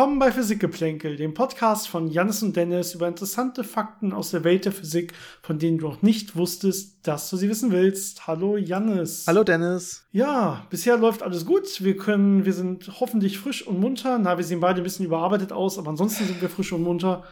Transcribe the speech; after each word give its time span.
Willkommen 0.00 0.18
bei 0.18 0.32
Physikgeplänkel, 0.32 1.16
dem 1.16 1.34
Podcast 1.34 1.86
von 1.86 2.08
Jannis 2.08 2.42
und 2.42 2.56
Dennis 2.56 2.94
über 2.94 3.06
interessante 3.06 3.64
Fakten 3.64 4.14
aus 4.14 4.30
der 4.30 4.44
Welt 4.44 4.64
der 4.64 4.72
Physik, 4.72 5.12
von 5.42 5.58
denen 5.58 5.76
du 5.76 5.88
noch 5.88 6.00
nicht 6.00 6.36
wusstest, 6.36 7.06
dass 7.06 7.28
du 7.28 7.36
sie 7.36 7.50
wissen 7.50 7.70
willst. 7.70 8.26
Hallo 8.26 8.56
Jannis. 8.56 9.26
Hallo 9.26 9.44
Dennis. 9.44 10.06
Ja, 10.10 10.64
bisher 10.70 10.96
läuft 10.96 11.22
alles 11.22 11.44
gut. 11.44 11.84
Wir 11.84 11.98
können, 11.98 12.46
wir 12.46 12.54
sind 12.54 12.90
hoffentlich 12.98 13.38
frisch 13.38 13.66
und 13.66 13.78
munter. 13.78 14.18
Na, 14.18 14.38
wir 14.38 14.44
sehen 14.44 14.60
beide 14.60 14.80
ein 14.80 14.84
bisschen 14.84 15.04
überarbeitet 15.04 15.52
aus, 15.52 15.78
aber 15.78 15.90
ansonsten 15.90 16.24
sind 16.24 16.40
wir 16.40 16.48
frisch 16.48 16.72
und 16.72 16.82
munter. 16.82 17.24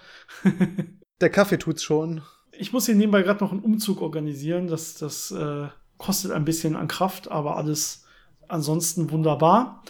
der 1.23 1.31
Kaffee 1.31 1.57
tut's 1.57 1.83
schon. 1.83 2.21
Ich 2.53 2.75
muss 2.75 2.85
hier 2.85 2.97
nebenbei 2.97 3.23
gerade 3.23 3.43
noch 3.43 3.53
einen 3.53 3.63
Umzug 3.63 4.03
organisieren. 4.03 4.67
Das, 4.67 4.93
das 4.93 5.31
äh, 5.31 5.69
kostet 5.97 6.33
ein 6.33 6.45
bisschen 6.45 6.77
an 6.77 6.87
Kraft, 6.87 7.31
aber 7.31 7.57
alles 7.57 8.05
ansonsten 8.47 9.11
wunderbar. 9.11 9.83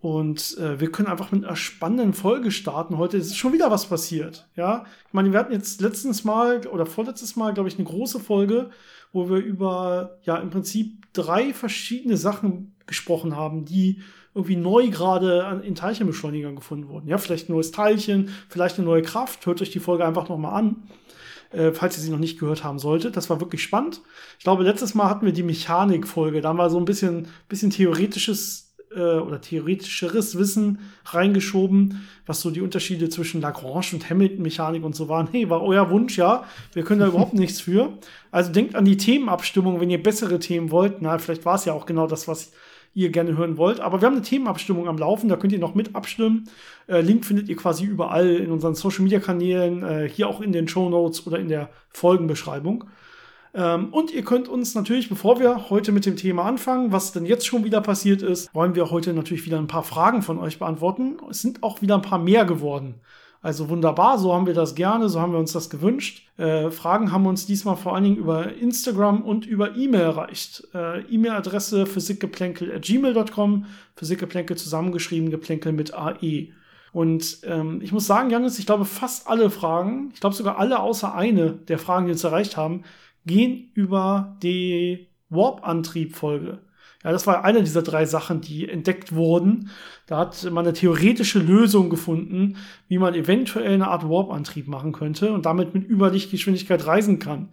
Und 0.00 0.58
äh, 0.58 0.78
wir 0.78 0.92
können 0.92 1.08
einfach 1.08 1.32
mit 1.32 1.44
einer 1.44 1.56
spannenden 1.56 2.12
Folge 2.12 2.50
starten. 2.50 2.98
Heute 2.98 3.16
ist 3.16 3.36
schon 3.36 3.52
wieder 3.52 3.70
was 3.70 3.86
passiert. 3.86 4.46
Ja, 4.54 4.84
ich 5.06 5.14
meine, 5.14 5.32
wir 5.32 5.38
hatten 5.38 5.52
jetzt 5.52 5.80
letztens 5.80 6.22
Mal 6.24 6.66
oder 6.66 6.86
vorletztes 6.86 7.34
Mal, 7.34 7.54
glaube 7.54 7.68
ich, 7.68 7.76
eine 7.76 7.86
große 7.86 8.20
Folge, 8.20 8.70
wo 9.12 9.30
wir 9.30 9.38
über 9.38 10.18
ja 10.22 10.36
im 10.36 10.50
Prinzip 10.50 11.06
drei 11.12 11.54
verschiedene 11.54 12.16
Sachen 12.16 12.74
gesprochen 12.86 13.36
haben, 13.36 13.64
die 13.64 14.02
irgendwie 14.34 14.56
neu 14.56 14.90
gerade 14.90 15.62
in 15.64 15.74
Teilchenbeschleunigern 15.74 16.56
gefunden 16.56 16.88
wurden. 16.88 17.08
Ja, 17.08 17.16
vielleicht 17.16 17.48
ein 17.48 17.52
neues 17.52 17.70
Teilchen, 17.70 18.28
vielleicht 18.50 18.76
eine 18.76 18.84
neue 18.84 19.00
Kraft. 19.00 19.46
Hört 19.46 19.62
euch 19.62 19.70
die 19.70 19.80
Folge 19.80 20.04
einfach 20.04 20.28
nochmal 20.28 20.52
an, 20.52 20.82
äh, 21.52 21.72
falls 21.72 21.96
ihr 21.96 22.02
sie 22.02 22.10
noch 22.10 22.18
nicht 22.18 22.38
gehört 22.38 22.62
haben 22.62 22.78
solltet. 22.78 23.16
Das 23.16 23.30
war 23.30 23.40
wirklich 23.40 23.62
spannend. 23.62 24.02
Ich 24.36 24.44
glaube, 24.44 24.62
letztes 24.62 24.94
Mal 24.94 25.08
hatten 25.08 25.24
wir 25.24 25.32
die 25.32 25.42
Mechanik-Folge. 25.42 26.42
Da 26.42 26.50
haben 26.50 26.58
wir 26.58 26.68
so 26.68 26.76
ein 26.76 26.84
bisschen, 26.84 27.28
bisschen 27.48 27.70
theoretisches 27.70 28.65
äh, 28.94 29.18
oder 29.18 29.40
theoretischeres 29.40 30.38
Wissen 30.38 30.78
reingeschoben, 31.04 32.06
was 32.26 32.40
so 32.40 32.50
die 32.50 32.60
Unterschiede 32.60 33.08
zwischen 33.08 33.40
Lagrange 33.40 33.86
und 33.92 34.08
Hamilton-Mechanik 34.08 34.84
und 34.84 34.94
so 34.94 35.08
waren. 35.08 35.28
Hey, 35.30 35.48
war 35.50 35.62
euer 35.62 35.90
Wunsch, 35.90 36.16
ja. 36.16 36.44
Wir 36.72 36.84
können 36.84 37.00
da 37.00 37.08
überhaupt 37.08 37.34
nichts 37.34 37.60
für. 37.60 37.98
Also 38.30 38.52
denkt 38.52 38.74
an 38.74 38.84
die 38.84 38.96
Themenabstimmung, 38.96 39.80
wenn 39.80 39.90
ihr 39.90 40.02
bessere 40.02 40.38
Themen 40.38 40.70
wollt. 40.70 41.02
Na, 41.02 41.18
vielleicht 41.18 41.44
war 41.44 41.56
es 41.56 41.64
ja 41.64 41.72
auch 41.72 41.86
genau 41.86 42.06
das, 42.06 42.28
was 42.28 42.52
ihr 42.96 43.10
gerne 43.10 43.36
hören 43.36 43.58
wollt. 43.58 43.78
Aber 43.80 44.00
wir 44.00 44.06
haben 44.06 44.14
eine 44.14 44.22
Themenabstimmung 44.22 44.88
am 44.88 44.96
Laufen, 44.96 45.28
da 45.28 45.36
könnt 45.36 45.52
ihr 45.52 45.58
noch 45.58 45.74
mit 45.74 45.94
abstimmen. 45.94 46.48
Äh, 46.88 47.02
Link 47.02 47.26
findet 47.26 47.48
ihr 47.48 47.56
quasi 47.56 47.84
überall 47.84 48.36
in 48.36 48.50
unseren 48.50 48.74
Social 48.74 49.02
Media 49.02 49.20
Kanälen, 49.20 49.82
äh, 49.82 50.08
hier 50.08 50.28
auch 50.28 50.40
in 50.40 50.52
den 50.52 50.66
Show 50.66 50.88
Notes 50.88 51.26
oder 51.26 51.38
in 51.38 51.48
der 51.48 51.68
Folgenbeschreibung. 51.90 52.84
Ähm, 53.54 53.88
und 53.92 54.12
ihr 54.12 54.22
könnt 54.22 54.48
uns 54.48 54.74
natürlich, 54.74 55.08
bevor 55.08 55.40
wir 55.40 55.70
heute 55.70 55.92
mit 55.92 56.06
dem 56.06 56.16
Thema 56.16 56.44
anfangen, 56.44 56.92
was 56.92 57.12
denn 57.12 57.26
jetzt 57.26 57.46
schon 57.46 57.64
wieder 57.64 57.80
passiert 57.80 58.22
ist, 58.22 58.54
wollen 58.54 58.74
wir 58.74 58.90
heute 58.90 59.12
natürlich 59.12 59.46
wieder 59.46 59.58
ein 59.58 59.66
paar 59.66 59.84
Fragen 59.84 60.22
von 60.22 60.38
euch 60.38 60.58
beantworten. 60.58 61.16
Es 61.30 61.42
sind 61.42 61.62
auch 61.62 61.82
wieder 61.82 61.94
ein 61.96 62.02
paar 62.02 62.18
mehr 62.18 62.44
geworden. 62.44 62.96
Also 63.46 63.68
wunderbar, 63.68 64.18
so 64.18 64.34
haben 64.34 64.46
wir 64.46 64.54
das 64.54 64.74
gerne, 64.74 65.08
so 65.08 65.20
haben 65.20 65.30
wir 65.30 65.38
uns 65.38 65.52
das 65.52 65.70
gewünscht. 65.70 66.26
Äh, 66.36 66.70
Fragen 66.70 67.12
haben 67.12 67.26
uns 67.26 67.46
diesmal 67.46 67.76
vor 67.76 67.94
allen 67.94 68.02
Dingen 68.02 68.16
über 68.16 68.54
Instagram 68.54 69.22
und 69.22 69.46
über 69.46 69.76
E-Mail 69.76 70.00
erreicht. 70.02 70.66
Äh, 70.74 71.02
E-Mail-Adresse 71.02 71.86
physikgeplänkel.gmail.com, 71.86 73.66
Physikgeplänkel 73.94 74.56
zusammengeschrieben, 74.56 75.30
Geplänkel 75.30 75.72
mit 75.72 75.94
AE. 75.94 76.48
Und 76.92 77.38
ähm, 77.44 77.80
ich 77.82 77.92
muss 77.92 78.06
sagen, 78.06 78.30
Janis, 78.30 78.58
ich 78.58 78.66
glaube, 78.66 78.84
fast 78.84 79.28
alle 79.28 79.50
Fragen, 79.50 80.10
ich 80.14 80.20
glaube 80.20 80.34
sogar 80.34 80.58
alle 80.58 80.80
außer 80.80 81.14
eine 81.14 81.52
der 81.52 81.78
Fragen, 81.78 82.06
die 82.06 82.12
uns 82.12 82.24
erreicht 82.24 82.56
haben, 82.56 82.84
gehen 83.26 83.70
über 83.74 84.36
die 84.42 85.08
Warp-Antrieb-Folge. 85.28 86.60
Ja, 87.04 87.12
das 87.12 87.26
war 87.26 87.44
eine 87.44 87.62
dieser 87.62 87.82
drei 87.82 88.04
Sachen, 88.04 88.40
die 88.40 88.68
entdeckt 88.68 89.14
wurden. 89.14 89.70
Da 90.06 90.18
hat 90.18 90.42
man 90.50 90.64
eine 90.64 90.72
theoretische 90.72 91.38
Lösung 91.38 91.90
gefunden, 91.90 92.56
wie 92.88 92.98
man 92.98 93.14
eventuell 93.14 93.74
eine 93.74 93.88
Art 93.88 94.08
Warp-Antrieb 94.08 94.66
machen 94.66 94.92
könnte 94.92 95.32
und 95.32 95.46
damit 95.46 95.74
mit 95.74 95.88
Überlichtgeschwindigkeit 95.88 96.86
reisen 96.86 97.18
kann. 97.18 97.50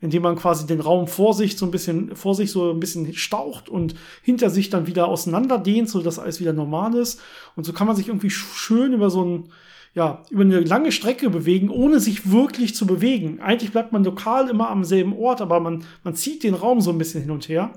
Indem 0.00 0.22
man 0.22 0.36
quasi 0.36 0.66
den 0.66 0.80
Raum 0.80 1.06
vor 1.06 1.34
sich 1.34 1.56
so 1.56 1.66
ein 1.66 1.70
bisschen, 1.70 2.14
vor 2.16 2.34
sich 2.34 2.50
so 2.50 2.70
ein 2.70 2.80
bisschen 2.80 3.12
staucht 3.14 3.68
und 3.68 3.94
hinter 4.22 4.50
sich 4.50 4.70
dann 4.70 4.86
wieder 4.86 5.08
auseinanderdehnt, 5.08 5.88
so 5.88 6.00
dass 6.00 6.18
alles 6.18 6.40
wieder 6.40 6.52
normal 6.52 6.94
ist. 6.94 7.20
Und 7.56 7.64
so 7.64 7.72
kann 7.72 7.86
man 7.86 7.96
sich 7.96 8.08
irgendwie 8.08 8.30
schön 8.30 8.92
über 8.92 9.10
so 9.10 9.24
ein, 9.24 9.48
ja, 9.94 10.22
über 10.30 10.42
eine 10.42 10.60
lange 10.60 10.90
Strecke 10.90 11.30
bewegen, 11.30 11.68
ohne 11.68 12.00
sich 12.00 12.30
wirklich 12.30 12.74
zu 12.74 12.86
bewegen. 12.86 13.40
Eigentlich 13.40 13.70
bleibt 13.70 13.92
man 13.92 14.04
lokal 14.04 14.50
immer 14.50 14.68
am 14.68 14.84
selben 14.84 15.12
Ort, 15.12 15.40
aber 15.40 15.60
man, 15.60 15.84
man 16.02 16.16
zieht 16.16 16.42
den 16.42 16.54
Raum 16.54 16.80
so 16.80 16.90
ein 16.90 16.98
bisschen 16.98 17.22
hin 17.22 17.30
und 17.30 17.48
her. 17.48 17.72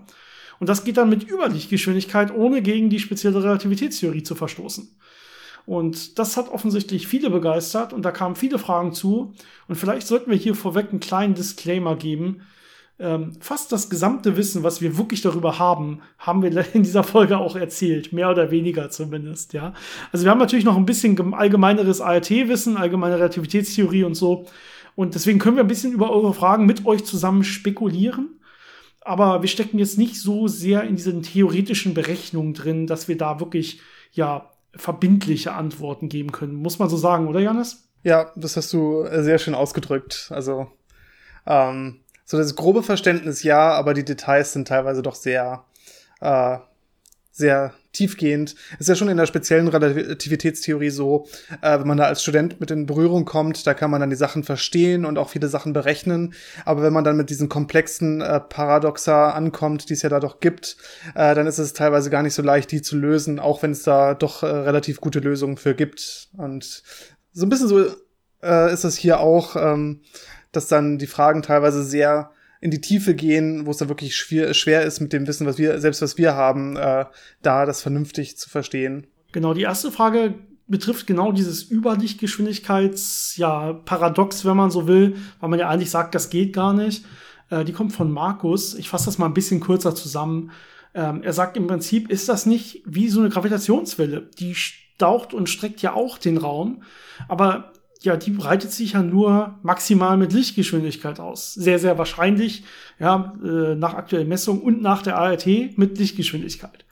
Und 0.59 0.67
das 0.67 0.83
geht 0.83 0.97
dann 0.97 1.09
mit 1.09 1.29
Überlichtgeschwindigkeit, 1.29 2.33
ohne 2.33 2.63
gegen 2.63 2.89
die 2.89 2.99
spezielle 2.99 3.43
Relativitätstheorie 3.43 4.23
zu 4.23 4.33
verstoßen. 4.33 4.89
Und 5.67 6.17
das 6.17 6.37
hat 6.37 6.49
offensichtlich 6.49 7.07
viele 7.07 7.29
begeistert 7.29 7.93
und 7.93 8.03
da 8.03 8.11
kamen 8.11 8.35
viele 8.35 8.57
Fragen 8.57 8.93
zu. 8.93 9.33
Und 9.67 9.75
vielleicht 9.75 10.07
sollten 10.07 10.31
wir 10.31 10.37
hier 10.37 10.55
vorweg 10.55 10.89
einen 10.89 10.99
kleinen 10.99 11.35
Disclaimer 11.35 11.95
geben 11.95 12.41
ähm, 12.99 13.33
fast 13.39 13.71
das 13.71 13.89
gesamte 13.89 14.37
Wissen, 14.37 14.63
was 14.63 14.81
wir 14.81 14.97
wirklich 14.97 15.21
darüber 15.21 15.59
haben, 15.59 16.01
haben 16.17 16.41
wir 16.41 16.65
in 16.73 16.83
dieser 16.83 17.03
Folge 17.03 17.37
auch 17.37 17.55
erzählt, 17.55 18.13
mehr 18.13 18.29
oder 18.29 18.51
weniger 18.51 18.89
zumindest, 18.89 19.53
ja. 19.53 19.73
Also 20.11 20.25
wir 20.25 20.31
haben 20.31 20.39
natürlich 20.39 20.65
noch 20.65 20.77
ein 20.77 20.85
bisschen 20.85 21.33
allgemeineres 21.33 22.01
ART-Wissen, 22.01 22.77
allgemeine 22.77 23.15
Relativitätstheorie 23.15 24.03
und 24.03 24.15
so. 24.15 24.47
Und 24.95 25.13
deswegen 25.13 25.37
können 25.37 25.57
wir 25.57 25.63
ein 25.63 25.67
bisschen 25.67 25.93
über 25.93 26.11
eure 26.11 26.33
Fragen 26.33 26.65
mit 26.65 26.85
euch 26.87 27.05
zusammen 27.05 27.43
spekulieren. 27.43 28.39
Aber 29.01 29.41
wir 29.41 29.47
stecken 29.47 29.77
jetzt 29.77 29.97
nicht 29.97 30.19
so 30.19 30.47
sehr 30.47 30.83
in 30.83 30.95
diesen 30.95 31.21
theoretischen 31.21 31.93
Berechnungen 31.93 32.53
drin, 32.53 32.87
dass 32.87 33.07
wir 33.07 33.17
da 33.17 33.39
wirklich, 33.39 33.79
ja, 34.11 34.51
verbindliche 34.75 35.53
Antworten 35.53 36.09
geben 36.09 36.31
können. 36.31 36.55
Muss 36.55 36.79
man 36.79 36.89
so 36.89 36.97
sagen, 36.97 37.27
oder 37.27 37.39
Janis? 37.39 37.89
Ja, 38.03 38.31
das 38.35 38.57
hast 38.57 38.73
du 38.73 39.05
sehr 39.21 39.37
schön 39.37 39.55
ausgedrückt. 39.55 40.27
Also, 40.29 40.67
ähm, 41.45 42.01
so 42.27 42.37
das 42.37 42.55
grobe 42.55 42.83
Verständnis 42.83 43.41
ja, 43.41 43.71
aber 43.71 43.93
die 43.93 44.03
Details 44.03 44.51
sind 44.51 44.67
teilweise 44.67 45.01
doch 45.01 45.15
sehr, 45.15 45.63
äh, 46.19 46.57
sehr 47.31 47.73
tiefgehend. 47.93 48.55
Ist 48.79 48.89
ja 48.89 48.95
schon 48.95 49.07
in 49.07 49.15
der 49.15 49.27
speziellen 49.27 49.69
Relativitätstheorie 49.69 50.89
so, 50.89 51.25
äh, 51.61 51.79
wenn 51.79 51.87
man 51.87 51.97
da 51.97 52.03
als 52.03 52.21
Student 52.21 52.59
mit 52.59 52.69
in 52.69 52.85
Berührung 52.85 53.23
kommt, 53.23 53.65
da 53.65 53.73
kann 53.73 53.89
man 53.89 54.01
dann 54.01 54.09
die 54.09 54.17
Sachen 54.17 54.43
verstehen 54.43 55.05
und 55.05 55.17
auch 55.17 55.29
viele 55.29 55.47
Sachen 55.47 55.71
berechnen. 55.71 56.33
Aber 56.65 56.83
wenn 56.83 56.91
man 56.91 57.05
dann 57.05 57.15
mit 57.15 57.29
diesen 57.29 57.47
komplexen 57.47 58.19
äh, 58.19 58.41
Paradoxa 58.41 59.29
ankommt, 59.29 59.89
die 59.89 59.93
es 59.93 60.01
ja 60.01 60.09
da 60.09 60.19
doch 60.19 60.41
gibt, 60.41 60.75
äh, 61.15 61.33
dann 61.33 61.47
ist 61.47 61.59
es 61.59 61.71
teilweise 61.71 62.09
gar 62.09 62.23
nicht 62.23 62.33
so 62.33 62.41
leicht, 62.41 62.71
die 62.71 62.81
zu 62.81 62.97
lösen, 62.97 63.39
auch 63.39 63.63
wenn 63.63 63.71
es 63.71 63.83
da 63.83 64.15
doch 64.15 64.43
äh, 64.43 64.47
relativ 64.47 64.99
gute 64.99 65.19
Lösungen 65.19 65.55
für 65.55 65.75
gibt. 65.75 66.27
Und 66.35 66.83
so 67.31 67.45
ein 67.45 67.49
bisschen 67.49 67.69
so 67.69 67.85
äh, 68.43 68.73
ist 68.73 68.83
es 68.83 68.97
hier 68.97 69.21
auch. 69.21 69.55
Ähm, 69.55 70.01
dass 70.51 70.67
dann 70.67 70.97
die 70.97 71.07
Fragen 71.07 71.41
teilweise 71.41 71.83
sehr 71.83 72.31
in 72.59 72.71
die 72.71 72.81
Tiefe 72.81 73.13
gehen, 73.13 73.65
wo 73.65 73.71
es 73.71 73.77
dann 73.77 73.89
wirklich 73.89 74.15
schwer, 74.15 74.53
schwer 74.53 74.83
ist 74.83 74.99
mit 74.99 75.13
dem 75.13 75.27
Wissen, 75.27 75.45
was 75.45 75.57
wir, 75.57 75.79
selbst 75.79 76.01
was 76.01 76.17
wir 76.17 76.35
haben, 76.35 76.75
äh, 76.75 77.05
da 77.41 77.65
das 77.65 77.81
vernünftig 77.81 78.37
zu 78.37 78.49
verstehen. 78.49 79.07
Genau, 79.31 79.53
die 79.53 79.61
erste 79.61 79.91
Frage 79.91 80.35
betrifft 80.67 81.07
genau 81.07 81.31
dieses 81.31 81.69
Überlichtgeschwindigkeits, 81.69 83.37
ja, 83.37 83.73
Paradox, 83.73 84.43
wenn 84.43 84.57
man 84.57 84.71
so 84.71 84.87
will, 84.87 85.15
weil 85.39 85.49
man 85.49 85.59
ja 85.59 85.69
eigentlich 85.69 85.91
sagt, 85.91 86.15
das 86.15 86.29
geht 86.29 86.53
gar 86.53 86.73
nicht. 86.73 87.05
Äh, 87.49 87.63
die 87.63 87.73
kommt 87.73 87.93
von 87.93 88.11
Markus. 88.11 88.73
Ich 88.75 88.89
fasse 88.89 89.05
das 89.05 89.17
mal 89.17 89.27
ein 89.27 89.33
bisschen 89.33 89.61
kürzer 89.61 89.95
zusammen. 89.95 90.51
Ähm, 90.93 91.23
er 91.23 91.33
sagt 91.33 91.57
im 91.57 91.67
Prinzip, 91.67 92.09
ist 92.09 92.27
das 92.27 92.45
nicht 92.45 92.81
wie 92.85 93.09
so 93.09 93.19
eine 93.19 93.29
Gravitationswelle? 93.29 94.29
Die 94.39 94.55
staucht 94.55 95.33
und 95.33 95.47
streckt 95.47 95.81
ja 95.81 95.93
auch 95.93 96.17
den 96.17 96.37
Raum. 96.37 96.83
Aber 97.27 97.71
ja, 98.01 98.15
die 98.15 98.31
breitet 98.31 98.71
sich 98.71 98.93
ja 98.93 99.01
nur 99.01 99.55
maximal 99.63 100.17
mit 100.17 100.33
Lichtgeschwindigkeit 100.33 101.19
aus. 101.19 101.53
Sehr, 101.53 101.79
sehr 101.79 101.97
wahrscheinlich, 101.97 102.63
ja, 102.99 103.33
äh, 103.43 103.75
nach 103.75 103.93
aktuellen 103.93 104.27
Messungen 104.27 104.61
und 104.61 104.81
nach 104.81 105.01
der 105.01 105.17
ART 105.17 105.45
mit 105.45 105.97
Lichtgeschwindigkeit. 105.97 106.85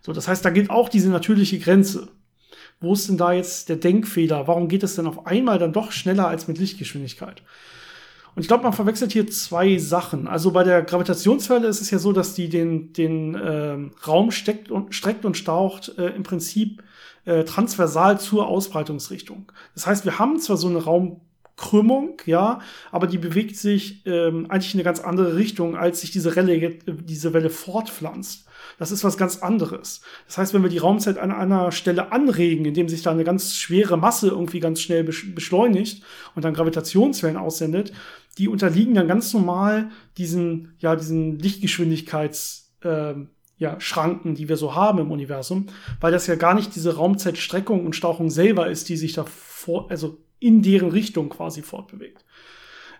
So, 0.00 0.12
das 0.12 0.28
heißt, 0.28 0.44
da 0.44 0.50
gilt 0.50 0.70
auch 0.70 0.88
diese 0.88 1.10
natürliche 1.10 1.58
Grenze. 1.58 2.08
Wo 2.80 2.92
ist 2.92 3.08
denn 3.08 3.16
da 3.16 3.32
jetzt 3.32 3.68
der 3.68 3.76
Denkfehler? 3.76 4.46
Warum 4.46 4.68
geht 4.68 4.82
es 4.82 4.96
denn 4.96 5.06
auf 5.06 5.26
einmal 5.26 5.58
dann 5.58 5.72
doch 5.72 5.92
schneller 5.92 6.28
als 6.28 6.46
mit 6.46 6.58
Lichtgeschwindigkeit? 6.58 7.42
Und 8.34 8.42
ich 8.42 8.48
glaube, 8.48 8.64
man 8.64 8.74
verwechselt 8.74 9.12
hier 9.12 9.26
zwei 9.28 9.78
Sachen. 9.78 10.28
Also 10.28 10.50
bei 10.50 10.62
der 10.62 10.82
Gravitationswelle 10.82 11.66
ist 11.66 11.80
es 11.80 11.90
ja 11.90 11.98
so, 11.98 12.12
dass 12.12 12.34
die 12.34 12.50
den, 12.50 12.92
den 12.92 13.34
äh, 13.34 13.78
Raum 14.06 14.30
steckt 14.30 14.70
und, 14.70 14.94
streckt 14.94 15.24
und 15.24 15.38
staucht 15.38 15.96
äh, 15.96 16.08
im 16.08 16.22
Prinzip 16.22 16.82
äh, 17.26 17.44
transversal 17.44 18.18
zur 18.18 18.46
Ausbreitungsrichtung. 18.46 19.52
Das 19.74 19.86
heißt, 19.86 20.04
wir 20.04 20.18
haben 20.18 20.38
zwar 20.38 20.56
so 20.56 20.68
eine 20.68 20.82
Raumkrümmung, 20.82 22.22
ja, 22.24 22.60
aber 22.90 23.06
die 23.06 23.18
bewegt 23.18 23.56
sich 23.56 24.06
ähm, 24.06 24.46
eigentlich 24.48 24.72
in 24.72 24.78
eine 24.80 24.84
ganz 24.84 25.00
andere 25.00 25.36
Richtung, 25.36 25.76
als 25.76 26.00
sich 26.00 26.10
diese 26.12 26.34
Welle, 26.34 26.78
diese 26.86 27.34
Welle 27.34 27.50
fortpflanzt. 27.50 28.46
Das 28.78 28.92
ist 28.92 29.04
was 29.04 29.16
ganz 29.16 29.38
anderes. 29.38 30.02
Das 30.26 30.38
heißt, 30.38 30.54
wenn 30.54 30.62
wir 30.62 30.70
die 30.70 30.78
Raumzeit 30.78 31.18
an 31.18 31.32
einer 31.32 31.72
Stelle 31.72 32.12
anregen, 32.12 32.64
indem 32.64 32.88
sich 32.88 33.02
da 33.02 33.10
eine 33.10 33.24
ganz 33.24 33.56
schwere 33.56 33.96
Masse 33.96 34.28
irgendwie 34.28 34.60
ganz 34.60 34.80
schnell 34.80 35.04
beschleunigt 35.04 36.02
und 36.34 36.44
dann 36.44 36.54
Gravitationswellen 36.54 37.36
aussendet, 37.36 37.92
die 38.38 38.48
unterliegen 38.48 38.94
dann 38.94 39.08
ganz 39.08 39.32
normal 39.32 39.90
diesen, 40.18 40.74
ja, 40.78 40.94
diesen 40.94 41.38
Lichtgeschwindigkeits, 41.38 42.74
äh, 42.82 43.14
ja, 43.58 43.80
Schranken, 43.80 44.34
die 44.34 44.48
wir 44.48 44.56
so 44.56 44.74
haben 44.74 44.98
im 44.98 45.10
Universum, 45.10 45.66
weil 46.00 46.12
das 46.12 46.26
ja 46.26 46.34
gar 46.34 46.54
nicht 46.54 46.74
diese 46.74 46.96
Raumzeitstreckung 46.96 47.86
und 47.86 47.96
Stauchung 47.96 48.30
selber 48.30 48.68
ist, 48.68 48.88
die 48.88 48.96
sich 48.96 49.14
da 49.14 49.24
vor, 49.24 49.90
also 49.90 50.18
in 50.38 50.62
deren 50.62 50.90
Richtung 50.90 51.30
quasi 51.30 51.62
fortbewegt. 51.62 52.24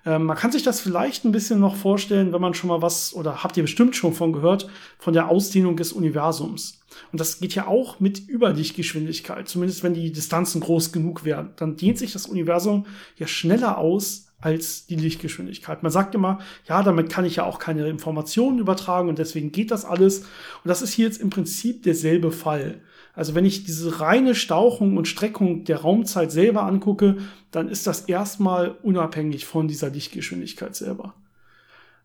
Ähm, 0.06 0.24
man 0.24 0.36
kann 0.36 0.52
sich 0.52 0.62
das 0.62 0.80
vielleicht 0.80 1.24
ein 1.24 1.32
bisschen 1.32 1.60
noch 1.60 1.76
vorstellen, 1.76 2.32
wenn 2.32 2.40
man 2.40 2.54
schon 2.54 2.68
mal 2.68 2.80
was, 2.80 3.12
oder 3.14 3.42
habt 3.42 3.56
ihr 3.56 3.64
bestimmt 3.64 3.96
schon 3.96 4.14
von 4.14 4.32
gehört, 4.32 4.68
von 4.98 5.12
der 5.12 5.28
Ausdehnung 5.28 5.76
des 5.76 5.92
Universums. 5.92 6.80
Und 7.12 7.20
das 7.20 7.40
geht 7.40 7.54
ja 7.54 7.66
auch 7.66 8.00
mit 8.00 8.26
Überlichtgeschwindigkeit, 8.26 9.48
zumindest 9.48 9.82
wenn 9.82 9.92
die 9.92 10.12
Distanzen 10.12 10.62
groß 10.62 10.92
genug 10.92 11.24
werden. 11.24 11.50
Dann 11.56 11.76
dehnt 11.76 11.98
sich 11.98 12.12
das 12.12 12.26
Universum 12.26 12.86
ja 13.18 13.26
schneller 13.26 13.76
aus 13.76 14.25
als 14.38 14.86
die 14.86 14.96
Lichtgeschwindigkeit. 14.96 15.82
Man 15.82 15.92
sagt 15.92 16.14
immer, 16.14 16.38
ja, 16.68 16.82
damit 16.82 17.10
kann 17.10 17.24
ich 17.24 17.36
ja 17.36 17.44
auch 17.44 17.58
keine 17.58 17.88
Informationen 17.88 18.58
übertragen 18.58 19.08
und 19.08 19.18
deswegen 19.18 19.50
geht 19.50 19.70
das 19.70 19.84
alles. 19.84 20.20
Und 20.20 20.28
das 20.64 20.82
ist 20.82 20.92
hier 20.92 21.06
jetzt 21.06 21.20
im 21.20 21.30
Prinzip 21.30 21.82
derselbe 21.82 22.30
Fall. 22.32 22.80
Also 23.14 23.34
wenn 23.34 23.46
ich 23.46 23.64
diese 23.64 24.00
reine 24.00 24.34
Stauchung 24.34 24.98
und 24.98 25.08
Streckung 25.08 25.64
der 25.64 25.78
Raumzeit 25.78 26.30
selber 26.30 26.64
angucke, 26.64 27.16
dann 27.50 27.68
ist 27.68 27.86
das 27.86 28.02
erstmal 28.02 28.72
unabhängig 28.82 29.46
von 29.46 29.68
dieser 29.68 29.88
Lichtgeschwindigkeit 29.88 30.76
selber. 30.76 31.14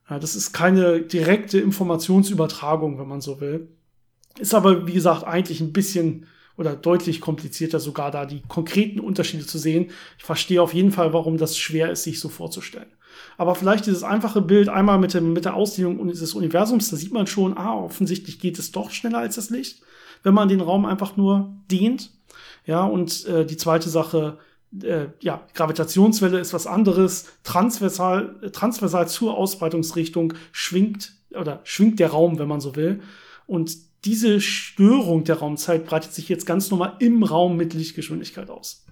Ja, 0.09 0.19
das 0.19 0.35
ist 0.35 0.53
keine 0.53 1.01
direkte 1.01 1.59
Informationsübertragung, 1.59 2.97
wenn 2.97 3.07
man 3.07 3.19
so 3.19 3.41
will. 3.41 3.67
Ist 4.39 4.53
aber, 4.53 4.87
wie 4.87 4.93
gesagt, 4.93 5.25
eigentlich 5.25 5.59
ein 5.59 5.73
bisschen 5.73 6.27
oder 6.61 6.75
deutlich 6.75 7.19
komplizierter 7.19 7.81
sogar 7.81 8.11
da 8.11 8.25
die 8.25 8.41
konkreten 8.47 9.01
Unterschiede 9.01 9.45
zu 9.45 9.57
sehen. 9.57 9.91
Ich 10.17 10.23
verstehe 10.23 10.61
auf 10.61 10.73
jeden 10.73 10.91
Fall, 10.91 11.11
warum 11.11 11.37
das 11.37 11.57
schwer 11.57 11.91
ist, 11.91 12.03
sich 12.03 12.21
so 12.21 12.29
vorzustellen. 12.29 12.91
Aber 13.37 13.55
vielleicht 13.55 13.85
dieses 13.85 14.03
einfache 14.03 14.41
Bild 14.41 14.69
einmal 14.69 14.97
mit, 14.97 15.13
dem, 15.13 15.33
mit 15.33 15.43
der 15.43 15.55
Ausdehnung 15.55 16.07
des 16.07 16.33
Universums, 16.33 16.89
da 16.89 16.95
sieht 16.95 17.11
man 17.11 17.27
schon, 17.27 17.57
ah, 17.57 17.75
offensichtlich 17.75 18.39
geht 18.39 18.57
es 18.57 18.71
doch 18.71 18.91
schneller 18.91 19.17
als 19.17 19.35
das 19.35 19.49
Licht 19.49 19.81
wenn 20.23 20.33
man 20.33 20.49
den 20.49 20.61
Raum 20.61 20.85
einfach 20.85 21.17
nur 21.17 21.53
dehnt. 21.69 22.11
Ja, 22.65 22.83
und 22.83 23.25
äh, 23.25 23.45
die 23.45 23.57
zweite 23.57 23.89
Sache, 23.89 24.37
äh, 24.81 25.07
ja, 25.19 25.41
Gravitationswelle 25.53 26.39
ist 26.39 26.53
was 26.53 26.67
anderes. 26.67 27.27
Transversal, 27.43 28.35
transversal 28.51 29.07
zur 29.07 29.37
Ausbreitungsrichtung 29.37 30.33
schwingt 30.51 31.13
oder 31.31 31.61
schwingt 31.63 31.99
der 31.99 32.09
Raum, 32.09 32.39
wenn 32.39 32.47
man 32.47 32.61
so 32.61 32.75
will. 32.75 33.01
Und 33.47 33.77
diese 34.05 34.41
Störung 34.41 35.23
der 35.23 35.37
Raumzeit 35.37 35.85
breitet 35.85 36.13
sich 36.13 36.27
jetzt 36.29 36.45
ganz 36.45 36.71
normal 36.71 36.95
im 36.99 37.23
Raum 37.23 37.57
mit 37.57 37.73
Lichtgeschwindigkeit 37.73 38.49
aus. 38.49 38.85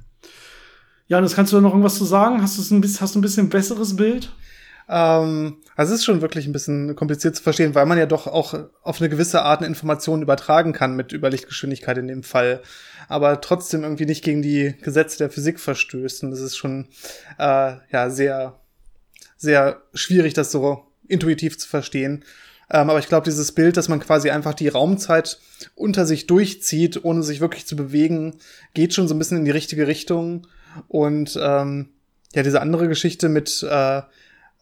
Ja, 1.08 1.20
das 1.20 1.36
kannst 1.36 1.52
du 1.52 1.58
da 1.58 1.62
noch 1.62 1.72
irgendwas 1.72 1.98
zu 1.98 2.06
sagen? 2.06 2.42
Hast 2.42 2.58
du 2.58 2.76
ein 2.76 2.82
bisschen, 2.82 3.02
hast 3.02 3.16
du 3.16 3.20
ein 3.20 3.24
bisschen 3.24 3.50
besseres 3.50 3.96
Bild? 3.96 4.32
Ähm, 4.88 5.58
also 5.76 5.94
es 5.94 6.00
ist 6.00 6.06
schon 6.06 6.22
wirklich 6.22 6.46
ein 6.46 6.52
bisschen 6.52 6.96
kompliziert 6.96 7.36
zu 7.36 7.44
verstehen, 7.44 7.76
weil 7.76 7.86
man 7.86 7.98
ja 7.98 8.08
doch 8.08 8.28
auch 8.28 8.56
auf 8.84 9.00
eine 9.00 9.10
gewisse 9.10 9.44
Art 9.44 9.60
eine 9.60 9.68
Information 9.68 10.22
übertragen 10.22 10.74
kann 10.74 10.96
mit 10.96 11.14
Überlichtgeschwindigkeit 11.14 11.98
in 11.98 12.08
dem 12.08 12.24
Fall, 12.24 12.62
aber 13.08 13.40
trotzdem 13.42 13.84
irgendwie 13.84 14.06
nicht 14.06 14.24
gegen 14.24 14.42
die 14.42 14.76
Gesetze 14.82 15.20
der 15.20 15.30
Physik 15.30 15.60
verstößt. 15.60 16.24
Und 16.24 16.32
das 16.32 16.42
ist 16.42 16.58
schon 16.58 16.88
äh, 17.38 17.76
ja 17.92 18.10
sehr, 18.10 18.60
sehr 19.38 19.84
schwierig, 19.94 20.34
das 20.34 20.52
so 20.52 20.88
intuitiv 21.08 21.58
zu 21.58 21.68
verstehen. 21.68 22.24
Ähm, 22.71 22.89
aber 22.89 23.00
ich 23.00 23.07
glaube, 23.07 23.25
dieses 23.25 23.51
Bild, 23.51 23.77
dass 23.77 23.89
man 23.89 24.00
quasi 24.00 24.30
einfach 24.30 24.54
die 24.54 24.68
Raumzeit 24.68 25.39
unter 25.75 26.06
sich 26.06 26.27
durchzieht, 26.27 27.04
ohne 27.04 27.24
sich 27.24 27.42
wirklich 27.42 27.66
zu 27.66 27.75
bewegen, 27.75 28.36
geht 28.74 28.94
schon 28.94 29.07
so 29.07 29.16
ein 29.16 29.19
bisschen 29.19 29.38
in 29.38 29.45
die 29.45 29.51
richtige 29.51 29.88
Richtung. 29.88 30.48
Und 30.88 31.38
ähm, 31.42 31.89
ja, 32.33 32.44
diese 32.44 32.62
andere 32.62 32.88
Geschichte 32.88 33.27
mit 33.27 33.63
äh, 33.63 34.01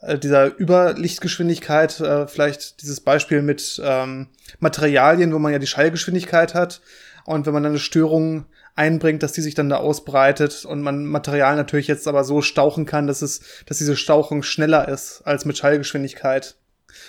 äh, 0.02 0.18
dieser 0.18 0.60
Überlichtgeschwindigkeit, 0.60 2.00
äh, 2.00 2.28
vielleicht 2.28 2.82
dieses 2.82 3.02
Beispiel 3.02 3.42
mit 3.42 3.82
ähm, 3.84 4.28
Materialien, 4.60 5.34
wo 5.34 5.40
man 5.40 5.52
ja 5.52 5.60
die 5.60 5.68
Schallgeschwindigkeit 5.68 6.54
hat 6.54 6.82
und 7.26 7.46
wenn 7.46 7.54
man 7.54 7.64
dann 7.64 7.74
eine 7.74 7.80
Störung 7.80 8.46
einbringt, 8.76 9.24
dass 9.24 9.34
die 9.34 9.42
sich 9.42 9.56
dann 9.56 9.70
da 9.70 9.78
ausbreitet 9.78 10.64
und 10.66 10.82
man 10.82 11.06
Material 11.06 11.56
natürlich 11.56 11.88
jetzt 11.88 12.08
aber 12.08 12.24
so 12.24 12.42
stauchen 12.42 12.86
kann, 12.86 13.08
dass 13.08 13.24
es, 13.24 13.42
dass 13.66 13.80
diese 13.80 13.96
Stauchung 13.96 14.44
schneller 14.44 14.88
ist 14.88 15.24
als 15.26 15.46
mit 15.46 15.58
Schallgeschwindigkeit. 15.58 16.56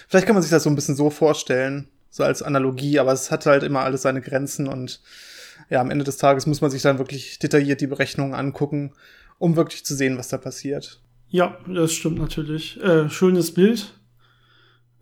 Vielleicht 0.09 0.27
kann 0.27 0.35
man 0.35 0.43
sich 0.43 0.51
das 0.51 0.63
so 0.63 0.71
ein 0.71 0.75
bisschen 0.75 0.97
so 0.97 1.11
vorstellen, 1.11 1.89
so 2.11 2.25
als 2.25 2.43
Analogie, 2.43 2.99
aber 2.99 3.13
es 3.13 3.31
hat 3.31 3.47
halt 3.47 3.63
immer 3.63 3.81
alles 3.81 4.03
seine 4.03 4.21
Grenzen 4.21 4.69
und 4.69 5.01
ja, 5.71 5.81
am 5.81 5.91
Ende 5.91 6.05
des 6.05 6.17
Tages 6.17 6.47
muss 6.47 6.61
man 6.61 6.71
sich 6.71 6.83
dann 6.83 6.99
wirklich 6.99 7.39
detailliert 7.39 7.81
die 7.81 7.87
Berechnungen 7.87 8.35
angucken, 8.35 8.93
um 9.39 9.57
wirklich 9.57 9.85
zu 9.85 9.95
sehen, 9.95 10.19
was 10.19 10.29
da 10.29 10.39
passiert. 10.39 11.01
Ja, 11.29 11.59
das 11.67 11.93
stimmt 11.93 12.19
natürlich. 12.19 12.81
Äh, 12.83 13.11
schönes 13.11 13.53
Bild. 13.53 13.93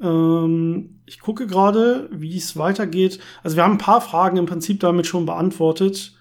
Ähm, 0.01 1.01
ich 1.07 1.21
gucke 1.21 1.47
gerade, 1.47 2.09
wie 2.13 2.37
es 2.37 2.57
weitergeht. 2.57 3.21
Also 3.43 3.57
wir 3.57 3.63
haben 3.63 3.75
ein 3.75 3.79
paar 3.79 4.01
Fragen 4.01 4.37
im 4.37 4.47
Prinzip 4.47 4.81
damit 4.81 5.07
schon 5.07 5.27
beantwortet. 5.27 6.16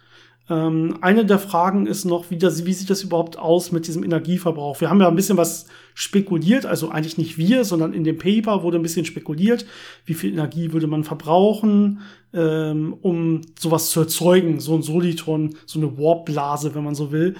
Ähm, 0.47 0.97
eine 1.01 1.25
der 1.25 1.39
Fragen 1.39 1.87
ist 1.87 2.05
noch, 2.05 2.29
wie, 2.29 2.37
das, 2.37 2.65
wie 2.65 2.73
sieht 2.73 2.89
das 2.89 3.01
überhaupt 3.01 3.37
aus 3.37 3.71
mit 3.71 3.87
diesem 3.87 4.03
Energieverbrauch? 4.03 4.79
Wir 4.79 4.89
haben 4.89 5.01
ja 5.01 5.07
ein 5.07 5.15
bisschen 5.15 5.37
was 5.37 5.65
spekuliert, 5.95 6.65
also 6.65 6.89
eigentlich 6.89 7.17
nicht 7.17 7.37
wir, 7.37 7.63
sondern 7.63 7.93
in 7.93 8.03
dem 8.03 8.17
Paper 8.17 8.61
wurde 8.61 8.77
ein 8.77 8.83
bisschen 8.83 9.05
spekuliert, 9.05 9.65
wie 10.05 10.13
viel 10.13 10.33
Energie 10.33 10.71
würde 10.71 10.87
man 10.87 11.03
verbrauchen, 11.03 12.01
ähm, 12.33 12.95
um 13.01 13.41
sowas 13.57 13.89
zu 13.89 14.01
erzeugen, 14.01 14.59
so 14.59 14.75
ein 14.75 14.83
Soliton, 14.83 15.55
so 15.65 15.79
eine 15.79 15.97
Warpblase, 15.97 16.75
wenn 16.75 16.83
man 16.83 16.95
so 16.95 17.11
will. 17.11 17.35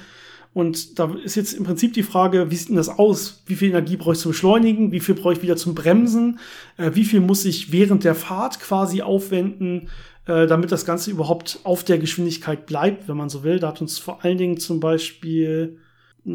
Und 0.56 1.00
da 1.00 1.13
ist 1.22 1.36
jetzt 1.36 1.52
im 1.52 1.66
Prinzip 1.66 1.92
die 1.92 2.02
Frage, 2.02 2.50
wie 2.50 2.56
sieht 2.56 2.69
denn 2.69 2.78
das 2.78 2.88
aus? 2.88 3.44
Wie 3.46 3.56
viel 3.56 3.72
Energie 3.72 3.98
brauche 3.98 4.13
ich 4.13 4.19
zum 4.19 4.31
Beschleunigen? 4.31 4.94
Wie 4.94 5.02
viel 5.02 5.13
brauche 5.13 5.34
ich 5.34 5.42
wieder 5.42 5.57
zum 5.57 5.75
Bremsen? 5.75 6.40
Äh, 6.78 6.92
wie 6.94 7.04
viel 7.04 7.19
muss 7.19 7.44
ich 7.44 7.74
während 7.74 8.06
der 8.06 8.16
Fahrt 8.16 8.62
quasi 8.62 9.02
aufwenden, 9.02 9.90
äh, 10.28 10.48
damit 10.48 10.72
das 10.72 10.86
Ganze 10.86 11.12
überhaupt 11.12 11.60
auf 11.66 11.84
der 11.84 11.98
Geschwindigkeit 11.98 12.68
bleibt, 12.68 13.10
wenn 13.10 13.18
man 13.18 13.28
so 13.28 13.44
will? 13.44 13.60
Da 13.60 13.68
hat 13.68 13.81
uns 13.81 14.00
vor 14.00 14.24
allen 14.24 14.38
Dingen 14.38 14.57
zum 14.57 14.80
Beispiel 14.80 15.78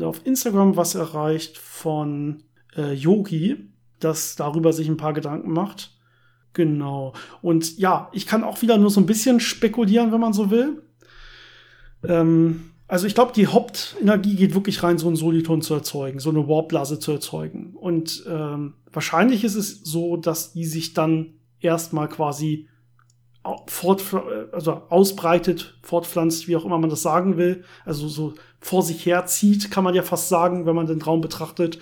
auf 0.03 0.21
Instagram 0.27 0.77
was 0.77 0.95
erreicht 0.95 1.57
von 1.57 2.43
äh, 2.77 2.93
Yogi, 2.93 3.71
das 4.01 4.37
darüber 4.37 4.75
sich 4.75 4.87
ein 4.87 4.99
paar 4.99 5.15
Gedanken 5.15 5.51
macht. 5.51 5.97
Genau. 6.53 7.15
Und 7.41 7.79
ja, 7.79 8.11
ich 8.13 8.27
kann 8.27 8.45
auch 8.45 8.61
wieder 8.61 8.77
nur 8.77 8.91
so 8.91 9.01
ein 9.01 9.07
bisschen 9.07 9.41
spekulieren, 9.41 10.13
wenn 10.13 10.21
man 10.21 10.35
so 10.35 10.51
will. 10.51 10.83
Ähm, 12.07 12.70
also 12.91 13.07
ich 13.07 13.15
glaube, 13.15 13.33
die 13.33 13.47
Hauptenergie 13.47 14.35
geht 14.35 14.53
wirklich 14.53 14.83
rein, 14.83 14.99
so 14.99 15.09
ein 15.09 15.14
Soliton 15.14 15.62
zu 15.62 15.75
erzeugen, 15.75 16.19
so 16.19 16.31
eine 16.31 16.49
Warpblase 16.49 16.99
zu 16.99 17.12
erzeugen. 17.12 17.76
Und 17.76 18.25
ähm, 18.29 18.75
wahrscheinlich 18.93 19.45
ist 19.45 19.55
es 19.55 19.85
so, 19.85 20.17
dass 20.17 20.53
die 20.53 20.64
sich 20.64 20.93
dann 20.93 21.35
erstmal 21.61 22.09
quasi 22.09 22.69
fort, 23.69 24.03
also 24.50 24.83
ausbreitet, 24.88 25.79
fortpflanzt, 25.83 26.49
wie 26.49 26.57
auch 26.57 26.64
immer 26.64 26.79
man 26.79 26.91
das 26.91 27.03
sagen 27.03 27.37
will. 27.37 27.62
Also 27.85 28.09
so 28.09 28.35
vor 28.59 28.83
sich 28.83 29.07
herzieht, 29.07 29.71
kann 29.71 29.85
man 29.85 29.95
ja 29.95 30.03
fast 30.03 30.29
sagen, 30.29 30.67
wenn 30.67 30.75
man 30.75 30.87
den 30.87 31.00
Raum 31.00 31.21
betrachtet. 31.21 31.79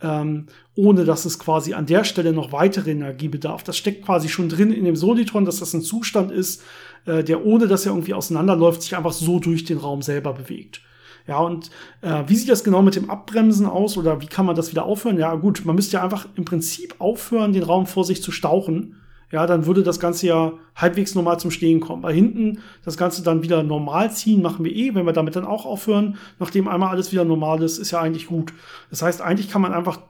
Ähm, 0.00 0.46
ohne 0.74 1.04
dass 1.04 1.24
es 1.24 1.38
quasi 1.38 1.74
an 1.74 1.86
der 1.86 2.04
Stelle 2.04 2.32
noch 2.32 2.52
weitere 2.52 2.92
Energie 2.92 3.28
bedarf. 3.28 3.62
Das 3.64 3.76
steckt 3.76 4.04
quasi 4.04 4.28
schon 4.28 4.48
drin 4.48 4.72
in 4.72 4.84
dem 4.84 4.94
Soliton, 4.94 5.44
dass 5.44 5.58
das 5.58 5.74
ein 5.74 5.82
Zustand 5.82 6.30
ist, 6.30 6.62
äh, 7.06 7.24
der 7.24 7.44
ohne 7.44 7.66
dass 7.66 7.86
er 7.86 7.92
irgendwie 7.92 8.14
auseinanderläuft, 8.14 8.82
sich 8.82 8.96
einfach 8.96 9.12
so 9.12 9.38
durch 9.38 9.64
den 9.64 9.78
Raum 9.78 10.02
selber 10.02 10.32
bewegt. 10.32 10.80
Ja, 11.28 11.40
und 11.40 11.70
äh, 12.00 12.24
wie 12.26 12.36
sieht 12.36 12.48
das 12.48 12.64
genau 12.64 12.80
mit 12.80 12.96
dem 12.96 13.10
Abbremsen 13.10 13.66
aus 13.66 13.98
oder 13.98 14.22
wie 14.22 14.26
kann 14.26 14.46
man 14.46 14.56
das 14.56 14.70
wieder 14.70 14.86
aufhören? 14.86 15.18
Ja, 15.18 15.34
gut, 15.34 15.64
man 15.66 15.76
müsste 15.76 15.98
ja 15.98 16.02
einfach 16.02 16.26
im 16.36 16.46
Prinzip 16.46 16.94
aufhören, 16.98 17.52
den 17.52 17.64
Raum 17.64 17.86
vor 17.86 18.04
sich 18.04 18.22
zu 18.22 18.32
stauchen. 18.32 18.96
Ja, 19.30 19.46
dann 19.46 19.66
würde 19.66 19.82
das 19.82 20.00
Ganze 20.00 20.26
ja 20.26 20.52
halbwegs 20.74 21.14
normal 21.14 21.38
zum 21.38 21.50
Stehen 21.50 21.80
kommen. 21.80 22.00
Bei 22.00 22.14
hinten 22.14 22.60
das 22.82 22.96
Ganze 22.96 23.22
dann 23.22 23.42
wieder 23.42 23.62
normal 23.62 24.10
ziehen, 24.10 24.40
machen 24.40 24.64
wir 24.64 24.74
eh, 24.74 24.94
wenn 24.94 25.04
wir 25.04 25.12
damit 25.12 25.36
dann 25.36 25.44
auch 25.44 25.66
aufhören, 25.66 26.16
nachdem 26.38 26.66
einmal 26.66 26.88
alles 26.88 27.12
wieder 27.12 27.26
normal 27.26 27.62
ist, 27.62 27.76
ist 27.76 27.90
ja 27.90 28.00
eigentlich 28.00 28.26
gut. 28.26 28.54
Das 28.88 29.02
heißt, 29.02 29.20
eigentlich 29.20 29.50
kann 29.50 29.60
man 29.60 29.74
einfach 29.74 30.00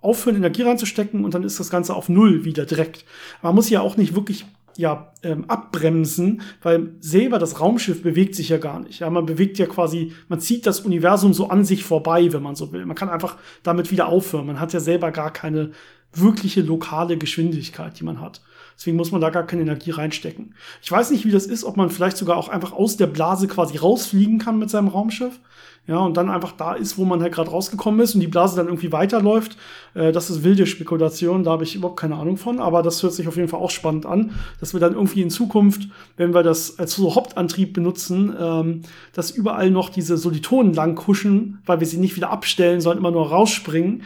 aufhören, 0.00 0.36
Energie 0.36 0.62
reinzustecken 0.62 1.24
und 1.24 1.34
dann 1.34 1.42
ist 1.42 1.58
das 1.58 1.70
Ganze 1.70 1.92
auf 1.94 2.08
Null 2.08 2.44
wieder 2.44 2.66
direkt. 2.66 3.04
Man 3.42 3.56
muss 3.56 3.68
ja 3.68 3.80
auch 3.80 3.96
nicht 3.96 4.14
wirklich 4.14 4.46
ja, 4.78 5.12
ähm, 5.24 5.46
abbremsen, 5.48 6.40
weil 6.62 6.94
selber 7.00 7.40
das 7.40 7.60
Raumschiff 7.60 8.00
bewegt 8.04 8.36
sich 8.36 8.48
ja 8.48 8.58
gar 8.58 8.78
nicht. 8.78 9.00
Ja, 9.00 9.10
man 9.10 9.26
bewegt 9.26 9.58
ja 9.58 9.66
quasi, 9.66 10.12
man 10.28 10.38
zieht 10.38 10.66
das 10.66 10.80
Universum 10.80 11.34
so 11.34 11.48
an 11.48 11.64
sich 11.64 11.82
vorbei, 11.82 12.32
wenn 12.32 12.44
man 12.44 12.54
so 12.54 12.70
will. 12.70 12.86
Man 12.86 12.94
kann 12.94 13.08
einfach 13.08 13.38
damit 13.64 13.90
wieder 13.90 14.06
aufhören. 14.06 14.46
Man 14.46 14.60
hat 14.60 14.72
ja 14.72 14.78
selber 14.78 15.10
gar 15.10 15.32
keine 15.32 15.72
wirkliche 16.12 16.62
lokale 16.62 17.18
Geschwindigkeit, 17.18 17.98
die 17.98 18.04
man 18.04 18.20
hat. 18.20 18.40
Deswegen 18.78 18.96
muss 18.96 19.10
man 19.10 19.20
da 19.20 19.30
gar 19.30 19.44
keine 19.44 19.62
Energie 19.62 19.90
reinstecken. 19.90 20.54
Ich 20.82 20.90
weiß 20.90 21.10
nicht, 21.10 21.24
wie 21.24 21.32
das 21.32 21.46
ist, 21.46 21.64
ob 21.64 21.76
man 21.76 21.90
vielleicht 21.90 22.16
sogar 22.16 22.36
auch 22.36 22.48
einfach 22.48 22.72
aus 22.72 22.96
der 22.96 23.08
Blase 23.08 23.48
quasi 23.48 23.76
rausfliegen 23.76 24.38
kann 24.38 24.60
mit 24.60 24.70
seinem 24.70 24.86
Raumschiff. 24.86 25.40
Ja, 25.88 26.00
und 26.00 26.18
dann 26.18 26.28
einfach 26.28 26.52
da 26.52 26.74
ist, 26.74 26.98
wo 26.98 27.06
man 27.06 27.22
halt 27.22 27.32
gerade 27.32 27.50
rausgekommen 27.50 27.98
ist 28.00 28.14
und 28.14 28.20
die 28.20 28.28
Blase 28.28 28.56
dann 28.56 28.66
irgendwie 28.66 28.92
weiterläuft. 28.92 29.56
Äh, 29.94 30.12
das 30.12 30.28
ist 30.28 30.44
wilde 30.44 30.66
Spekulation, 30.66 31.44
da 31.44 31.52
habe 31.52 31.64
ich 31.64 31.74
überhaupt 31.74 31.98
keine 31.98 32.16
Ahnung 32.16 32.36
von, 32.36 32.60
aber 32.60 32.82
das 32.82 33.02
hört 33.02 33.14
sich 33.14 33.26
auf 33.26 33.36
jeden 33.36 33.48
Fall 33.48 33.58
auch 33.58 33.70
spannend 33.70 34.04
an, 34.04 34.32
dass 34.60 34.74
wir 34.74 34.80
dann 34.80 34.92
irgendwie 34.92 35.22
in 35.22 35.30
Zukunft, 35.30 35.88
wenn 36.18 36.34
wir 36.34 36.42
das 36.42 36.78
als 36.78 36.94
so 36.94 37.14
Hauptantrieb 37.14 37.72
benutzen, 37.72 38.36
ähm, 38.38 38.82
dass 39.14 39.30
überall 39.30 39.70
noch 39.70 39.88
diese 39.88 40.18
Solitonen 40.18 40.74
lang 40.74 40.94
kuschen, 40.94 41.62
weil 41.64 41.80
wir 41.80 41.86
sie 41.86 41.96
nicht 41.96 42.16
wieder 42.16 42.30
abstellen, 42.30 42.82
sondern 42.82 42.98
immer 42.98 43.10
nur 43.10 43.30
rausspringen. 43.30 44.02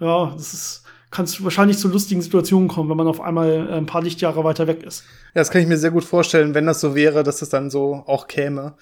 Ja, 0.00 0.32
das 0.34 0.54
ist 0.54 0.85
kann 1.16 1.24
es 1.24 1.42
wahrscheinlich 1.42 1.78
zu 1.78 1.88
lustigen 1.88 2.20
Situationen 2.20 2.68
kommen, 2.68 2.90
wenn 2.90 2.96
man 2.98 3.06
auf 3.06 3.22
einmal 3.22 3.68
äh, 3.70 3.72
ein 3.72 3.86
paar 3.86 4.02
Lichtjahre 4.02 4.44
weiter 4.44 4.66
weg 4.66 4.82
ist. 4.82 5.02
Ja, 5.34 5.40
das 5.40 5.50
kann 5.50 5.62
ich 5.62 5.66
mir 5.66 5.78
sehr 5.78 5.90
gut 5.90 6.04
vorstellen, 6.04 6.52
wenn 6.52 6.66
das 6.66 6.78
so 6.82 6.94
wäre, 6.94 7.22
dass 7.22 7.38
das 7.38 7.48
dann 7.48 7.70
so 7.70 8.04
auch 8.06 8.26
käme. 8.26 8.74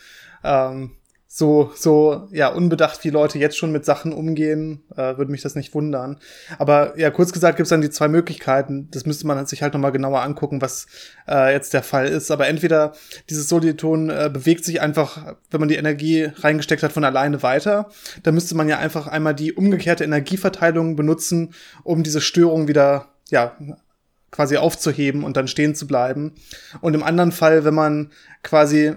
Ähm, 0.42 0.90
so, 1.36 1.72
so, 1.74 2.28
ja, 2.30 2.46
unbedacht, 2.46 3.02
wie 3.02 3.10
Leute 3.10 3.40
jetzt 3.40 3.58
schon 3.58 3.72
mit 3.72 3.84
Sachen 3.84 4.12
umgehen, 4.12 4.84
äh, 4.92 5.16
würde 5.18 5.32
mich 5.32 5.42
das 5.42 5.56
nicht 5.56 5.74
wundern. 5.74 6.20
Aber 6.60 6.96
ja, 6.96 7.10
kurz 7.10 7.32
gesagt 7.32 7.56
gibt's 7.56 7.70
dann 7.70 7.80
die 7.80 7.90
zwei 7.90 8.06
Möglichkeiten. 8.06 8.86
Das 8.92 9.04
müsste 9.04 9.26
man 9.26 9.44
sich 9.44 9.60
halt 9.60 9.74
nochmal 9.74 9.90
genauer 9.90 10.22
angucken, 10.22 10.62
was 10.62 10.86
äh, 11.26 11.52
jetzt 11.52 11.74
der 11.74 11.82
Fall 11.82 12.06
ist. 12.06 12.30
Aber 12.30 12.46
entweder 12.46 12.92
dieses 13.30 13.48
Soliton 13.48 14.10
äh, 14.10 14.30
bewegt 14.32 14.64
sich 14.64 14.80
einfach, 14.80 15.34
wenn 15.50 15.58
man 15.58 15.68
die 15.68 15.74
Energie 15.74 16.30
reingesteckt 16.36 16.84
hat, 16.84 16.92
von 16.92 17.02
alleine 17.02 17.42
weiter. 17.42 17.88
Da 18.22 18.30
müsste 18.30 18.54
man 18.54 18.68
ja 18.68 18.78
einfach 18.78 19.08
einmal 19.08 19.34
die 19.34 19.54
umgekehrte 19.54 20.04
Energieverteilung 20.04 20.94
benutzen, 20.94 21.52
um 21.82 22.04
diese 22.04 22.20
Störung 22.20 22.68
wieder, 22.68 23.08
ja, 23.28 23.56
quasi 24.30 24.56
aufzuheben 24.56 25.24
und 25.24 25.36
dann 25.36 25.48
stehen 25.48 25.74
zu 25.74 25.88
bleiben. 25.88 26.34
Und 26.80 26.94
im 26.94 27.02
anderen 27.02 27.32
Fall, 27.32 27.64
wenn 27.64 27.74
man 27.74 28.12
quasi 28.42 28.94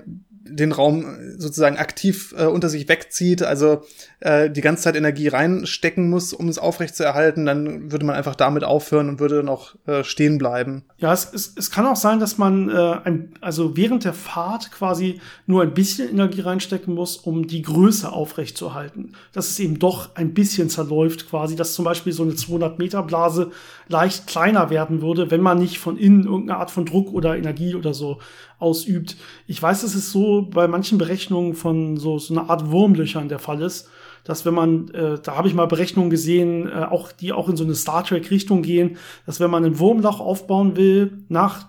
den 0.49 0.71
Raum 0.71 1.05
sozusagen 1.37 1.77
aktiv 1.77 2.33
äh, 2.37 2.45
unter 2.45 2.69
sich 2.69 2.87
wegzieht, 2.87 3.43
also 3.43 3.83
äh, 4.19 4.49
die 4.49 4.61
ganze 4.61 4.83
Zeit 4.83 4.95
Energie 4.95 5.27
reinstecken 5.27 6.09
muss, 6.09 6.33
um 6.33 6.47
es 6.47 6.57
aufrechtzuerhalten, 6.57 7.45
dann 7.45 7.91
würde 7.91 8.05
man 8.05 8.15
einfach 8.15 8.35
damit 8.35 8.63
aufhören 8.63 9.09
und 9.09 9.19
würde 9.19 9.47
auch 9.49 9.75
äh, 9.85 10.03
stehen 10.03 10.37
bleiben. 10.37 10.83
Ja, 10.97 11.13
es, 11.13 11.31
es, 11.33 11.53
es 11.55 11.71
kann 11.71 11.85
auch 11.85 11.95
sein, 11.95 12.19
dass 12.19 12.37
man 12.37 12.69
äh, 12.69 12.99
ein, 13.03 13.33
also 13.41 13.77
während 13.77 14.05
der 14.05 14.13
Fahrt 14.13 14.71
quasi 14.71 15.21
nur 15.45 15.61
ein 15.61 15.73
bisschen 15.73 16.09
Energie 16.09 16.41
reinstecken 16.41 16.93
muss, 16.93 17.17
um 17.17 17.47
die 17.47 17.61
Größe 17.61 18.11
aufrechtzuerhalten. 18.11 19.13
Dass 19.33 19.49
es 19.49 19.59
eben 19.59 19.79
doch 19.79 20.15
ein 20.15 20.33
bisschen 20.33 20.69
zerläuft 20.69 21.29
quasi, 21.29 21.55
dass 21.55 21.73
zum 21.73 21.85
Beispiel 21.85 22.13
so 22.13 22.23
eine 22.23 22.35
200 22.35 22.79
Meter 22.79 23.03
Blase 23.03 23.51
leicht 23.87 24.27
kleiner 24.27 24.69
werden 24.69 25.01
würde, 25.01 25.31
wenn 25.31 25.41
man 25.41 25.59
nicht 25.59 25.79
von 25.79 25.97
innen 25.97 26.25
irgendeine 26.25 26.59
Art 26.59 26.71
von 26.71 26.85
Druck 26.85 27.13
oder 27.13 27.37
Energie 27.37 27.75
oder 27.75 27.93
so 27.93 28.19
ausübt. 28.59 29.17
Ich 29.45 29.61
weiß, 29.61 29.81
dass 29.81 29.95
es 29.95 30.11
so 30.11 30.43
bei 30.43 30.67
manchen 30.67 30.97
Berechnungen 30.97 31.53
von 31.53 31.97
so, 31.97 32.17
so 32.19 32.33
einer 32.33 32.49
Art 32.49 32.71
Wurmlöchern 32.71 33.29
der 33.29 33.39
Fall 33.39 33.61
ist, 33.61 33.89
dass 34.23 34.45
wenn 34.45 34.53
man, 34.53 34.89
äh, 34.89 35.19
da 35.21 35.37
habe 35.37 35.47
ich 35.47 35.53
mal 35.53 35.67
Berechnungen 35.67 36.09
gesehen, 36.09 36.67
äh, 36.67 36.83
auch 36.89 37.11
die 37.11 37.31
auch 37.31 37.47
in 37.47 37.55
so 37.55 37.63
eine 37.63 37.75
Star 37.75 38.03
Trek 38.03 38.29
Richtung 38.29 38.61
gehen, 38.61 38.97
dass 39.25 39.39
wenn 39.39 39.51
man 39.51 39.63
ein 39.63 39.79
Wurmloch 39.79 40.19
aufbauen 40.19 40.75
will, 40.75 41.23
nach 41.29 41.67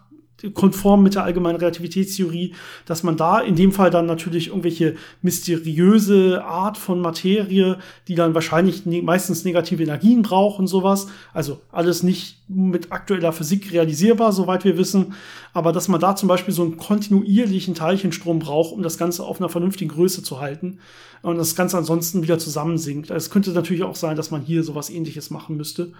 konform 0.54 1.02
mit 1.02 1.14
der 1.16 1.24
allgemeinen 1.24 1.58
Relativitätstheorie, 1.58 2.54
dass 2.86 3.02
man 3.02 3.16
da 3.16 3.40
in 3.40 3.56
dem 3.56 3.72
Fall 3.72 3.90
dann 3.90 4.06
natürlich 4.06 4.48
irgendwelche 4.48 4.94
mysteriöse 5.20 6.44
Art 6.44 6.78
von 6.78 7.00
Materie, 7.00 7.78
die 8.06 8.14
dann 8.14 8.34
wahrscheinlich 8.34 8.86
ne 8.86 9.02
meistens 9.02 9.44
negative 9.44 9.82
Energien 9.82 10.22
braucht 10.22 10.60
und 10.60 10.68
sowas. 10.68 11.08
Also 11.32 11.60
alles 11.72 12.02
nicht 12.02 12.38
mit 12.48 12.92
aktueller 12.92 13.32
Physik 13.32 13.72
realisierbar, 13.72 14.32
soweit 14.32 14.64
wir 14.64 14.78
wissen. 14.78 15.14
Aber 15.52 15.72
dass 15.72 15.88
man 15.88 16.00
da 16.00 16.14
zum 16.14 16.28
Beispiel 16.28 16.54
so 16.54 16.62
einen 16.62 16.76
kontinuierlichen 16.76 17.74
Teilchenstrom 17.74 18.38
braucht, 18.38 18.72
um 18.72 18.82
das 18.82 18.96
Ganze 18.96 19.24
auf 19.24 19.40
einer 19.40 19.48
vernünftigen 19.48 19.90
Größe 19.90 20.22
zu 20.22 20.40
halten 20.40 20.78
und 21.22 21.36
das 21.36 21.56
Ganze 21.56 21.76
ansonsten 21.76 22.22
wieder 22.22 22.38
zusammensinkt. 22.38 23.10
Also 23.10 23.26
es 23.26 23.30
könnte 23.30 23.50
natürlich 23.50 23.82
auch 23.82 23.96
sein, 23.96 24.16
dass 24.16 24.30
man 24.30 24.42
hier 24.42 24.62
sowas 24.62 24.88
ähnliches 24.88 25.30
machen 25.30 25.56
müsste 25.56 25.92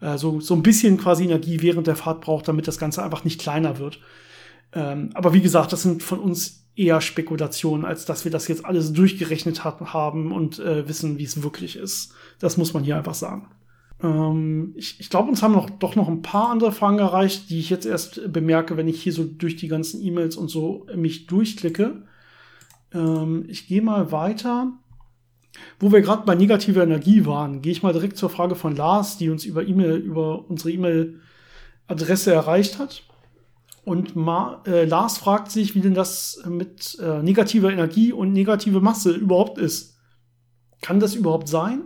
äh, 0.00 0.18
so, 0.18 0.40
so 0.40 0.54
ein 0.54 0.62
bisschen 0.62 0.96
quasi 0.96 1.24
Energie 1.24 1.62
während 1.62 1.86
der 1.86 1.96
Fahrt 1.96 2.20
braucht, 2.20 2.48
damit 2.48 2.68
das 2.68 2.78
Ganze 2.78 3.02
einfach 3.02 3.24
nicht 3.24 3.40
kleiner 3.40 3.78
wird. 3.78 4.00
Ähm, 4.72 5.10
aber 5.14 5.32
wie 5.32 5.42
gesagt, 5.42 5.72
das 5.72 5.82
sind 5.82 6.02
von 6.02 6.18
uns 6.18 6.66
eher 6.76 7.00
Spekulationen, 7.00 7.84
als 7.84 8.04
dass 8.04 8.24
wir 8.24 8.32
das 8.32 8.48
jetzt 8.48 8.64
alles 8.64 8.92
durchgerechnet 8.92 9.64
hat, 9.64 9.80
haben 9.92 10.32
und 10.32 10.58
äh, 10.58 10.88
wissen, 10.88 11.18
wie 11.18 11.24
es 11.24 11.42
wirklich 11.42 11.76
ist. 11.76 12.12
Das 12.40 12.56
muss 12.56 12.74
man 12.74 12.82
hier 12.82 12.96
einfach 12.96 13.14
sagen. 13.14 13.48
Ähm, 14.02 14.74
ich 14.76 14.98
ich 14.98 15.10
glaube, 15.10 15.28
uns 15.28 15.42
haben 15.42 15.52
noch, 15.52 15.70
doch 15.70 15.94
noch 15.94 16.08
ein 16.08 16.22
paar 16.22 16.50
andere 16.50 16.72
Fragen 16.72 16.98
erreicht, 16.98 17.48
die 17.50 17.60
ich 17.60 17.70
jetzt 17.70 17.86
erst 17.86 18.32
bemerke, 18.32 18.76
wenn 18.76 18.88
ich 18.88 19.02
hier 19.02 19.12
so 19.12 19.24
durch 19.24 19.56
die 19.56 19.68
ganzen 19.68 20.02
E-Mails 20.02 20.36
und 20.36 20.48
so 20.48 20.86
mich 20.94 21.26
durchklicke. 21.26 22.02
Ähm, 22.92 23.44
ich 23.48 23.66
gehe 23.68 23.82
mal 23.82 24.10
weiter. 24.10 24.72
Wo 25.78 25.92
wir 25.92 26.00
gerade 26.00 26.24
bei 26.24 26.34
negativer 26.34 26.82
Energie 26.82 27.26
waren, 27.26 27.62
gehe 27.62 27.72
ich 27.72 27.82
mal 27.82 27.92
direkt 27.92 28.16
zur 28.16 28.30
Frage 28.30 28.54
von 28.54 28.74
Lars, 28.74 29.18
die 29.18 29.30
uns 29.30 29.44
über 29.44 29.66
E-Mail, 29.66 29.96
über 29.96 30.48
unsere 30.48 30.72
E-Mail-Adresse 30.72 32.32
erreicht 32.32 32.78
hat. 32.78 33.02
Und 33.84 34.16
Ma 34.16 34.62
äh, 34.66 34.84
Lars 34.84 35.18
fragt 35.18 35.50
sich, 35.50 35.74
wie 35.74 35.80
denn 35.80 35.94
das 35.94 36.42
mit 36.48 36.98
äh, 37.00 37.22
negativer 37.22 37.70
Energie 37.70 38.12
und 38.12 38.32
negative 38.32 38.80
Masse 38.80 39.12
überhaupt 39.12 39.58
ist. 39.58 39.98
Kann 40.80 41.00
das 41.00 41.14
überhaupt 41.14 41.48
sein? 41.48 41.82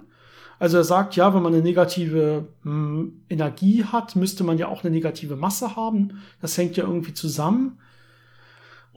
Also 0.61 0.77
er 0.77 0.85
sagt, 0.85 1.17
ja, 1.17 1.35
wenn 1.35 1.43
man 1.43 1.55
eine 1.55 1.63
negative 1.63 2.49
mh, 2.63 2.73
hm, 2.73 3.23
Energie 3.29 3.85
hat, 3.85 4.17
müsste 4.17 4.45
man 4.45 4.59
ja 4.59 4.69
auch 4.69 4.83
eine 4.85 4.93
negative 4.93 5.37
Masse 5.37 5.77
haben. 5.77 6.21
Das 6.41 6.57
hängt 6.57 6.77
ja 6.77 6.85
irgendwie 6.85 7.15
zusammen. 7.15 7.79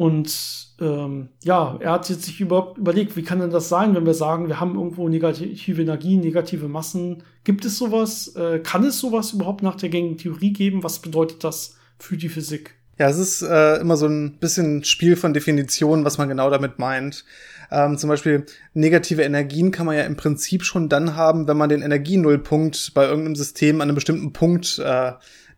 Und 0.01 0.73
ähm, 0.79 1.29
ja, 1.43 1.77
er 1.79 1.91
hat 1.91 2.09
jetzt 2.09 2.23
sich 2.23 2.41
überhaupt 2.41 2.79
überlegt, 2.79 3.15
wie 3.15 3.21
kann 3.21 3.39
denn 3.39 3.51
das 3.51 3.69
sein, 3.69 3.93
wenn 3.93 4.07
wir 4.07 4.15
sagen, 4.15 4.47
wir 4.47 4.59
haben 4.59 4.73
irgendwo 4.73 5.07
negative 5.07 5.79
Energie, 5.79 6.17
negative 6.17 6.67
Massen. 6.67 7.21
Gibt 7.43 7.65
es 7.65 7.77
sowas? 7.77 8.35
Äh, 8.35 8.61
kann 8.63 8.83
es 8.83 8.97
sowas 8.97 9.31
überhaupt 9.33 9.61
nach 9.61 9.75
der 9.75 9.89
gängigen 9.89 10.17
Theorie 10.17 10.53
geben? 10.53 10.83
Was 10.83 11.03
bedeutet 11.03 11.43
das 11.43 11.75
für 11.99 12.17
die 12.17 12.29
Physik? 12.29 12.73
Ja, 12.97 13.09
es 13.09 13.19
ist 13.19 13.43
äh, 13.43 13.75
immer 13.75 13.95
so 13.95 14.07
ein 14.07 14.39
bisschen 14.39 14.83
Spiel 14.85 15.15
von 15.15 15.35
Definitionen, 15.35 16.03
was 16.03 16.17
man 16.17 16.29
genau 16.29 16.49
damit 16.49 16.79
meint. 16.79 17.23
Ähm, 17.69 17.99
zum 17.99 18.07
Beispiel 18.07 18.47
negative 18.73 19.21
Energien 19.21 19.69
kann 19.69 19.85
man 19.85 19.97
ja 19.97 20.05
im 20.05 20.17
Prinzip 20.17 20.63
schon 20.63 20.89
dann 20.89 21.15
haben, 21.15 21.47
wenn 21.47 21.57
man 21.57 21.69
den 21.69 21.83
Energienullpunkt 21.83 22.95
bei 22.95 23.05
irgendeinem 23.05 23.35
System 23.35 23.81
an 23.81 23.89
einem 23.89 23.95
bestimmten 23.95 24.33
Punkt 24.33 24.79
äh, 24.79 25.11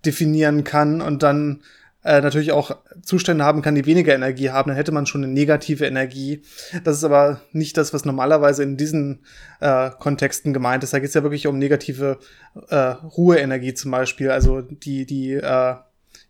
definieren 0.06 0.66
kann 0.66 1.00
und 1.00 1.24
dann 1.24 1.62
äh, 2.04 2.22
natürlich 2.22 2.52
auch 2.52 2.78
Zustände 3.02 3.44
haben 3.44 3.62
kann, 3.62 3.76
die 3.76 3.86
weniger 3.86 4.14
Energie 4.14 4.50
haben, 4.50 4.70
dann 4.70 4.78
hätte 4.78 4.92
man 4.92 5.06
schon 5.06 5.24
eine 5.24 5.34
negative 5.34 5.86
Energie. 5.86 6.42
Das 6.84 6.98
ist 6.98 7.04
aber 7.04 7.42
nicht 7.52 7.78
das, 7.78 7.94
was 7.94 8.06
normalerweise 8.06 8.64
in 8.64 8.78
diesen 8.78 9.20
äh, 9.60 9.90
Kontexten 10.00 10.54
gemeint 10.54 10.84
ist. 10.84 10.94
Da 10.94 11.00
geht 11.00 11.10
es 11.10 11.14
ja 11.14 11.24
wirklich 11.24 11.48
um 11.48 11.58
negative 11.58 12.20
äh, 12.70 12.76
Ruheenergie 12.76 13.74
zum 13.74 13.92
Beispiel, 13.92 14.32
also 14.32 14.62
die, 14.62 15.06
die 15.06 15.34
äh, 15.34 15.76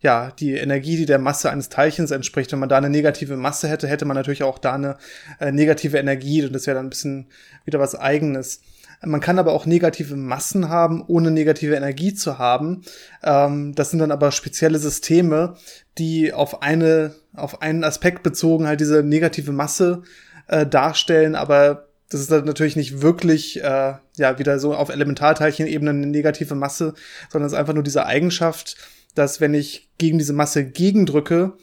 ja, 0.00 0.32
die 0.38 0.54
Energie, 0.54 0.98
die 0.98 1.06
der 1.06 1.18
Masse 1.18 1.50
eines 1.50 1.70
Teilchens 1.70 2.10
entspricht. 2.10 2.52
Wenn 2.52 2.58
man 2.58 2.68
da 2.68 2.76
eine 2.76 2.90
negative 2.90 3.36
Masse 3.36 3.68
hätte, 3.68 3.88
hätte 3.88 4.04
man 4.04 4.16
natürlich 4.16 4.42
auch 4.42 4.58
da 4.58 4.74
eine 4.74 4.98
äh, 5.40 5.50
negative 5.50 5.96
Energie 5.96 6.44
und 6.44 6.52
das 6.52 6.66
wäre 6.66 6.76
dann 6.76 6.86
ein 6.86 6.90
bisschen 6.90 7.26
wieder 7.64 7.80
was 7.80 7.94
eigenes. 7.94 8.60
Man 9.04 9.20
kann 9.20 9.38
aber 9.38 9.52
auch 9.52 9.66
negative 9.66 10.16
Massen 10.16 10.68
haben, 10.68 11.04
ohne 11.06 11.30
negative 11.30 11.74
Energie 11.74 12.14
zu 12.14 12.38
haben. 12.38 12.82
Ähm, 13.22 13.74
das 13.74 13.90
sind 13.90 13.98
dann 13.98 14.10
aber 14.10 14.32
spezielle 14.32 14.78
Systeme, 14.78 15.56
die 15.98 16.32
auf 16.32 16.62
eine, 16.62 17.14
auf 17.34 17.62
einen 17.62 17.84
Aspekt 17.84 18.22
bezogen 18.22 18.66
halt 18.66 18.80
diese 18.80 19.02
negative 19.02 19.52
Masse 19.52 20.02
äh, 20.48 20.66
darstellen, 20.66 21.34
aber 21.34 21.88
das 22.10 22.20
ist 22.20 22.30
dann 22.30 22.44
natürlich 22.44 22.76
nicht 22.76 23.02
wirklich 23.02 23.62
äh, 23.62 23.94
ja 24.16 24.38
wieder 24.38 24.58
so 24.58 24.74
auf 24.74 24.88
Elementarteilchenebene 24.88 25.90
eine 25.90 26.06
negative 26.06 26.54
Masse, 26.54 26.94
sondern 27.30 27.46
es 27.46 27.52
ist 27.52 27.58
einfach 27.58 27.74
nur 27.74 27.82
diese 27.82 28.06
Eigenschaft, 28.06 28.76
dass 29.14 29.40
wenn 29.40 29.54
ich 29.54 29.90
gegen 29.98 30.18
diese 30.18 30.32
Masse 30.32 30.64
gegendrücke, 30.64 31.54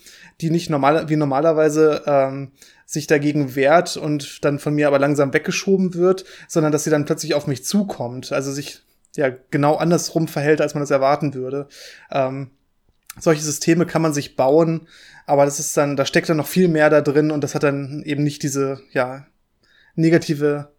die 0.41 0.49
nicht 0.49 0.69
normal 0.69 1.09
wie 1.09 1.15
normalerweise 1.15 2.03
ähm, 2.05 2.51
sich 2.91 3.07
dagegen 3.07 3.55
wehrt 3.55 3.95
und 3.95 4.43
dann 4.43 4.59
von 4.59 4.75
mir 4.75 4.87
aber 4.87 4.99
langsam 4.99 5.33
weggeschoben 5.33 5.93
wird, 5.93 6.25
sondern 6.49 6.73
dass 6.73 6.83
sie 6.83 6.89
dann 6.89 7.05
plötzlich 7.05 7.33
auf 7.35 7.47
mich 7.47 7.63
zukommt, 7.63 8.33
also 8.33 8.51
sich 8.51 8.81
ja 9.15 9.29
genau 9.49 9.75
andersrum 9.75 10.27
verhält, 10.27 10.59
als 10.59 10.73
man 10.73 10.81
das 10.81 10.91
erwarten 10.91 11.33
würde. 11.33 11.69
Ähm, 12.11 12.51
solche 13.17 13.43
Systeme 13.43 13.85
kann 13.85 14.01
man 14.01 14.13
sich 14.13 14.35
bauen, 14.35 14.89
aber 15.25 15.45
das 15.45 15.57
ist 15.57 15.75
dann, 15.77 15.95
da 15.95 16.05
steckt 16.05 16.27
dann 16.27 16.35
noch 16.35 16.47
viel 16.47 16.67
mehr 16.67 16.89
da 16.89 16.99
drin 16.99 17.31
und 17.31 17.45
das 17.45 17.55
hat 17.55 17.63
dann 17.63 18.03
eben 18.03 18.23
nicht 18.23 18.43
diese, 18.43 18.81
ja, 18.91 19.25
negative 19.95 20.73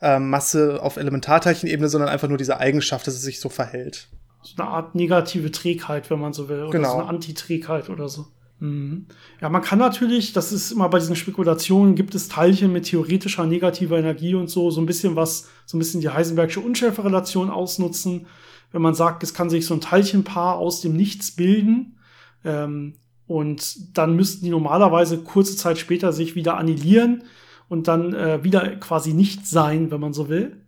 äh, 0.00 0.18
Masse 0.18 0.82
auf 0.82 0.96
Elementarteilchenebene, 0.96 1.90
sondern 1.90 2.08
einfach 2.08 2.28
nur 2.28 2.38
diese 2.38 2.58
Eigenschaft, 2.58 3.06
dass 3.06 3.14
es 3.14 3.22
sich 3.22 3.40
so 3.40 3.50
verhält. 3.50 4.08
So 4.40 4.62
eine 4.62 4.70
Art 4.70 4.94
negative 4.94 5.50
Trägheit, 5.50 6.08
wenn 6.08 6.18
man 6.18 6.32
so 6.32 6.48
will, 6.48 6.62
oder 6.62 6.70
genau. 6.70 6.92
so 6.92 6.98
eine 7.00 7.08
Antiträgheit 7.08 7.90
oder 7.90 8.08
so. 8.08 8.26
Mhm. 8.60 9.06
Ja, 9.40 9.48
man 9.48 9.62
kann 9.62 9.78
natürlich, 9.78 10.32
das 10.32 10.52
ist 10.52 10.72
immer 10.72 10.88
bei 10.88 10.98
diesen 10.98 11.16
Spekulationen, 11.16 11.94
gibt 11.94 12.14
es 12.14 12.28
Teilchen 12.28 12.72
mit 12.72 12.86
theoretischer 12.86 13.46
negativer 13.46 13.98
Energie 13.98 14.34
und 14.34 14.50
so, 14.50 14.70
so 14.70 14.80
ein 14.80 14.86
bisschen 14.86 15.16
was, 15.16 15.48
so 15.66 15.76
ein 15.76 15.78
bisschen 15.78 16.00
die 16.00 16.10
Heisenbergsche 16.10 16.60
Unschärferelation 16.60 17.50
ausnutzen. 17.50 18.26
Wenn 18.72 18.82
man 18.82 18.94
sagt, 18.94 19.22
es 19.22 19.32
kann 19.32 19.48
sich 19.48 19.64
so 19.64 19.74
ein 19.74 19.80
Teilchenpaar 19.80 20.56
aus 20.56 20.80
dem 20.80 20.94
Nichts 20.94 21.30
bilden, 21.30 21.98
ähm, 22.44 22.94
und 23.26 23.96
dann 23.96 24.16
müssten 24.16 24.46
die 24.46 24.50
normalerweise 24.50 25.18
kurze 25.18 25.54
Zeit 25.54 25.78
später 25.78 26.12
sich 26.12 26.34
wieder 26.34 26.56
annihilieren 26.56 27.24
und 27.68 27.86
dann 27.86 28.14
äh, 28.14 28.42
wieder 28.42 28.76
quasi 28.76 29.12
nicht 29.12 29.46
sein, 29.46 29.90
wenn 29.90 30.00
man 30.00 30.14
so 30.14 30.30
will. 30.30 30.64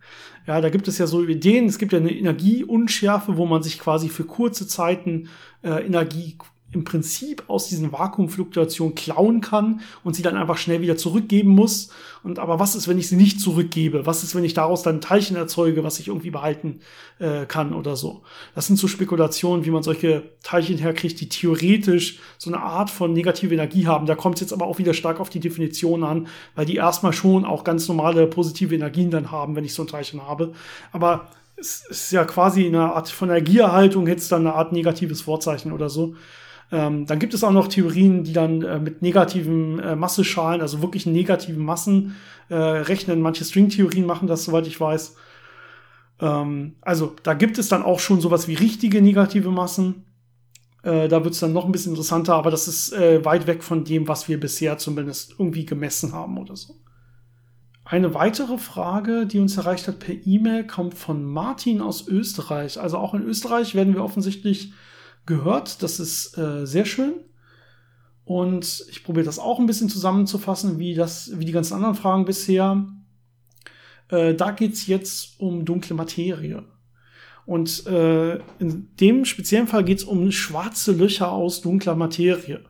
Ja, 0.47 0.61
da 0.61 0.68
gibt 0.68 0.87
es 0.87 0.99
ja 0.99 1.06
so 1.06 1.25
Ideen. 1.25 1.66
Es 1.66 1.78
gibt 1.78 1.92
ja 1.92 1.99
eine 1.99 2.14
Energieunschärfe, 2.14 3.38
wo 3.38 3.47
man 3.47 3.62
sich 3.62 3.78
quasi 3.78 4.11
für 4.11 4.25
kurze 4.25 4.66
Zeiten 4.66 5.28
äh, 5.62 5.87
Energie 5.87 6.37
im 6.73 6.85
Prinzip 6.85 7.43
aus 7.49 7.69
diesen 7.69 7.93
Vakuumfluktuationen 7.93 8.95
klauen 8.95 9.41
kann 9.41 9.81
und 10.05 10.15
sie 10.15 10.23
dann 10.23 10.37
einfach 10.37 10.57
schnell 10.57 10.81
wieder 10.81 10.97
zurückgeben 10.97 11.50
muss. 11.50 11.91
Und 12.23 12.39
aber 12.39 12.61
was 12.61 12.77
ist, 12.77 12.87
wenn 12.87 12.99
ich 12.99 13.09
sie 13.09 13.17
nicht 13.17 13.41
zurückgebe? 13.41 14.07
Was 14.07 14.23
ist, 14.23 14.35
wenn 14.37 14.45
ich 14.45 14.55
daraus 14.55 14.83
dann 14.83 15.00
Teilchen 15.00 15.37
erzeuge, 15.37 15.83
was 15.83 15.99
ich 15.99 16.09
irgendwie 16.09 16.31
behalten 16.31 16.81
äh, 17.19 17.45
kann 17.47 17.75
oder 17.75 17.97
so? 17.97 18.23
Das 18.55 18.69
sind 18.69 18.77
so 18.79 18.87
Spekulationen, 18.87 19.65
wie 19.65 19.71
man 19.71 19.83
solche 19.83 20.31
Teilchen 20.45 20.79
herkriegt, 20.79 21.21
die 21.21 21.29
theoretisch 21.29 22.21
so 22.39 22.50
eine 22.50 22.62
Art 22.62 22.91
von 22.91 23.12
negative 23.12 23.53
Energie 23.53 23.87
haben. 23.87 24.07
Da 24.07 24.15
kommt 24.15 24.37
es 24.37 24.43
jetzt 24.43 24.53
aber 24.53 24.67
auch 24.67 24.79
wieder 24.79 24.95
stark 24.95 25.19
auf 25.19 25.31
die 25.31 25.41
Definition 25.41 26.05
an, 26.05 26.29
weil 26.55 26.67
die 26.67 26.77
erstmal 26.77 27.12
schon 27.12 27.45
auch 27.45 27.65
ganz 27.65 27.89
normale 27.89 28.29
positive 28.29 28.75
Energien 28.75 29.11
dann 29.11 29.33
haben, 29.33 29.57
wenn 29.57 29.65
ich 29.65 29.75
so 29.75 29.83
ein 29.83 29.89
Teilchen 29.89 30.23
habe. 30.23 30.53
Aber 30.93 31.29
es 31.57 31.85
ist 31.91 32.12
ja 32.12 32.25
quasi 32.25 32.67
eine 32.67 32.93
Art 32.95 33.09
von 33.09 33.29
Energieerhaltung, 33.29 34.07
hätte 34.07 34.21
es 34.21 34.29
dann 34.29 34.47
eine 34.47 34.55
Art 34.55 34.73
negatives 34.73 35.21
Vorzeichen 35.23 35.73
oder 35.73 35.91
so. 35.91 36.15
Ähm, 36.73 37.07
dann 37.07 37.19
gibt 37.19 37.35
es 37.35 37.43
auch 37.43 37.50
noch 37.50 37.69
Theorien, 37.69 38.23
die 38.23 38.33
dann 38.33 38.62
äh, 38.62 38.79
mit 38.79 39.03
negativen 39.03 39.81
äh, 39.81 39.97
Masseschalen, 39.97 40.61
also 40.61 40.83
wirklich 40.83 41.05
negativen 41.05 41.65
Massen 41.65 42.17
äh, 42.49 42.55
rechnen. 42.55 43.21
Manche 43.21 43.45
Stringtheorien 43.45 44.07
machen 44.07 44.29
das, 44.29 44.45
soweit 44.45 44.67
ich 44.67 44.81
weiß. 44.81 45.17
Ähm, 46.21 46.77
also 46.81 47.15
da 47.23 47.35
gibt 47.35 47.59
es 47.59 47.69
dann 47.69 47.83
auch 47.83 47.99
schon 47.99 48.21
sowas 48.21 48.47
wie 48.47 48.55
richtige 48.55 49.03
negative 49.03 49.50
Massen. 49.50 50.05
Äh, 50.83 51.09
da 51.09 51.25
wird 51.25 51.35
es 51.35 51.41
dann 51.41 51.53
noch 51.53 51.65
ein 51.65 51.73
bisschen 51.73 51.93
interessanter, 51.93 52.35
aber 52.35 52.50
das 52.50 52.69
ist 52.69 52.93
äh, 52.93 53.25
weit 53.25 53.47
weg 53.47 53.65
von 53.65 53.85
dem, 53.85 54.07
was 54.07 54.29
wir 54.29 54.39
bisher 54.39 54.79
zumindest 54.79 55.35
irgendwie 55.39 55.67
gemessen 55.67 56.12
haben 56.12 56.39
oder 56.39 56.57
so. 56.57 56.77
Eine 57.85 58.15
weitere 58.15 58.57
Frage, 58.57 59.27
die 59.27 59.41
uns 59.41 59.57
erreicht 59.57 59.89
hat 59.89 59.99
per 59.99 60.15
E-Mail, 60.25 60.65
kommt 60.65 60.95
von 60.95 61.25
Martin 61.25 61.81
aus 61.81 62.07
Österreich. 62.07 62.81
Also 62.81 62.99
auch 62.99 63.15
in 63.15 63.23
Österreich 63.23 63.75
werden 63.75 63.95
wir 63.95 64.05
offensichtlich 64.05 64.73
gehört. 65.27 65.83
Das 65.83 66.00
ist 66.00 66.37
äh, 66.39 66.67
sehr 66.67 66.85
schön. 66.85 67.15
Und 68.25 68.85
ich 68.91 69.03
probiere 69.03 69.27
das 69.27 69.39
auch 69.39 69.59
ein 69.59 69.67
bisschen 69.67 69.89
zusammenzufassen, 69.89 70.79
wie, 70.79 70.95
das, 70.95 71.39
wie 71.39 71.45
die 71.45 71.53
ganzen 71.53 71.75
anderen 71.75 71.97
Fragen 71.97 72.25
bisher. 72.25 72.87
Äh, 74.09 74.35
da 74.35 74.53
geht 74.53 74.75
es 74.75 74.87
jetzt 74.87 75.41
um 75.41 75.65
dunkle 75.65 75.97
Materie. 75.97 76.65
Und 77.47 77.87
äh, 77.87 78.37
in 78.61 78.89
dem 79.00 79.25
speziellen 79.25 79.67
Fall 79.67 79.83
geht 79.83 79.99
es 79.99 80.05
um 80.05 80.31
schwarze 80.31 80.93
Löcher 80.93 81.33
aus 81.33 81.61
dunkler 81.61 81.97
Materie. 81.97 82.61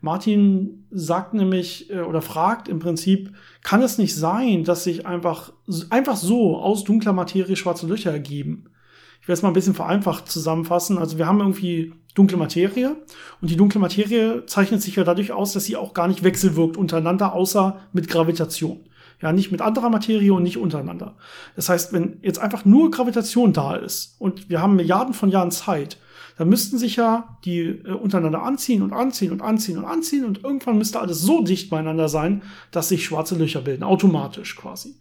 Martin 0.00 0.86
sagt 0.90 1.34
nämlich 1.34 1.90
äh, 1.90 2.00
oder 2.00 2.22
fragt 2.22 2.68
im 2.68 2.78
Prinzip, 2.78 3.34
kann 3.62 3.82
es 3.82 3.98
nicht 3.98 4.14
sein, 4.14 4.64
dass 4.64 4.84
sich 4.84 5.06
einfach, 5.06 5.52
einfach 5.90 6.16
so 6.16 6.56
aus 6.56 6.84
dunkler 6.84 7.12
Materie 7.12 7.56
schwarze 7.56 7.86
Löcher 7.86 8.12
ergeben? 8.12 8.70
Ich 9.20 9.28
werde 9.28 9.34
es 9.34 9.42
mal 9.42 9.48
ein 9.48 9.54
bisschen 9.54 9.74
vereinfacht 9.74 10.30
zusammenfassen. 10.30 10.98
Also 10.98 11.18
wir 11.18 11.26
haben 11.26 11.40
irgendwie 11.40 11.92
dunkle 12.14 12.36
Materie 12.36 12.96
und 13.40 13.50
die 13.50 13.56
dunkle 13.56 13.80
Materie 13.80 14.44
zeichnet 14.46 14.82
sich 14.82 14.96
ja 14.96 15.04
dadurch 15.04 15.32
aus, 15.32 15.52
dass 15.52 15.64
sie 15.64 15.76
auch 15.76 15.94
gar 15.94 16.08
nicht 16.08 16.22
wechselwirkt 16.22 16.76
untereinander, 16.76 17.32
außer 17.34 17.80
mit 17.92 18.08
Gravitation. 18.08 18.80
Ja, 19.22 19.32
nicht 19.32 19.52
mit 19.52 19.60
anderer 19.60 19.90
Materie 19.90 20.32
und 20.32 20.42
nicht 20.42 20.56
untereinander. 20.56 21.16
Das 21.54 21.68
heißt, 21.68 21.92
wenn 21.92 22.18
jetzt 22.22 22.38
einfach 22.38 22.64
nur 22.64 22.90
Gravitation 22.90 23.52
da 23.52 23.76
ist 23.76 24.16
und 24.18 24.48
wir 24.48 24.62
haben 24.62 24.76
Milliarden 24.76 25.12
von 25.12 25.28
Jahren 25.28 25.50
Zeit, 25.50 25.98
dann 26.38 26.48
müssten 26.48 26.78
sich 26.78 26.96
ja 26.96 27.36
die 27.44 27.60
äh, 27.60 27.90
untereinander 27.90 28.42
anziehen 28.42 28.80
und 28.80 28.94
anziehen 28.94 29.30
und 29.30 29.42
anziehen 29.42 29.76
und 29.76 29.84
anziehen 29.84 30.24
und 30.24 30.42
irgendwann 30.42 30.78
müsste 30.78 30.98
alles 30.98 31.20
so 31.20 31.42
dicht 31.42 31.68
beieinander 31.68 32.08
sein, 32.08 32.42
dass 32.70 32.88
sich 32.88 33.04
schwarze 33.04 33.34
Löcher 33.34 33.60
bilden, 33.60 33.82
automatisch 33.82 34.56
quasi. 34.56 34.96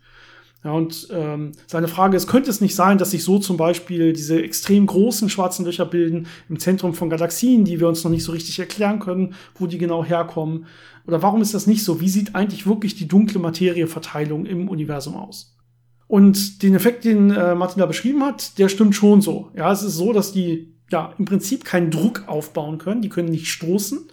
Ja, 0.63 0.73
und 0.73 1.07
ähm, 1.11 1.53
seine 1.67 1.87
Frage 1.87 2.17
ist, 2.17 2.27
könnte 2.27 2.49
es 2.49 2.59
nicht 2.59 2.75
sein, 2.75 2.97
dass 2.97 3.11
sich 3.11 3.23
so 3.23 3.39
zum 3.39 3.55
Beispiel 3.55 4.11
diese 4.11 4.41
extrem 4.41 4.85
großen 4.85 5.29
schwarzen 5.29 5.63
Löcher 5.65 5.85
bilden 5.85 6.27
im 6.49 6.59
Zentrum 6.59 6.93
von 6.93 7.09
Galaxien, 7.09 7.63
die 7.63 7.79
wir 7.79 7.87
uns 7.87 8.03
noch 8.03 8.11
nicht 8.11 8.25
so 8.25 8.33
richtig 8.33 8.59
erklären 8.59 8.99
können, 8.99 9.35
wo 9.55 9.67
die 9.67 9.77
genau 9.77 10.03
herkommen? 10.03 10.65
Oder 11.07 11.21
warum 11.21 11.41
ist 11.41 11.53
das 11.53 11.65
nicht 11.65 11.83
so? 11.85 12.01
Wie 12.01 12.09
sieht 12.09 12.35
eigentlich 12.35 12.67
wirklich 12.67 12.95
die 12.95 13.07
dunkle 13.07 13.39
Materieverteilung 13.39 14.45
im 14.45 14.67
Universum 14.67 15.15
aus? 15.15 15.55
Und 16.07 16.61
den 16.61 16.75
Effekt, 16.75 17.05
den 17.05 17.31
äh, 17.31 17.55
Martin 17.55 17.79
da 17.79 17.85
beschrieben 17.85 18.23
hat, 18.23 18.57
der 18.57 18.67
stimmt 18.67 18.95
schon 18.95 19.21
so. 19.21 19.51
Ja, 19.55 19.71
es 19.71 19.83
ist 19.83 19.95
so, 19.95 20.11
dass 20.11 20.33
die 20.33 20.73
ja 20.91 21.13
im 21.17 21.25
Prinzip 21.25 21.63
keinen 21.63 21.91
Druck 21.91 22.23
aufbauen 22.27 22.79
können, 22.79 23.01
die 23.01 23.09
können 23.09 23.29
nicht 23.29 23.47
stoßen. 23.47 24.09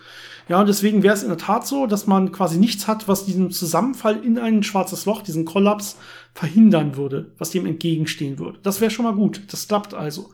Ja, 0.48 0.60
und 0.60 0.68
deswegen 0.68 1.02
wäre 1.02 1.14
es 1.14 1.22
in 1.22 1.28
der 1.28 1.38
Tat 1.38 1.66
so, 1.66 1.86
dass 1.86 2.06
man 2.06 2.30
quasi 2.30 2.58
nichts 2.58 2.86
hat, 2.86 3.08
was 3.08 3.24
diesen 3.24 3.50
Zusammenfall 3.50 4.22
in 4.24 4.38
ein 4.38 4.62
schwarzes 4.62 5.04
Loch, 5.04 5.22
diesen 5.22 5.44
Kollaps 5.44 5.96
verhindern 6.36 6.96
würde, 6.96 7.32
was 7.38 7.50
dem 7.50 7.64
entgegenstehen 7.64 8.38
würde. 8.38 8.58
Das 8.62 8.82
wäre 8.82 8.90
schon 8.90 9.06
mal 9.06 9.14
gut. 9.14 9.40
Das 9.48 9.68
klappt 9.68 9.94
also. 9.94 10.32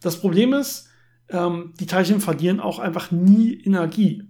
Das 0.00 0.20
Problem 0.20 0.52
ist, 0.52 0.88
ähm, 1.28 1.72
die 1.78 1.86
Teilchen 1.86 2.20
verlieren 2.20 2.58
auch 2.58 2.80
einfach 2.80 3.12
nie 3.12 3.54
Energie 3.54 4.24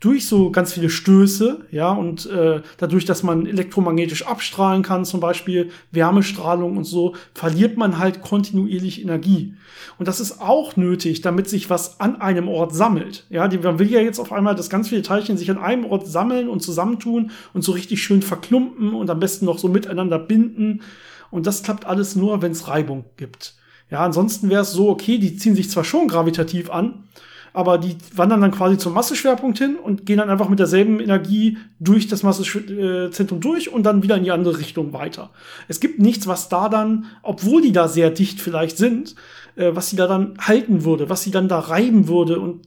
durch 0.00 0.26
so 0.26 0.50
ganz 0.50 0.74
viele 0.74 0.90
Stöße, 0.90 1.66
ja, 1.70 1.90
und 1.90 2.26
äh, 2.26 2.60
dadurch, 2.76 3.06
dass 3.06 3.22
man 3.22 3.46
elektromagnetisch 3.46 4.26
abstrahlen 4.26 4.82
kann, 4.82 5.06
zum 5.06 5.20
Beispiel 5.20 5.70
Wärmestrahlung 5.90 6.76
und 6.76 6.84
so, 6.84 7.14
verliert 7.32 7.78
man 7.78 7.98
halt 7.98 8.20
kontinuierlich 8.20 9.00
Energie. 9.00 9.54
Und 9.98 10.06
das 10.06 10.20
ist 10.20 10.40
auch 10.42 10.76
nötig, 10.76 11.22
damit 11.22 11.48
sich 11.48 11.70
was 11.70 11.98
an 11.98 12.20
einem 12.20 12.48
Ort 12.48 12.74
sammelt. 12.74 13.24
Ja, 13.30 13.48
man 13.48 13.78
will 13.78 13.90
ja 13.90 14.00
jetzt 14.00 14.18
auf 14.18 14.32
einmal, 14.32 14.54
dass 14.54 14.68
ganz 14.68 14.90
viele 14.90 15.00
Teilchen 15.02 15.38
sich 15.38 15.50
an 15.50 15.58
einem 15.58 15.86
Ort 15.86 16.06
sammeln 16.06 16.48
und 16.48 16.60
zusammentun 16.60 17.30
und 17.54 17.62
so 17.62 17.72
richtig 17.72 18.02
schön 18.02 18.20
verklumpen 18.20 18.92
und 18.92 19.08
am 19.08 19.20
besten 19.20 19.46
noch 19.46 19.58
so 19.58 19.68
miteinander 19.68 20.18
binden. 20.18 20.82
Und 21.30 21.46
das 21.46 21.62
klappt 21.62 21.86
alles 21.86 22.16
nur, 22.16 22.42
wenn 22.42 22.52
es 22.52 22.68
Reibung 22.68 23.06
gibt. 23.16 23.54
Ja, 23.90 24.00
ansonsten 24.04 24.50
wäre 24.50 24.62
es 24.62 24.72
so, 24.72 24.88
okay, 24.88 25.18
die 25.18 25.36
ziehen 25.36 25.54
sich 25.54 25.70
zwar 25.70 25.84
schon 25.84 26.08
gravitativ 26.08 26.70
an, 26.70 27.04
aber 27.52 27.78
die 27.78 27.96
wandern 28.14 28.42
dann 28.42 28.50
quasi 28.50 28.76
zum 28.76 28.92
Masseschwerpunkt 28.92 29.56
hin 29.56 29.76
und 29.76 30.04
gehen 30.04 30.18
dann 30.18 30.28
einfach 30.28 30.50
mit 30.50 30.58
derselben 30.58 31.00
Energie 31.00 31.56
durch 31.80 32.06
das 32.06 32.22
Massezentrum 32.22 33.40
durch 33.40 33.72
und 33.72 33.84
dann 33.84 34.02
wieder 34.02 34.16
in 34.16 34.24
die 34.24 34.30
andere 34.30 34.58
Richtung 34.58 34.92
weiter. 34.92 35.30
Es 35.66 35.80
gibt 35.80 35.98
nichts, 35.98 36.26
was 36.26 36.50
da 36.50 36.68
dann, 36.68 37.06
obwohl 37.22 37.62
die 37.62 37.72
da 37.72 37.88
sehr 37.88 38.10
dicht 38.10 38.40
vielleicht 38.42 38.76
sind, 38.76 39.14
äh, 39.54 39.70
was 39.74 39.88
sie 39.88 39.96
da 39.96 40.06
dann 40.06 40.34
halten 40.38 40.84
würde, 40.84 41.08
was 41.08 41.22
sie 41.22 41.30
dann 41.30 41.48
da 41.48 41.60
reiben 41.60 42.08
würde 42.08 42.40
und 42.40 42.66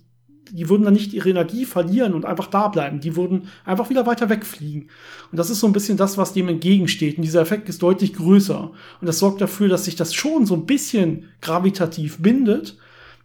die 0.52 0.70
würden 0.70 0.84
dann 0.84 0.94
nicht 0.94 1.14
ihre 1.14 1.30
Energie 1.30 1.66
verlieren 1.66 2.14
und 2.14 2.26
einfach 2.26 2.48
da 2.48 2.68
bleiben. 2.68 3.00
Die 3.00 3.16
würden 3.16 3.48
einfach 3.66 3.90
wieder 3.90 4.06
weiter 4.06 4.30
wegfliegen. 4.30 4.90
Und 5.32 5.38
das 5.38 5.50
ist 5.50 5.60
so 5.60 5.68
ein 5.68 5.74
bisschen 5.74 5.98
das, 5.98 6.18
was 6.18 6.34
dem 6.34 6.50
entgegensteht. 6.50 7.18
Und 7.18 7.24
dieser 7.24 7.42
Effekt 7.42 7.70
ist 7.70 7.82
deutlich 7.82 8.14
größer. 8.14 8.72
Und 9.02 9.08
das 9.08 9.20
sorgt 9.20 9.42
dafür, 9.42 9.70
dass 9.70 9.86
sich 9.86 9.96
das 9.96 10.14
schon 10.14 10.46
so 10.46 10.56
ein 10.56 10.66
bisschen 10.66 11.30
gravitativ 11.42 12.20
bindet, 12.20 12.78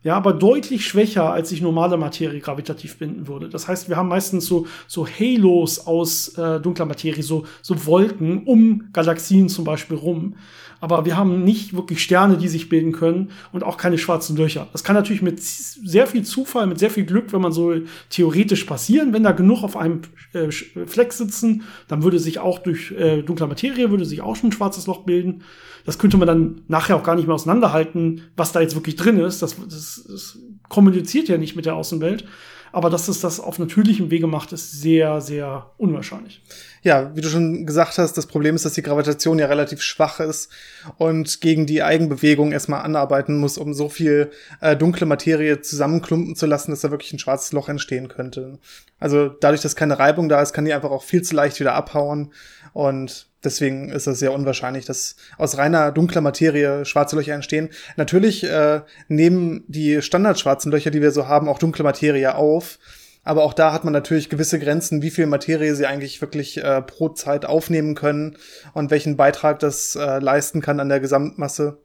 ja, 0.04 0.16
aber 0.16 0.34
deutlich 0.34 0.86
schwächer, 0.86 1.32
als 1.32 1.48
sich 1.48 1.62
normale 1.62 1.96
Materie 1.96 2.38
gravitativ 2.38 2.98
binden 2.98 3.26
würde. 3.26 3.48
Das 3.48 3.66
heißt, 3.68 3.88
wir 3.88 3.96
haben 3.96 4.08
meistens 4.08 4.44
so, 4.44 4.66
so 4.86 5.06
Halos 5.06 5.86
aus 5.86 6.36
äh, 6.36 6.60
dunkler 6.60 6.84
Materie, 6.84 7.22
so, 7.22 7.46
so 7.62 7.86
Wolken 7.86 8.44
um 8.44 8.90
Galaxien 8.92 9.48
zum 9.48 9.64
Beispiel 9.64 9.96
rum. 9.96 10.34
Aber 10.84 11.06
wir 11.06 11.16
haben 11.16 11.44
nicht 11.44 11.74
wirklich 11.74 12.02
Sterne, 12.02 12.36
die 12.36 12.48
sich 12.48 12.68
bilden 12.68 12.92
können 12.92 13.30
und 13.52 13.64
auch 13.64 13.78
keine 13.78 13.96
schwarzen 13.96 14.36
Löcher. 14.36 14.68
Das 14.72 14.84
kann 14.84 14.94
natürlich 14.94 15.22
mit 15.22 15.40
sehr 15.40 16.06
viel 16.06 16.24
Zufall, 16.24 16.66
mit 16.66 16.78
sehr 16.78 16.90
viel 16.90 17.06
Glück, 17.06 17.32
wenn 17.32 17.40
man 17.40 17.52
so 17.52 17.72
theoretisch 18.10 18.64
passieren. 18.64 19.14
Wenn 19.14 19.22
da 19.22 19.32
genug 19.32 19.62
auf 19.62 19.78
einem 19.78 20.02
äh, 20.34 20.50
Fleck 20.50 21.14
sitzen, 21.14 21.62
dann 21.88 22.02
würde 22.02 22.18
sich 22.18 22.38
auch 22.38 22.58
durch 22.58 22.90
äh, 22.92 23.22
dunkler 23.22 23.46
Materie, 23.46 23.90
würde 23.90 24.04
sich 24.04 24.20
auch 24.20 24.36
schon 24.36 24.50
ein 24.50 24.52
schwarzes 24.52 24.86
Loch 24.86 25.04
bilden 25.04 25.42
das 25.84 25.98
könnte 25.98 26.16
man 26.16 26.26
dann 26.26 26.62
nachher 26.66 26.96
auch 26.96 27.02
gar 27.02 27.14
nicht 27.14 27.26
mehr 27.26 27.34
auseinanderhalten, 27.34 28.22
was 28.36 28.52
da 28.52 28.60
jetzt 28.60 28.74
wirklich 28.74 28.96
drin 28.96 29.18
ist. 29.18 29.42
Das, 29.42 29.56
das, 29.68 30.06
das 30.08 30.38
kommuniziert 30.68 31.28
ja 31.28 31.36
nicht 31.36 31.56
mit 31.56 31.66
der 31.66 31.76
Außenwelt. 31.76 32.24
Aber 32.74 32.90
dass 32.90 33.06
es 33.06 33.20
das 33.20 33.38
auf 33.38 33.60
natürlichem 33.60 34.10
Wege 34.10 34.26
macht, 34.26 34.52
ist 34.52 34.82
sehr, 34.82 35.20
sehr 35.20 35.70
unwahrscheinlich. 35.78 36.42
Ja, 36.82 37.14
wie 37.14 37.20
du 37.20 37.28
schon 37.28 37.66
gesagt 37.66 37.98
hast, 37.98 38.14
das 38.14 38.26
Problem 38.26 38.56
ist, 38.56 38.64
dass 38.64 38.72
die 38.72 38.82
Gravitation 38.82 39.38
ja 39.38 39.46
relativ 39.46 39.80
schwach 39.80 40.18
ist 40.18 40.50
und 40.98 41.40
gegen 41.40 41.66
die 41.66 41.84
Eigenbewegung 41.84 42.50
erstmal 42.50 42.82
anarbeiten 42.82 43.38
muss, 43.38 43.58
um 43.58 43.74
so 43.74 43.88
viel 43.88 44.32
äh, 44.60 44.76
dunkle 44.76 45.06
Materie 45.06 45.60
zusammenklumpen 45.60 46.34
zu 46.34 46.46
lassen, 46.46 46.72
dass 46.72 46.80
da 46.80 46.90
wirklich 46.90 47.12
ein 47.12 47.20
schwarzes 47.20 47.52
Loch 47.52 47.68
entstehen 47.68 48.08
könnte. 48.08 48.58
Also 48.98 49.28
dadurch, 49.28 49.62
dass 49.62 49.76
keine 49.76 50.00
Reibung 50.00 50.28
da 50.28 50.42
ist, 50.42 50.52
kann 50.52 50.64
die 50.64 50.72
einfach 50.72 50.90
auch 50.90 51.04
viel 51.04 51.22
zu 51.22 51.36
leicht 51.36 51.60
wieder 51.60 51.74
abhauen 51.74 52.32
und 52.74 53.32
Deswegen 53.44 53.90
ist 53.90 54.06
es 54.06 54.18
sehr 54.18 54.32
unwahrscheinlich, 54.32 54.86
dass 54.86 55.16
aus 55.36 55.58
reiner 55.58 55.92
dunkler 55.92 56.22
Materie 56.22 56.84
schwarze 56.86 57.14
Löcher 57.14 57.34
entstehen. 57.34 57.68
Natürlich 57.96 58.42
äh, 58.44 58.80
nehmen 59.08 59.64
die 59.68 60.00
standardschwarzen 60.00 60.72
Löcher, 60.72 60.90
die 60.90 61.02
wir 61.02 61.10
so 61.10 61.28
haben, 61.28 61.48
auch 61.48 61.58
dunkle 61.58 61.84
Materie 61.84 62.34
auf. 62.34 62.78
Aber 63.22 63.44
auch 63.44 63.52
da 63.54 63.72
hat 63.72 63.84
man 63.84 63.92
natürlich 63.92 64.28
gewisse 64.28 64.58
Grenzen, 64.58 65.02
wie 65.02 65.10
viel 65.10 65.26
Materie 65.26 65.74
sie 65.74 65.86
eigentlich 65.86 66.20
wirklich 66.20 66.62
äh, 66.62 66.82
pro 66.82 67.10
Zeit 67.10 67.44
aufnehmen 67.44 67.94
können 67.94 68.36
und 68.72 68.90
welchen 68.90 69.16
Beitrag 69.16 69.58
das 69.58 69.94
äh, 69.94 70.18
leisten 70.18 70.60
kann 70.60 70.80
an 70.80 70.88
der 70.88 71.00
Gesamtmasse. 71.00 71.78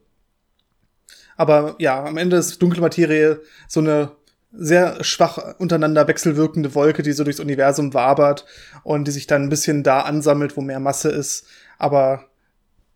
Aber 1.36 1.76
ja, 1.78 2.04
am 2.04 2.18
Ende 2.18 2.36
ist 2.36 2.60
dunkle 2.60 2.82
Materie 2.82 3.40
so 3.68 3.80
eine 3.80 4.12
sehr 4.52 5.02
schwach 5.04 5.38
untereinander 5.58 6.08
wechselwirkende 6.08 6.74
Wolke, 6.74 7.02
die 7.02 7.12
so 7.12 7.24
durchs 7.24 7.40
Universum 7.40 7.94
wabert 7.94 8.44
und 8.82 9.06
die 9.06 9.12
sich 9.12 9.26
dann 9.26 9.44
ein 9.44 9.48
bisschen 9.48 9.82
da 9.82 10.00
ansammelt, 10.00 10.56
wo 10.56 10.60
mehr 10.60 10.80
Masse 10.80 11.08
ist, 11.08 11.46
aber 11.78 12.26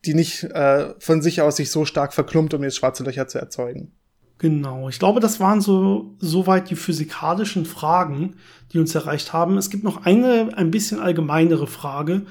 die 0.04 0.14
nicht 0.14 0.44
äh, 0.44 0.94
von 0.98 1.22
sich 1.22 1.40
aus 1.40 1.56
sich 1.56 1.70
so 1.70 1.84
stark 1.84 2.12
verklumpt, 2.12 2.54
um 2.54 2.62
jetzt 2.62 2.76
schwarze 2.76 3.04
Löcher 3.04 3.28
zu 3.28 3.38
erzeugen. 3.38 3.92
Genau, 4.38 4.88
ich 4.88 4.98
glaube, 4.98 5.20
das 5.20 5.38
waren 5.38 5.60
so 5.60 6.16
soweit 6.18 6.68
die 6.68 6.76
physikalischen 6.76 7.64
Fragen, 7.64 8.34
die 8.72 8.78
uns 8.78 8.94
erreicht 8.94 9.32
haben. 9.32 9.56
Es 9.56 9.70
gibt 9.70 9.84
noch 9.84 10.04
eine 10.04 10.50
ein 10.56 10.70
bisschen 10.70 11.00
allgemeinere 11.00 11.66
Frage. 11.66 12.26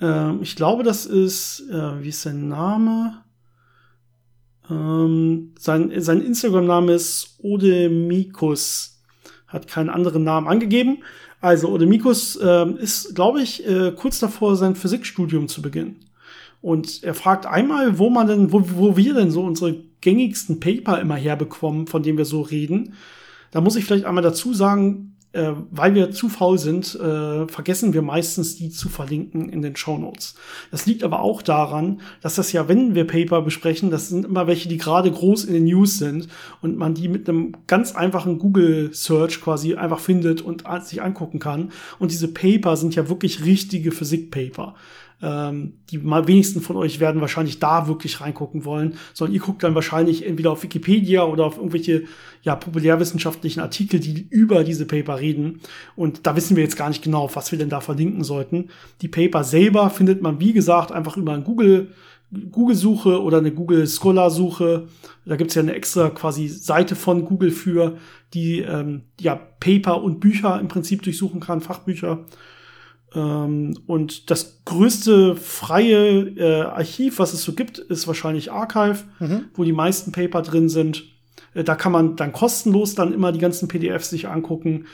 Ähm, 0.00 0.38
ich 0.40 0.56
glaube, 0.56 0.84
das 0.84 1.04
ist, 1.04 1.64
äh, 1.70 2.02
wie 2.02 2.10
ist 2.10 2.22
sein 2.22 2.48
Name? 2.48 3.21
Ähm, 4.72 5.52
sein 5.58 5.92
sein 6.00 6.22
Instagram-Name 6.22 6.92
ist 6.92 7.38
Odemikus. 7.42 9.00
Hat 9.46 9.68
keinen 9.68 9.90
anderen 9.90 10.24
Namen 10.24 10.48
angegeben. 10.48 10.98
Also 11.40 11.68
Odemikus 11.68 12.36
äh, 12.36 12.70
ist, 12.78 13.14
glaube 13.14 13.42
ich, 13.42 13.66
äh, 13.66 13.92
kurz 13.92 14.20
davor, 14.20 14.56
sein 14.56 14.76
Physikstudium 14.76 15.48
zu 15.48 15.60
beginnen. 15.60 15.96
Und 16.60 17.02
er 17.02 17.14
fragt 17.14 17.44
einmal, 17.44 17.98
wo 17.98 18.08
man 18.08 18.28
denn, 18.28 18.52
wo, 18.52 18.62
wo 18.76 18.96
wir 18.96 19.14
denn 19.14 19.32
so 19.32 19.42
unsere 19.42 19.82
gängigsten 20.00 20.60
Paper 20.60 21.00
immer 21.00 21.16
herbekommen, 21.16 21.88
von 21.88 22.02
denen 22.02 22.18
wir 22.18 22.24
so 22.24 22.40
reden. 22.40 22.94
Da 23.50 23.60
muss 23.60 23.76
ich 23.76 23.84
vielleicht 23.84 24.04
einmal 24.04 24.22
dazu 24.22 24.54
sagen, 24.54 25.16
äh, 25.32 25.52
weil 25.70 25.94
wir 25.94 26.10
zu 26.10 26.28
faul 26.28 26.58
sind, 26.58 26.94
äh, 26.94 27.46
vergessen 27.48 27.92
wir 27.92 28.02
meistens, 28.02 28.56
die 28.56 28.70
zu 28.70 28.88
verlinken 28.88 29.48
in 29.48 29.62
den 29.62 29.76
Show 29.76 29.98
Notes. 29.98 30.34
Das 30.70 30.86
liegt 30.86 31.02
aber 31.02 31.20
auch 31.20 31.42
daran, 31.42 32.00
dass 32.20 32.34
das 32.34 32.52
ja, 32.52 32.68
wenn 32.68 32.94
wir 32.94 33.06
Paper 33.06 33.42
besprechen, 33.42 33.90
das 33.90 34.08
sind 34.08 34.24
immer 34.24 34.46
welche, 34.46 34.68
die 34.68 34.78
gerade 34.78 35.10
groß 35.10 35.44
in 35.44 35.54
den 35.54 35.64
News 35.64 35.98
sind 35.98 36.28
und 36.60 36.76
man 36.76 36.94
die 36.94 37.08
mit 37.08 37.28
einem 37.28 37.52
ganz 37.66 37.94
einfachen 37.94 38.38
Google-Search 38.38 39.40
quasi 39.40 39.74
einfach 39.74 40.00
findet 40.00 40.42
und 40.42 40.64
sich 40.82 41.02
angucken 41.02 41.38
kann. 41.38 41.72
Und 41.98 42.10
diese 42.10 42.28
Paper 42.28 42.76
sind 42.76 42.94
ja 42.94 43.08
wirklich 43.08 43.44
richtige 43.44 43.92
Physik-Paper. 43.92 44.74
Ähm, 45.22 45.74
die 45.90 46.04
wenigsten 46.04 46.60
von 46.60 46.76
euch 46.76 46.98
werden 46.98 47.20
wahrscheinlich 47.20 47.60
da 47.60 47.86
wirklich 47.86 48.20
reingucken 48.20 48.64
wollen, 48.64 48.96
sondern 49.14 49.34
ihr 49.34 49.40
guckt 49.40 49.62
dann 49.62 49.76
wahrscheinlich 49.76 50.26
entweder 50.26 50.50
auf 50.50 50.64
Wikipedia 50.64 51.22
oder 51.22 51.46
auf 51.46 51.58
irgendwelche 51.58 52.04
ja, 52.42 52.56
populärwissenschaftlichen 52.56 53.60
Artikel, 53.60 54.00
die 54.00 54.26
über 54.28 54.64
diese 54.64 54.84
Paper 54.84 55.20
reden. 55.20 55.60
Und 55.94 56.26
da 56.26 56.34
wissen 56.34 56.56
wir 56.56 56.64
jetzt 56.64 56.76
gar 56.76 56.88
nicht 56.88 57.04
genau, 57.04 57.30
was 57.34 57.52
wir 57.52 57.58
denn 57.58 57.68
da 57.68 57.80
verlinken 57.80 58.24
sollten. 58.24 58.70
Die 59.00 59.08
Paper 59.08 59.44
selber 59.44 59.90
findet 59.90 60.22
man, 60.22 60.40
wie 60.40 60.52
gesagt, 60.52 60.90
einfach 60.90 61.16
über 61.16 61.32
ein 61.32 61.44
Google 61.44 61.92
Google-Suche 62.50 63.22
oder 63.22 63.38
eine 63.38 63.52
Google 63.52 63.86
Scholar-Suche. 63.86 64.88
Da 65.26 65.36
gibt's 65.36 65.54
ja 65.54 65.62
eine 65.62 65.74
extra 65.74 66.08
quasi 66.08 66.48
Seite 66.48 66.96
von 66.96 67.26
Google 67.26 67.50
für, 67.50 67.98
die 68.32 68.60
ähm, 68.60 69.02
ja 69.20 69.34
Paper 69.34 70.02
und 70.02 70.20
Bücher 70.20 70.58
im 70.58 70.68
Prinzip 70.68 71.02
durchsuchen 71.02 71.40
kann, 71.40 71.60
Fachbücher. 71.60 72.24
Ähm, 73.14 73.78
und 73.86 74.30
das 74.30 74.62
größte 74.64 75.36
freie 75.36 76.28
äh, 76.36 76.62
Archiv, 76.62 77.18
was 77.18 77.32
es 77.32 77.42
so 77.42 77.52
gibt, 77.52 77.78
ist 77.78 78.06
wahrscheinlich 78.06 78.52
Archive, 78.52 79.04
mhm. 79.18 79.46
wo 79.54 79.64
die 79.64 79.72
meisten 79.72 80.12
Paper 80.12 80.42
drin 80.42 80.68
sind. 80.68 81.04
Äh, 81.54 81.64
da 81.64 81.74
kann 81.74 81.92
man 81.92 82.16
dann 82.16 82.32
kostenlos 82.32 82.94
dann 82.94 83.12
immer 83.12 83.32
die 83.32 83.38
ganzen 83.38 83.68
PDFs 83.68 84.10
sich 84.10 84.28
angucken. 84.28 84.86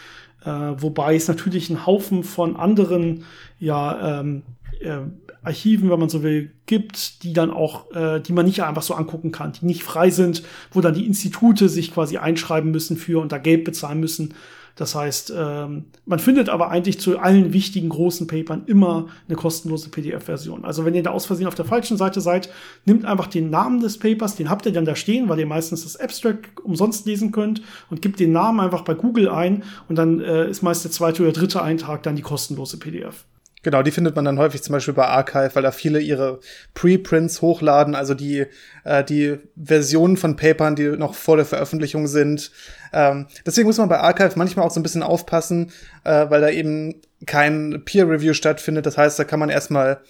Äh, 0.45 0.51
wobei 0.51 1.17
es 1.17 1.29
natürlich 1.29 1.71
einen 1.71 1.87
Haufen 1.87 2.23
von 2.23 2.57
anderen 2.57 3.25
ja, 3.59 4.21
ähm, 4.21 4.43
äh, 4.81 5.01
Archiven, 5.43 5.91
wenn 5.91 6.01
man 6.01 6.09
so 6.09 6.23
will, 6.23 6.53
gibt, 6.67 7.23
die 7.23 7.33
dann 7.33 7.51
auch, 7.51 7.91
äh, 7.93 8.21
die 8.21 8.33
man 8.33 8.47
nicht 8.47 8.63
einfach 8.63 8.83
so 8.83 8.95
angucken 8.95 9.33
kann, 9.33 9.53
die 9.53 9.67
nicht 9.67 9.83
frei 9.83 10.11
sind, 10.11 10.43
wo 10.73 10.81
dann 10.81 10.95
die 10.95 11.07
Institute 11.07 11.69
sich 11.69 11.93
quasi 11.93 12.19
einschreiben 12.19 12.71
müssen 12.71 12.97
für 12.97 13.21
und 13.21 13.33
da 13.33 13.39
Geld 13.39 13.65
bezahlen 13.65 14.01
müssen. 14.01 14.35
Das 14.79 14.95
heißt, 14.95 15.33
ähm, 15.37 15.87
man 16.07 16.21
findet 16.21 16.49
aber 16.49 16.71
eigentlich 16.71 17.01
zu 17.01 17.19
allen 17.19 17.53
wichtigen 17.53 17.89
großen 17.89 18.29
Papern 18.29 18.63
immer 18.67 19.09
eine 19.27 19.35
kostenlose 19.35 19.91
PDF-Version. 19.91 20.65
Also 20.65 20.85
wenn 20.85 20.95
ihr 20.95 21.03
da 21.03 21.11
aus 21.11 21.27
Versehen 21.27 21.49
auf 21.49 21.57
der 21.57 21.65
falschen 21.65 21.97
Seite 21.97 22.21
seid, 22.21 22.49
nimmt 22.85 23.05
einfach 23.05 23.27
den 23.27 23.51
Namen 23.51 23.81
des 23.81 23.99
Papers, 23.99 24.37
den 24.37 24.49
habt 24.49 24.67
ihr 24.67 24.73
dann 24.73 24.85
da 24.85 24.95
stehen, 24.95 25.29
weil 25.29 25.41
ihr 25.41 25.47
meistens 25.47 25.83
das 25.83 25.97
Abstract 25.97 26.61
umsonst 26.61 27.07
lesen 27.07 27.33
könnt 27.33 27.61
und 27.91 28.03
gebt 28.03 28.21
den 28.21 28.31
Namen 28.31 28.61
einfach 28.61 28.83
bei 28.83 28.95
Google 28.95 29.29
ein 29.31 29.65
und 29.89 29.97
dann 29.97 30.21
äh, 30.21 30.49
ist 30.49 30.63
meist 30.63 30.85
der 30.85 30.93
zweite 30.93 31.25
oder 31.25 31.33
dritte 31.33 31.61
Eintrag 31.61 32.05
dann 32.05 32.15
die 32.15 32.23
kostenlose 32.23 32.79
PDF. 32.79 33.25
Genau, 33.63 33.83
die 33.83 33.91
findet 33.91 34.15
man 34.15 34.25
dann 34.25 34.39
häufig 34.39 34.63
zum 34.63 34.73
Beispiel 34.73 34.95
bei 34.95 35.07
Archive, 35.07 35.51
weil 35.55 35.63
da 35.65 35.73
viele 35.73 36.01
ihre 36.01 36.39
Preprints 36.75 37.43
hochladen, 37.43 37.97
also 37.97 38.15
die, 38.15 38.47
äh, 38.85 39.03
die 39.03 39.39
Versionen 39.61 40.17
von 40.17 40.37
Papern, 40.37 40.77
die 40.77 40.91
noch 40.91 41.15
vor 41.15 41.37
der 41.37 41.45
Veröffentlichung 41.47 42.07
sind. 42.07 42.53
Ähm, 42.93 43.27
deswegen 43.45 43.67
muss 43.67 43.79
man 43.79 43.89
bei 43.89 43.99
Archive 43.99 44.33
manchmal 44.37 44.65
auch 44.65 44.71
so 44.71 44.79
ein 44.79 44.85
bisschen 44.85 45.03
aufpassen, 45.03 45.73
äh, 46.05 46.31
weil 46.31 46.41
da 46.41 46.51
eben 46.51 47.01
kein 47.27 47.83
Peer-Review 47.85 48.33
stattfindet. 48.33 48.87
Das 48.87 48.97
heißt, 48.97 49.19
da 49.19 49.25
kann 49.25 49.41
man 49.41 49.49
erstmal 49.51 50.01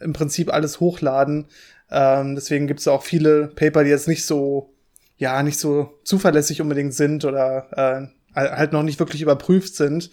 im 0.00 0.14
Prinzip 0.14 0.52
alles 0.52 0.80
hochladen. 0.80 1.46
Ähm, 1.90 2.34
deswegen 2.34 2.66
gibt 2.66 2.80
es 2.80 2.88
auch 2.88 3.02
viele 3.02 3.48
Paper, 3.48 3.84
die 3.84 3.90
jetzt 3.90 4.08
nicht 4.08 4.24
so, 4.24 4.72
ja, 5.18 5.42
nicht 5.42 5.58
so 5.58 5.92
zuverlässig 6.04 6.62
unbedingt 6.62 6.94
sind 6.94 7.24
oder 7.26 7.68
äh, 7.76 8.06
halt 8.34 8.72
noch 8.72 8.82
nicht 8.82 8.98
wirklich 8.98 9.22
überprüft 9.22 9.74
sind. 9.76 10.10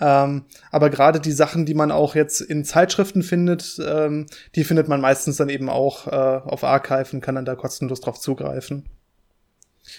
Ähm, 0.00 0.44
aber 0.70 0.90
gerade 0.90 1.20
die 1.20 1.32
Sachen, 1.32 1.66
die 1.66 1.74
man 1.74 1.90
auch 1.90 2.14
jetzt 2.14 2.40
in 2.40 2.64
Zeitschriften 2.64 3.22
findet, 3.22 3.80
ähm, 3.84 4.26
die 4.54 4.64
findet 4.64 4.88
man 4.88 5.00
meistens 5.00 5.36
dann 5.36 5.48
eben 5.48 5.68
auch 5.68 6.06
äh, 6.06 6.10
auf 6.10 6.64
Archive 6.64 7.08
und 7.12 7.20
kann 7.20 7.34
dann 7.34 7.44
da 7.44 7.54
kostenlos 7.54 8.00
drauf 8.00 8.20
zugreifen. 8.20 8.84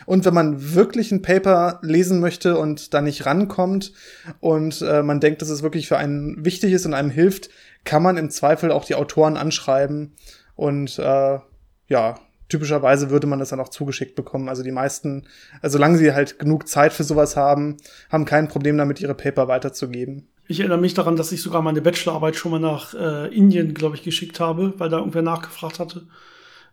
Und 0.05 0.25
wenn 0.25 0.33
man 0.33 0.73
wirklich 0.73 1.11
ein 1.11 1.21
Paper 1.21 1.79
lesen 1.83 2.19
möchte 2.19 2.57
und 2.57 2.93
da 2.93 3.01
nicht 3.01 3.25
rankommt 3.25 3.93
und 4.39 4.81
äh, 4.81 5.03
man 5.03 5.19
denkt, 5.19 5.41
dass 5.41 5.49
es 5.49 5.61
wirklich 5.63 5.87
für 5.87 5.97
einen 5.97 6.43
wichtig 6.43 6.73
ist 6.73 6.85
und 6.85 6.93
einem 6.93 7.11
hilft, 7.11 7.49
kann 7.83 8.01
man 8.01 8.17
im 8.17 8.31
Zweifel 8.31 8.71
auch 8.71 8.85
die 8.85 8.95
Autoren 8.95 9.37
anschreiben 9.37 10.15
und 10.55 10.97
äh, 10.97 11.39
ja, 11.87 12.15
typischerweise 12.49 13.09
würde 13.09 13.27
man 13.27 13.39
das 13.39 13.49
dann 13.49 13.59
auch 13.59 13.69
zugeschickt 13.69 14.15
bekommen. 14.15 14.49
Also 14.49 14.63
die 14.63 14.71
meisten, 14.71 15.27
also 15.61 15.73
solange 15.73 15.97
sie 15.97 16.13
halt 16.13 16.39
genug 16.39 16.67
Zeit 16.67 16.93
für 16.93 17.03
sowas 17.03 17.35
haben, 17.35 17.77
haben 18.09 18.25
kein 18.25 18.47
Problem 18.47 18.77
damit, 18.77 19.01
ihre 19.01 19.15
Paper 19.15 19.47
weiterzugeben. 19.47 20.27
Ich 20.47 20.59
erinnere 20.59 20.77
mich 20.77 20.93
daran, 20.93 21.15
dass 21.15 21.31
ich 21.31 21.41
sogar 21.41 21.61
meine 21.61 21.81
Bachelorarbeit 21.81 22.35
schon 22.35 22.51
mal 22.51 22.59
nach 22.59 22.93
äh, 22.93 23.35
Indien, 23.35 23.73
glaube 23.73 23.95
ich, 23.95 24.03
geschickt 24.03 24.39
habe, 24.39 24.73
weil 24.77 24.89
da 24.89 24.99
irgendwer 24.99 25.23
nachgefragt 25.23 25.79
hatte. 25.79 26.03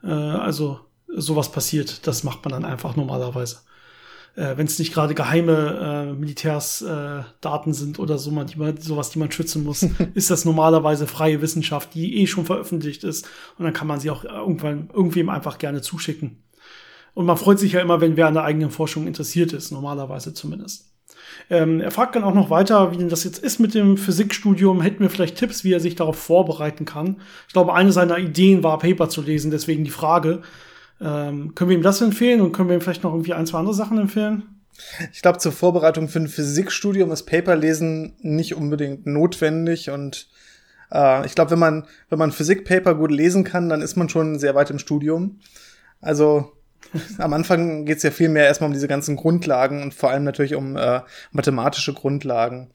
Äh, 0.03 0.09
also 0.09 0.81
sowas 1.09 1.51
passiert, 1.51 2.07
das 2.07 2.25
macht 2.25 2.45
man 2.45 2.53
dann 2.53 2.71
einfach 2.71 2.97
normalerweise 2.97 3.61
äh, 4.35 4.57
wenn 4.57 4.67
es 4.67 4.79
nicht 4.79 4.95
gerade 4.95 5.15
geheime 5.15 6.11
äh, 6.11 6.19
Militärsdaten 6.19 7.73
äh, 7.73 7.75
sind 7.75 7.99
oder 7.99 8.19
so, 8.19 8.31
man, 8.31 8.47
die 8.47 8.59
man, 8.59 8.77
sowas, 8.79 9.11
die 9.11 9.19
man 9.19 9.31
schützen 9.31 9.65
muss, 9.65 9.83
ist 10.15 10.31
das 10.31 10.45
normalerweise 10.45 11.07
freie 11.07 11.43
Wissenschaft, 11.43 11.95
die 11.95 12.21
eh 12.21 12.27
schon 12.27 12.47
veröffentlicht 12.47 13.05
ist. 13.05 13.29
Und 13.59 13.65
dann 13.65 13.75
kann 13.75 13.87
man 13.87 14.01
sie 14.01 14.11
auch 14.11 14.25
irgendwann 14.25 14.91
irgendwem 14.93 15.29
einfach 15.29 15.59
gerne 15.59 15.83
zuschicken. 15.83 16.43
Und 17.15 17.27
man 17.27 17.37
freut 17.37 17.59
sich 17.59 17.73
ja 17.73 17.81
immer, 17.81 18.01
wenn 18.01 18.17
wer 18.17 18.27
an 18.27 18.35
der 18.35 18.45
eigenen 18.45 18.71
Forschung 18.71 19.07
interessiert 19.07 19.53
ist, 19.53 19.71
normalerweise 19.71 20.33
zumindest. 20.33 20.89
Ähm, 21.51 21.81
er 21.81 21.91
fragt 21.91 22.17
dann 22.17 22.25
auch 22.25 22.35
noch 22.35 22.49
weiter, 22.49 22.93
wie 22.93 22.97
denn 22.97 23.11
das 23.11 23.25
jetzt 23.25 23.39
ist 23.39 23.59
mit 23.59 23.75
dem 23.75 23.99
Physikstudium. 23.99 24.81
Hätten 24.81 25.01
wir 25.01 25.11
vielleicht 25.11 25.37
Tipps, 25.37 25.65
wie 25.65 25.73
er 25.73 25.81
sich 25.81 25.95
darauf 25.95 26.17
vorbereiten 26.17 26.87
kann? 26.87 27.21
Ich 27.47 27.53
glaube, 27.53 27.75
eine 27.75 27.93
seiner 27.93 28.19
Ideen 28.19 28.63
war, 28.63 28.79
Paper 28.79 29.11
zu 29.11 29.21
lesen, 29.21 29.51
deswegen 29.51 29.85
die 29.85 29.91
Frage. 29.91 30.43
Ähm, 31.03 31.55
können 31.55 31.71
wir 31.71 31.77
ihm 31.77 31.83
das 31.83 32.01
empfehlen 32.01 32.41
und 32.41 32.53
können 32.53 32.69
wir 32.69 32.77
ihm 32.77 32.81
vielleicht 32.81 33.03
noch 33.03 33.13
irgendwie 33.13 33.35
ein, 33.35 33.47
zwei 33.47 33.59
andere 33.59 33.75
Sachen 33.75 33.99
empfehlen? 33.99 34.45
Ich 35.13 35.23
glaube, 35.23 35.39
zur 35.39 35.53
Vorbereitung 35.53 36.09
für 36.09 36.21
ein 36.21 36.29
Physikstudium 36.29 37.11
ist 37.11 37.25
Paperlesen 37.25 38.15
nicht 38.21 38.55
unbedingt 38.55 39.07
notwendig 39.07 39.91
und 39.91 40.29
äh, 40.93 41.27
ich 41.27 41.35
glaube, 41.35 41.51
wenn 41.51 41.59
man, 41.59 41.87
wenn 42.09 42.19
man 42.19 42.33
Physikpaper 42.33 42.95
gut 42.95 43.11
lesen 43.11 43.45
kann, 43.45 43.69
dann 43.69 43.83
ist 43.83 43.97
man 43.97 44.09
schon 44.09 44.39
sehr 44.39 44.55
weit 44.55 44.71
im 44.71 44.79
Studium. 44.79 45.41
Also 46.01 46.53
am 47.19 47.33
Anfang 47.33 47.85
geht 47.85 47.99
es 47.99 48.03
ja 48.03 48.11
viel 48.11 48.29
mehr 48.29 48.47
erstmal 48.47 48.69
um 48.69 48.75
diese 48.75 48.89
ganzen 48.89 49.17
Grundlagen 49.17 49.83
und 49.83 49.95
vor 49.95 50.11
allem 50.11 50.25
natürlich 50.25 50.55
um 50.55 50.77
äh, 50.77 51.01
mathematische 51.33 51.95
Grundlagen. 51.95 52.71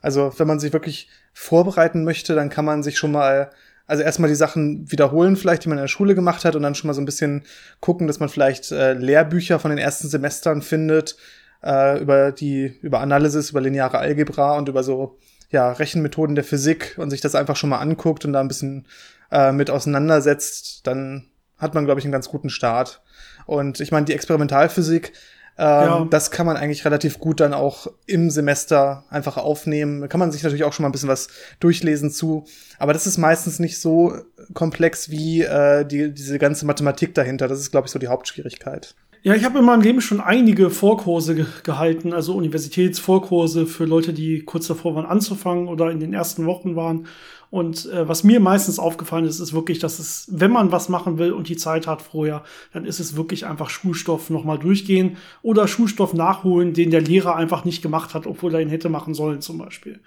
Also 0.00 0.32
wenn 0.36 0.48
man 0.48 0.58
sich 0.58 0.72
wirklich 0.72 1.08
vorbereiten 1.32 2.04
möchte, 2.04 2.34
dann 2.34 2.50
kann 2.50 2.64
man 2.64 2.82
sich 2.82 2.98
schon 2.98 3.12
mal 3.12 3.50
also 3.92 4.04
erstmal 4.04 4.30
die 4.30 4.36
Sachen 4.36 4.90
wiederholen, 4.90 5.36
vielleicht, 5.36 5.64
die 5.64 5.68
man 5.68 5.76
in 5.76 5.82
der 5.82 5.88
Schule 5.88 6.14
gemacht 6.14 6.46
hat, 6.46 6.56
und 6.56 6.62
dann 6.62 6.74
schon 6.74 6.88
mal 6.88 6.94
so 6.94 7.02
ein 7.02 7.04
bisschen 7.04 7.42
gucken, 7.80 8.06
dass 8.06 8.20
man 8.20 8.30
vielleicht 8.30 8.72
äh, 8.72 8.94
Lehrbücher 8.94 9.58
von 9.58 9.70
den 9.70 9.76
ersten 9.76 10.08
Semestern 10.08 10.62
findet, 10.62 11.18
äh, 11.62 12.00
über 12.00 12.32
die, 12.32 12.78
über 12.80 13.00
Analysis, 13.00 13.50
über 13.50 13.60
lineare 13.60 13.98
Algebra 13.98 14.56
und 14.56 14.70
über 14.70 14.82
so 14.82 15.18
ja, 15.50 15.72
Rechenmethoden 15.72 16.34
der 16.34 16.42
Physik 16.42 16.94
und 16.96 17.10
sich 17.10 17.20
das 17.20 17.34
einfach 17.34 17.56
schon 17.56 17.68
mal 17.68 17.80
anguckt 17.80 18.24
und 18.24 18.32
da 18.32 18.40
ein 18.40 18.48
bisschen 18.48 18.86
äh, 19.30 19.52
mit 19.52 19.68
auseinandersetzt, 19.68 20.86
dann 20.86 21.26
hat 21.58 21.74
man, 21.74 21.84
glaube 21.84 22.00
ich, 22.00 22.06
einen 22.06 22.12
ganz 22.12 22.30
guten 22.30 22.48
Start. 22.48 23.02
Und 23.44 23.78
ich 23.78 23.92
meine, 23.92 24.06
die 24.06 24.14
Experimentalphysik 24.14 25.12
ähm, 25.58 25.66
ja. 25.66 26.06
Das 26.08 26.30
kann 26.30 26.46
man 26.46 26.56
eigentlich 26.56 26.84
relativ 26.84 27.18
gut 27.18 27.40
dann 27.40 27.52
auch 27.52 27.86
im 28.06 28.30
Semester 28.30 29.04
einfach 29.10 29.36
aufnehmen. 29.36 30.00
Da 30.00 30.08
kann 30.08 30.20
man 30.20 30.32
sich 30.32 30.42
natürlich 30.42 30.64
auch 30.64 30.72
schon 30.72 30.82
mal 30.82 30.88
ein 30.88 30.92
bisschen 30.92 31.08
was 31.08 31.28
durchlesen 31.60 32.10
zu. 32.10 32.46
Aber 32.78 32.92
das 32.92 33.06
ist 33.06 33.18
meistens 33.18 33.58
nicht 33.58 33.80
so 33.80 34.14
komplex 34.54 35.10
wie 35.10 35.42
äh, 35.42 35.84
die, 35.84 36.12
diese 36.12 36.38
ganze 36.38 36.64
Mathematik 36.64 37.14
dahinter. 37.14 37.48
Das 37.48 37.60
ist, 37.60 37.70
glaube 37.70 37.86
ich, 37.86 37.92
so 37.92 37.98
die 37.98 38.08
Hauptschwierigkeit. 38.08 38.94
Ja, 39.24 39.34
ich 39.34 39.44
habe 39.44 39.60
in 39.60 39.64
meinem 39.64 39.82
Leben 39.82 40.00
schon 40.00 40.20
einige 40.20 40.68
Vorkurse 40.68 41.36
ge 41.36 41.46
gehalten, 41.62 42.12
also 42.12 42.34
Universitätsvorkurse 42.34 43.66
für 43.66 43.84
Leute, 43.84 44.12
die 44.12 44.42
kurz 44.42 44.66
davor 44.66 44.96
waren 44.96 45.06
anzufangen 45.06 45.68
oder 45.68 45.92
in 45.92 46.00
den 46.00 46.12
ersten 46.12 46.44
Wochen 46.44 46.74
waren. 46.74 47.06
Und 47.52 47.84
äh, 47.92 48.08
was 48.08 48.24
mir 48.24 48.40
meistens 48.40 48.78
aufgefallen 48.78 49.26
ist, 49.26 49.38
ist 49.38 49.52
wirklich, 49.52 49.78
dass 49.78 49.98
es, 49.98 50.26
wenn 50.30 50.50
man 50.50 50.72
was 50.72 50.88
machen 50.88 51.18
will 51.18 51.32
und 51.32 51.50
die 51.50 51.58
Zeit 51.58 51.86
hat 51.86 52.00
vorher, 52.00 52.44
dann 52.72 52.86
ist 52.86 52.98
es 52.98 53.14
wirklich 53.14 53.44
einfach 53.44 53.68
Schulstoff 53.68 54.30
nochmal 54.30 54.58
durchgehen 54.58 55.18
oder 55.42 55.68
Schulstoff 55.68 56.14
nachholen, 56.14 56.72
den 56.72 56.90
der 56.90 57.02
Lehrer 57.02 57.36
einfach 57.36 57.66
nicht 57.66 57.82
gemacht 57.82 58.14
hat, 58.14 58.26
obwohl 58.26 58.54
er 58.54 58.62
ihn 58.62 58.70
hätte 58.70 58.88
machen 58.88 59.12
sollen 59.12 59.42
zum 59.42 59.58
Beispiel. 59.58 60.00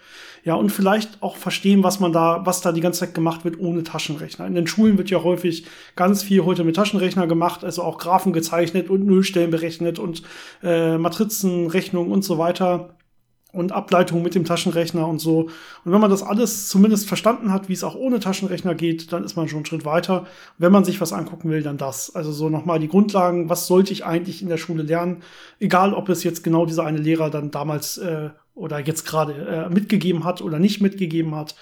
Ja, 0.44 0.56
und 0.56 0.72
vielleicht 0.72 1.22
auch 1.22 1.38
verstehen, 1.38 1.84
was 1.84 2.00
man 2.00 2.12
da, 2.12 2.42
was 2.48 2.62
da 2.62 2.72
die 2.72 2.82
ganze 2.82 3.02
Zeit 3.02 3.14
gemacht 3.14 3.46
wird 3.46 3.60
ohne 3.60 3.84
Taschenrechner. 3.84 4.48
In 4.48 4.56
den 4.56 4.66
Schulen 4.66 4.98
wird 4.98 5.12
ja 5.12 5.22
häufig 5.22 5.68
ganz 5.96 6.24
viel 6.24 6.46
heute 6.46 6.64
mit 6.64 6.76
Taschenrechner 6.76 7.28
gemacht, 7.28 7.64
also 7.64 7.84
auch 7.84 8.00
Graphen 8.00 8.34
gezeichnet 8.34 8.90
und 8.90 9.06
Nullstellen 9.06 9.52
berechnet 9.52 10.00
und 10.00 10.24
äh, 10.64 10.98
Matrizenrechnung 10.98 12.10
und 12.10 12.24
so 12.24 12.40
weiter 12.40 12.96
und 13.56 13.72
Ableitung 13.72 14.22
mit 14.22 14.36
dem 14.36 14.44
Taschenrechner 14.44 15.08
und 15.08 15.20
so. 15.20 15.50
Und 15.84 15.92
wenn 15.92 16.02
man 16.02 16.10
das 16.10 16.22
alles 16.22 16.68
zumindest 16.68 17.08
verstanden 17.08 17.52
hat, 17.52 17.70
wie 17.70 17.74
es 17.74 17.84
auch 17.84 17.96
ohne 17.96 18.20
Taschenrechner 18.20 18.76
geht, 18.76 19.14
dann 19.14 19.24
ist 19.24 19.36
man 19.36 19.48
schon 19.48 19.58
einen 19.58 19.66
Schritt 19.66 19.86
weiter. 19.86 20.26
Wenn 20.58 20.72
man 20.72 20.84
sich 20.84 21.00
was 21.02 21.14
angucken 21.14 21.50
will, 21.50 21.64
dann 21.64 21.78
das. 21.78 22.14
Also 22.14 22.32
so 22.32 22.50
nochmal 22.50 22.80
die 22.80 22.90
Grundlagen, 22.90 23.50
was 23.50 23.68
sollte 23.68 23.94
ich 23.94 24.06
eigentlich 24.06 24.42
in 24.42 24.50
der 24.50 24.58
Schule 24.58 24.84
lernen? 24.84 25.24
Egal, 25.60 25.94
ob 25.94 26.10
es 26.10 26.24
jetzt 26.24 26.44
genau 26.44 26.66
dieser 26.66 26.86
eine 26.86 27.00
Lehrer 27.00 27.30
dann 27.30 27.52
damals 27.52 27.98
äh, 27.98 28.30
oder 28.54 28.80
jetzt 28.80 29.06
gerade 29.06 29.34
äh, 29.34 29.74
mitgegeben 29.74 30.24
hat 30.24 30.42
oder 30.42 30.60
nicht 30.60 30.82
mitgegeben 30.82 31.36
hat. 31.36 31.56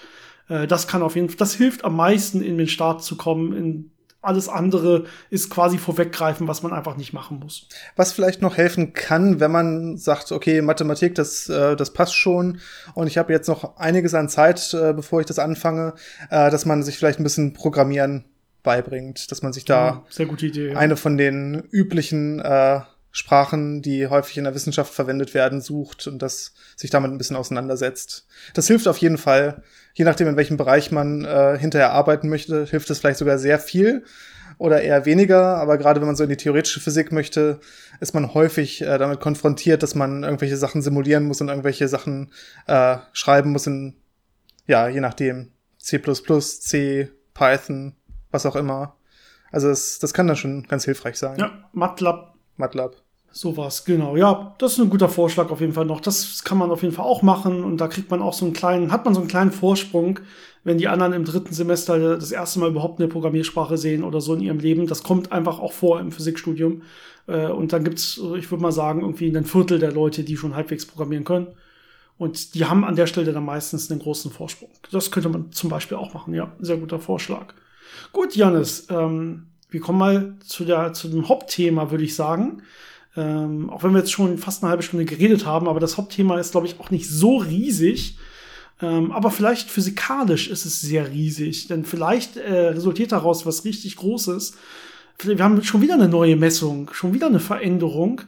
Äh, 0.48 0.66
das 0.66 0.86
kann 0.86 1.02
auf 1.02 1.16
jeden 1.16 1.28
Fall, 1.28 1.38
das 1.38 1.54
hilft 1.54 1.84
am 1.84 1.96
meisten 1.96 2.42
in 2.42 2.58
den 2.58 2.68
Start 2.68 3.02
zu 3.02 3.16
kommen, 3.16 3.52
in 3.52 3.90
alles 4.24 4.48
andere 4.48 5.04
ist 5.30 5.50
quasi 5.50 5.78
vorweggreifen, 5.78 6.48
was 6.48 6.62
man 6.62 6.72
einfach 6.72 6.96
nicht 6.96 7.12
machen 7.12 7.38
muss. 7.40 7.68
Was 7.96 8.12
vielleicht 8.12 8.42
noch 8.42 8.56
helfen 8.56 8.92
kann, 8.92 9.40
wenn 9.40 9.50
man 9.50 9.96
sagt, 9.96 10.32
okay, 10.32 10.62
Mathematik, 10.62 11.14
das, 11.14 11.48
äh, 11.48 11.76
das 11.76 11.92
passt 11.92 12.14
schon 12.14 12.58
und 12.94 13.06
ich 13.06 13.18
habe 13.18 13.32
jetzt 13.32 13.48
noch 13.48 13.76
einiges 13.76 14.14
an 14.14 14.28
Zeit, 14.28 14.74
äh, 14.74 14.92
bevor 14.92 15.20
ich 15.20 15.26
das 15.26 15.38
anfange, 15.38 15.94
äh, 16.30 16.50
dass 16.50 16.66
man 16.66 16.82
sich 16.82 16.96
vielleicht 16.96 17.20
ein 17.20 17.24
bisschen 17.24 17.52
Programmieren 17.52 18.24
beibringt, 18.62 19.30
dass 19.30 19.42
man 19.42 19.52
sich 19.52 19.64
da 19.64 20.04
ja, 20.16 20.24
Idee, 20.24 20.72
ja. 20.72 20.78
eine 20.78 20.96
von 20.96 21.16
den 21.16 21.62
üblichen 21.70 22.40
äh, 22.40 22.80
Sprachen, 23.12 23.80
die 23.80 24.08
häufig 24.08 24.38
in 24.38 24.44
der 24.44 24.56
Wissenschaft 24.56 24.92
verwendet 24.92 25.34
werden, 25.34 25.60
sucht 25.60 26.08
und 26.08 26.20
das 26.20 26.52
sich 26.74 26.90
damit 26.90 27.12
ein 27.12 27.18
bisschen 27.18 27.36
auseinandersetzt. 27.36 28.26
Das 28.54 28.66
hilft 28.66 28.88
auf 28.88 28.98
jeden 28.98 29.18
Fall 29.18 29.62
je 29.94 30.04
nachdem, 30.04 30.28
in 30.28 30.36
welchem 30.36 30.56
Bereich 30.56 30.92
man 30.92 31.24
äh, 31.24 31.56
hinterher 31.58 31.92
arbeiten 31.92 32.28
möchte, 32.28 32.66
hilft 32.66 32.90
es 32.90 32.98
vielleicht 32.98 33.18
sogar 33.18 33.38
sehr 33.38 33.58
viel 33.58 34.04
oder 34.58 34.82
eher 34.82 35.06
weniger. 35.06 35.56
Aber 35.56 35.78
gerade 35.78 36.00
wenn 36.00 36.06
man 36.06 36.16
so 36.16 36.24
in 36.24 36.30
die 36.30 36.36
theoretische 36.36 36.80
Physik 36.80 37.12
möchte, 37.12 37.60
ist 38.00 38.14
man 38.14 38.34
häufig 38.34 38.82
äh, 38.82 38.98
damit 38.98 39.20
konfrontiert, 39.20 39.82
dass 39.82 39.94
man 39.94 40.24
irgendwelche 40.24 40.56
Sachen 40.56 40.82
simulieren 40.82 41.24
muss 41.24 41.40
und 41.40 41.48
irgendwelche 41.48 41.88
Sachen 41.88 42.32
äh, 42.66 42.98
schreiben 43.12 43.50
muss 43.50 43.66
in, 43.66 43.94
ja, 44.66 44.88
je 44.88 45.00
nachdem, 45.00 45.52
C++, 45.78 46.00
C, 46.00 47.10
Python, 47.32 47.94
was 48.30 48.46
auch 48.46 48.56
immer. 48.56 48.96
Also 49.52 49.68
das, 49.68 50.00
das 50.00 50.12
kann 50.12 50.26
dann 50.26 50.36
schon 50.36 50.64
ganz 50.64 50.84
hilfreich 50.84 51.16
sein. 51.16 51.38
Ja, 51.38 51.68
MATLAB. 51.72 52.34
MATLAB. 52.56 52.96
Sowas, 53.36 53.84
genau. 53.84 54.16
Ja, 54.16 54.54
das 54.58 54.74
ist 54.74 54.78
ein 54.78 54.88
guter 54.88 55.08
Vorschlag 55.08 55.50
auf 55.50 55.60
jeden 55.60 55.72
Fall 55.72 55.86
noch. 55.86 56.00
Das 56.00 56.44
kann 56.44 56.56
man 56.56 56.70
auf 56.70 56.82
jeden 56.82 56.94
Fall 56.94 57.04
auch 57.04 57.22
machen 57.22 57.64
und 57.64 57.78
da 57.78 57.88
kriegt 57.88 58.08
man 58.08 58.22
auch 58.22 58.32
so 58.32 58.44
einen 58.44 58.54
kleinen, 58.54 58.92
hat 58.92 59.04
man 59.04 59.12
so 59.12 59.18
einen 59.18 59.28
kleinen 59.28 59.50
Vorsprung, 59.50 60.20
wenn 60.62 60.78
die 60.78 60.86
anderen 60.86 61.12
im 61.12 61.24
dritten 61.24 61.52
Semester 61.52 61.98
das 62.14 62.30
erste 62.30 62.60
Mal 62.60 62.70
überhaupt 62.70 63.00
eine 63.00 63.08
Programmiersprache 63.08 63.76
sehen 63.76 64.04
oder 64.04 64.20
so 64.20 64.34
in 64.34 64.40
ihrem 64.40 64.60
Leben. 64.60 64.86
Das 64.86 65.02
kommt 65.02 65.32
einfach 65.32 65.58
auch 65.58 65.72
vor 65.72 65.98
im 65.98 66.12
Physikstudium. 66.12 66.82
Äh, 67.26 67.48
und 67.48 67.72
dann 67.72 67.82
gibt's, 67.82 68.20
ich 68.38 68.48
würde 68.52 68.62
mal 68.62 68.70
sagen, 68.70 69.00
irgendwie 69.00 69.36
ein 69.36 69.44
Viertel 69.44 69.80
der 69.80 69.90
Leute, 69.90 70.22
die 70.22 70.36
schon 70.36 70.54
halbwegs 70.54 70.86
programmieren 70.86 71.24
können. 71.24 71.48
Und 72.16 72.54
die 72.54 72.66
haben 72.66 72.84
an 72.84 72.94
der 72.94 73.08
Stelle 73.08 73.32
dann 73.32 73.44
meistens 73.44 73.90
einen 73.90 73.98
großen 73.98 74.30
Vorsprung. 74.30 74.70
Das 74.92 75.10
könnte 75.10 75.28
man 75.28 75.50
zum 75.50 75.70
Beispiel 75.70 75.96
auch 75.96 76.14
machen. 76.14 76.34
Ja, 76.34 76.52
sehr 76.60 76.76
guter 76.76 77.00
Vorschlag. 77.00 77.52
Gut, 78.12 78.36
Janis, 78.36 78.86
ähm, 78.90 79.48
wir 79.70 79.80
kommen 79.80 79.98
mal 79.98 80.36
zu, 80.46 80.64
der, 80.64 80.92
zu 80.92 81.08
dem 81.08 81.28
Hauptthema, 81.28 81.90
würde 81.90 82.04
ich 82.04 82.14
sagen. 82.14 82.62
Ähm, 83.16 83.70
auch 83.70 83.82
wenn 83.82 83.92
wir 83.92 83.98
jetzt 84.00 84.12
schon 84.12 84.38
fast 84.38 84.62
eine 84.62 84.70
halbe 84.70 84.82
Stunde 84.82 85.04
geredet 85.04 85.46
haben, 85.46 85.68
aber 85.68 85.80
das 85.80 85.96
Hauptthema 85.96 86.38
ist, 86.38 86.52
glaube 86.52 86.66
ich, 86.66 86.80
auch 86.80 86.90
nicht 86.90 87.08
so 87.08 87.36
riesig. 87.36 88.18
Ähm, 88.82 89.12
aber 89.12 89.30
vielleicht 89.30 89.70
physikalisch 89.70 90.48
ist 90.48 90.64
es 90.64 90.80
sehr 90.80 91.10
riesig, 91.10 91.68
denn 91.68 91.84
vielleicht 91.84 92.36
äh, 92.36 92.68
resultiert 92.68 93.12
daraus 93.12 93.46
was 93.46 93.64
richtig 93.64 93.96
Großes. 93.96 94.56
Wir 95.22 95.38
haben 95.38 95.62
schon 95.62 95.80
wieder 95.80 95.94
eine 95.94 96.08
neue 96.08 96.34
Messung, 96.34 96.90
schon 96.92 97.14
wieder 97.14 97.28
eine 97.28 97.38
Veränderung. 97.38 98.22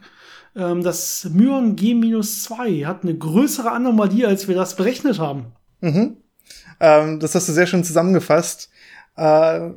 Ähm, 0.55 0.83
das 0.83 1.29
Myon 1.31 1.75
G-2 1.75 2.85
hat 2.85 3.03
eine 3.03 3.17
größere 3.17 3.71
Anomalie, 3.71 4.25
als 4.27 4.47
wir 4.47 4.55
das 4.55 4.77
berechnet 4.77 5.19
haben. 5.19 5.47
Mhm. 5.81 6.17
Ähm, 6.79 7.19
das 7.19 7.35
hast 7.35 7.49
du 7.49 7.53
sehr 7.53 7.67
schön 7.67 7.83
zusammengefasst. 7.83 8.69
Äh, 9.17 9.71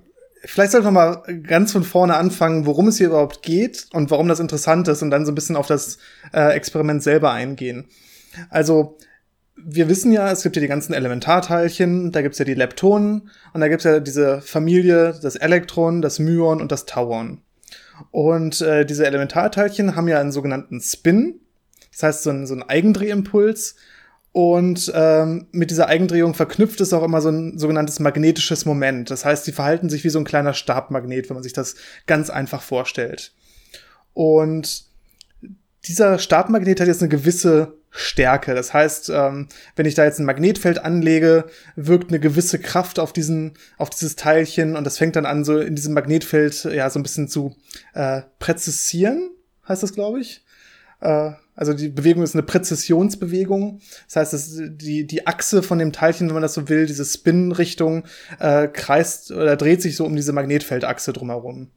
vielleicht 0.45 0.73
sollten 0.73 0.87
wir 0.87 0.93
mal 0.93 1.23
ganz 1.43 1.73
von 1.73 1.85
vorne 1.85 2.17
anfangen, 2.17 2.67
worum 2.67 2.89
es 2.89 2.99
hier 2.99 3.09
überhaupt 3.09 3.43
geht 3.43 3.87
und 3.93 4.11
warum 4.11 4.29
das 4.29 4.41
interessant 4.41 4.89
ist 4.89 5.03
und 5.03 5.11
dann 5.11 5.27
so 5.27 5.33
ein 5.33 5.35
bisschen 5.35 5.57
auf 5.57 5.67
das 5.67 5.99
äh, 6.33 6.53
Experiment 6.55 7.03
selber 7.03 7.33
eingehen. 7.33 7.87
Also, 8.49 8.99
wir 9.63 9.89
wissen 9.89 10.13
ja, 10.13 10.31
es 10.31 10.43
gibt 10.43 10.57
ja 10.57 10.63
die 10.63 10.69
ganzen 10.69 10.95
Elementarteilchen, 10.95 12.13
da 12.13 12.23
gibt's 12.23 12.39
ja 12.39 12.47
die 12.47 12.55
Leptonen 12.55 13.31
und 13.53 13.61
da 13.61 13.69
gibt's 13.69 13.85
ja 13.85 14.01
diese 14.01 14.41
Familie, 14.41 15.19
das 15.21 15.37
Elektron, 15.37 16.01
das 16.01 16.19
Myon 16.19 16.61
und 16.63 16.73
das 16.73 16.87
Tauon. 16.87 17.43
Und 18.11 18.63
äh, 18.63 18.87
diese 18.87 19.07
Elementarteilchen 19.07 19.97
haben 19.97 20.09
ja 20.09 20.19
einen 20.19 20.33
sogenannten 20.33 20.81
Spin, 20.81 21.41
das 21.93 22.03
heißt 22.03 22.23
so 22.23 22.31
ein, 22.31 22.47
so 22.47 22.55
ein 22.55 22.63
Eigendrehimpuls 22.63 23.77
und 24.33 24.93
ähm, 24.95 25.47
mit 25.51 25.71
dieser 25.71 25.89
Eigendrehung 25.89 26.35
verknüpft 26.35 26.81
es 26.81 26.93
auch 26.93 27.03
immer 27.03 27.21
so 27.21 27.31
ein 27.31 27.59
sogenanntes 27.59 27.99
magnetisches 27.99 28.65
Moment. 28.65 29.11
Das 29.11 29.25
heißt, 29.25 29.45
sie 29.45 29.53
verhalten 29.53 29.91
sich 29.91 30.05
wie 30.05 30.09
so 30.09 30.21
ein 30.21 30.25
kleiner 30.25 30.55
Stabmagnet, 30.55 31.29
wenn 31.29 31.35
man 31.35 31.43
sich 31.43 31.53
das 31.53 31.75
ganz 32.07 32.31
einfach 32.31 32.63
vorstellt. 32.63 33.33
Und 34.13 34.85
dieser 35.87 36.19
Stabmagnet 36.19 36.81
hat 36.81 36.87
jetzt 36.87 37.03
eine 37.03 37.09
gewisse 37.09 37.75
Stärke. 37.91 38.55
Das 38.55 38.73
heißt, 38.73 39.11
ähm, 39.11 39.49
wenn 39.75 39.87
ich 39.87 39.97
da 39.97 40.05
jetzt 40.05 40.21
ein 40.21 40.27
Magnetfeld 40.27 40.79
anlege, 40.79 41.47
wirkt 41.75 42.11
eine 42.11 42.21
gewisse 42.21 42.61
Kraft 42.61 43.01
auf 43.01 43.13
diesen, 43.13 43.55
auf 43.79 43.91
dieses 43.91 44.15
Teilchen 44.15 44.77
und 44.77 44.85
das 44.85 44.99
fängt 44.99 45.17
dann 45.17 45.27
an, 45.27 45.45
so 45.45 45.59
in 45.59 45.75
diesem 45.75 45.95
Magnetfeld 45.95 46.65
ja 46.65 46.89
so 46.89 47.01
ein 47.01 47.03
bisschen 47.03 47.27
zu 47.27 47.57
äh, 47.95 48.23
präzisieren, 48.39 49.31
heißt 49.67 49.83
das, 49.83 49.93
glaube 49.93 50.21
ich. 50.21 50.45
Äh, 51.01 51.33
also 51.55 51.75
die 51.75 51.89
Bewegung 51.89 52.23
ist 52.23 52.35
eine 52.35 52.43
Präzisionsbewegung. 52.43 53.81
Das 54.07 54.17
heißt, 54.17 54.33
dass 54.33 54.61
die, 54.77 55.07
die 55.07 55.27
Achse 55.27 55.63
von 55.63 55.79
dem 55.79 55.93
Teilchen, 55.93 56.29
wenn 56.29 56.35
man 56.35 56.43
das 56.43 56.55
so 56.55 56.69
will, 56.69 56.87
diese 56.87 57.05
Spin-Richtung, 57.05 58.05
äh, 58.39 58.67
kreist 58.69 59.31
oder 59.31 59.57
dreht 59.57 59.83
sich 59.83 59.97
so 59.97 60.07
um 60.07 60.17
diese 60.17 60.33
Magnetfeldachse 60.33 61.13
drumherum. 61.13 61.71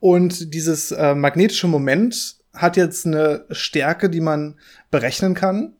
Und 0.00 0.54
dieses 0.54 0.92
äh, 0.92 1.14
magnetische 1.14 1.66
Moment 1.66 2.36
hat 2.54 2.76
jetzt 2.76 3.06
eine 3.06 3.46
Stärke, 3.50 4.10
die 4.10 4.20
man 4.20 4.56
berechnen 4.90 5.34
kann 5.34 5.74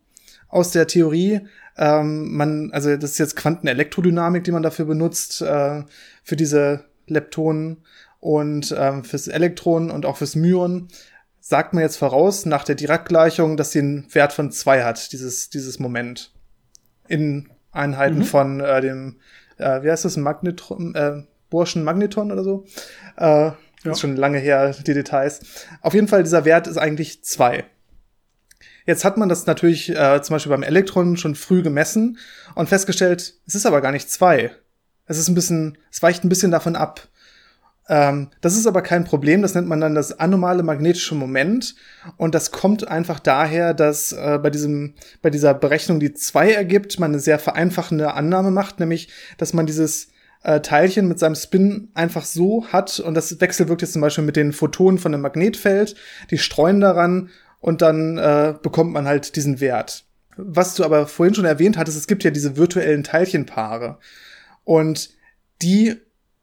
aus 0.49 0.71
der 0.71 0.87
Theorie. 0.87 1.43
Ähm, 1.77 2.35
man, 2.35 2.71
also 2.73 2.97
das 2.97 3.13
ist 3.13 3.19
jetzt 3.19 3.37
Quantenelektrodynamik, 3.37 4.45
die 4.45 4.53
man 4.53 4.63
dafür 4.63 4.87
benutzt, 4.87 5.41
äh, 5.43 5.85
für 6.25 6.37
diese 6.37 6.85
Leptonen 7.07 7.79
und 8.21 8.75
ähm, 8.77 9.05
fürs 9.05 9.29
Elektron 9.29 9.91
und 9.91 10.05
auch 10.05 10.17
fürs 10.17 10.35
Myon 10.35 10.89
sagt 11.49 11.73
man 11.73 11.83
jetzt 11.83 11.97
voraus 11.97 12.45
nach 12.45 12.63
der 12.63 12.75
Dirac-Gleichung, 12.75 13.57
dass 13.57 13.73
sie 13.73 13.79
einen 13.79 14.15
Wert 14.15 14.35
von 14.35 14.53
zwei 14.53 14.85
hat, 14.85 15.13
dieses, 15.13 15.49
dieses 15.49 15.79
Moment. 15.79 16.31
In 17.09 17.49
Einheiten 17.73 18.19
mhm. 18.19 18.25
von 18.25 18.61
äh, 18.61 18.83
dem, 18.83 19.17
äh, 19.57 19.83
wie 19.83 19.91
heißt 19.91 20.05
das, 20.05 20.19
Magnetron, 20.19 20.95
äh, 20.95 21.23
Burschen 21.49 21.85
Magneton 21.85 22.33
oder 22.33 22.45
so. 22.45 22.67
Äh, 23.17 23.25
ja. 23.25 23.57
Ist 23.83 24.01
schon 24.01 24.17
lange 24.17 24.37
her, 24.37 24.75
die 24.87 24.93
Details. 24.93 25.41
Auf 25.81 25.95
jeden 25.95 26.07
Fall, 26.09 26.23
dieser 26.23 26.45
Wert 26.45 26.67
ist 26.67 26.77
eigentlich 26.77 27.25
zwei. 27.25 27.65
Jetzt 28.85 29.07
hat 29.07 29.17
man 29.17 29.31
das 29.31 29.47
natürlich 29.47 29.89
äh, 29.89 30.21
zum 30.21 30.35
Beispiel 30.35 30.51
beim 30.51 30.63
Elektron 30.63 31.17
schon 31.17 31.35
früh 31.35 31.63
gemessen 31.63 32.19
und 32.57 32.69
festgestellt, 32.69 33.35
es 33.47 33.55
ist 33.55 33.65
aber 33.65 33.81
gar 33.81 33.93
nicht 33.93 34.11
zwei. 34.11 34.51
Es 35.07 35.17
ist 35.17 35.29
ein 35.29 35.35
bisschen, 35.35 35.79
es 35.91 36.03
weicht 36.03 36.25
ein 36.25 36.29
bisschen 36.29 36.51
davon 36.51 36.77
ab. 36.77 37.09
Ähm, 37.89 38.29
das 38.41 38.57
ist 38.57 38.67
aber 38.67 38.83
kein 38.83 39.05
Problem, 39.05 39.41
das 39.41 39.55
nennt 39.55 39.67
man 39.67 39.81
dann 39.81 39.95
das 39.95 40.19
anomale 40.19 40.63
magnetische 40.63 41.15
Moment. 41.15 41.75
Und 42.17 42.35
das 42.35 42.51
kommt 42.51 42.87
einfach 42.87 43.19
daher, 43.19 43.75
dass 43.75 44.13
äh, 44.13 44.39
bei, 44.43 44.51
diesem, 44.51 44.95
bei 45.23 45.31
dieser 45.31 45.55
Berechnung, 45.55 45.99
die 45.99 46.13
zwei 46.13 46.53
ergibt, 46.53 47.01
man 47.01 47.13
eine 47.13 47.21
sehr 47.21 47.39
vereinfachende 47.39 48.13
Annahme 48.13 48.51
macht, 48.51 48.79
nämlich, 48.81 49.09
dass 49.39 49.55
man 49.55 49.67
dieses 49.67 50.09
äh, 50.43 50.61
Teilchen 50.61 51.09
mit 51.09 51.19
seinem 51.19 51.35
Spin 51.35 51.89
einfach 51.95 52.25
so 52.25 52.67
hat 52.67 53.01
und 53.01 53.15
das 53.15 53.41
wechselwirkt 53.41 53.83
jetzt 53.83 53.95
zum 53.95 54.03
Beispiel 54.03 54.25
mit 54.25 54.37
den 54.37 54.53
Photonen 54.53 54.99
von 54.99 55.13
einem 55.13 55.23
Magnetfeld, 55.23 55.97
die 56.31 56.39
streuen 56.39 56.81
daran 56.81 57.31
und 57.61 57.83
dann 57.83 58.19
äh, 58.19 58.55
bekommt 58.63 58.93
man 58.93 59.07
halt 59.07 59.35
diesen 59.35 59.61
Wert. 59.61 60.05
Was 60.37 60.75
du 60.75 60.85
aber 60.85 61.07
vorhin 61.07 61.35
schon 61.35 61.45
erwähnt 61.45 61.77
hattest, 61.77 61.97
es 61.99 62.07
gibt 62.07 62.23
ja 62.23 62.31
diese 62.31 62.57
virtuellen 62.57 63.03
Teilchenpaare 63.03 63.99
und 64.63 65.11
die 65.61 65.97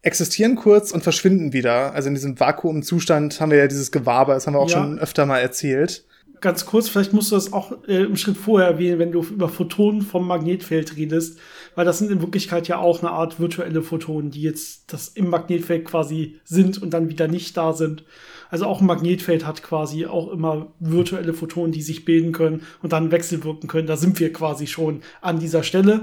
existieren 0.05 0.55
kurz 0.55 0.91
und 0.91 1.03
verschwinden 1.03 1.51
wieder. 1.51 1.93
Also 1.93 2.07
in 2.07 2.13
diesem 2.13 2.39
Vakuumzustand 2.39 3.41
haben 3.41 3.51
wir 3.51 3.57
ja 3.57 3.67
dieses 3.67 3.91
Gewabe, 3.91 4.33
das 4.33 4.45
haben 4.45 4.53
wir 4.53 4.59
auch 4.59 4.69
ja. 4.69 4.77
schon 4.77 4.99
öfter 4.99 5.25
mal 5.25 5.39
erzählt. 5.39 6.05
ganz 6.41 6.67
kurz, 6.67 6.87
vielleicht 6.87 7.11
musst 7.11 7.31
du 7.31 7.35
das 7.35 7.51
auch 7.51 7.71
äh, 7.87 8.03
im 8.03 8.15
Schritt 8.15 8.37
vorher 8.37 8.67
erwähnen, 8.69 8.99
wenn 8.99 9.11
du 9.11 9.23
über 9.23 9.49
Photonen 9.49 10.03
vom 10.03 10.27
Magnetfeld 10.27 10.95
redest, 10.95 11.39
weil 11.73 11.85
das 11.85 11.97
sind 11.97 12.11
in 12.11 12.21
Wirklichkeit 12.21 12.67
ja 12.67 12.77
auch 12.77 13.01
eine 13.01 13.11
Art 13.11 13.39
virtuelle 13.39 13.81
Photonen, 13.81 14.29
die 14.29 14.43
jetzt 14.43 14.93
das 14.93 15.07
im 15.07 15.27
Magnetfeld 15.29 15.85
quasi 15.85 16.39
sind 16.43 16.81
und 16.81 16.91
dann 16.91 17.09
wieder 17.09 17.27
nicht 17.27 17.57
da 17.57 17.73
sind. 17.73 18.03
Also 18.51 18.67
auch 18.67 18.81
ein 18.81 18.87
Magnetfeld 18.87 19.43
hat 19.43 19.63
quasi 19.63 20.05
auch 20.05 20.31
immer 20.31 20.67
virtuelle 20.79 21.33
Photonen, 21.33 21.71
die 21.71 21.81
sich 21.81 22.05
bilden 22.05 22.31
können 22.31 22.61
und 22.83 22.93
dann 22.93 23.11
wechselwirken 23.11 23.67
können. 23.67 23.87
Da 23.87 23.97
sind 23.97 24.19
wir 24.19 24.31
quasi 24.31 24.67
schon 24.67 25.01
an 25.21 25.39
dieser 25.39 25.63
Stelle. 25.63 26.01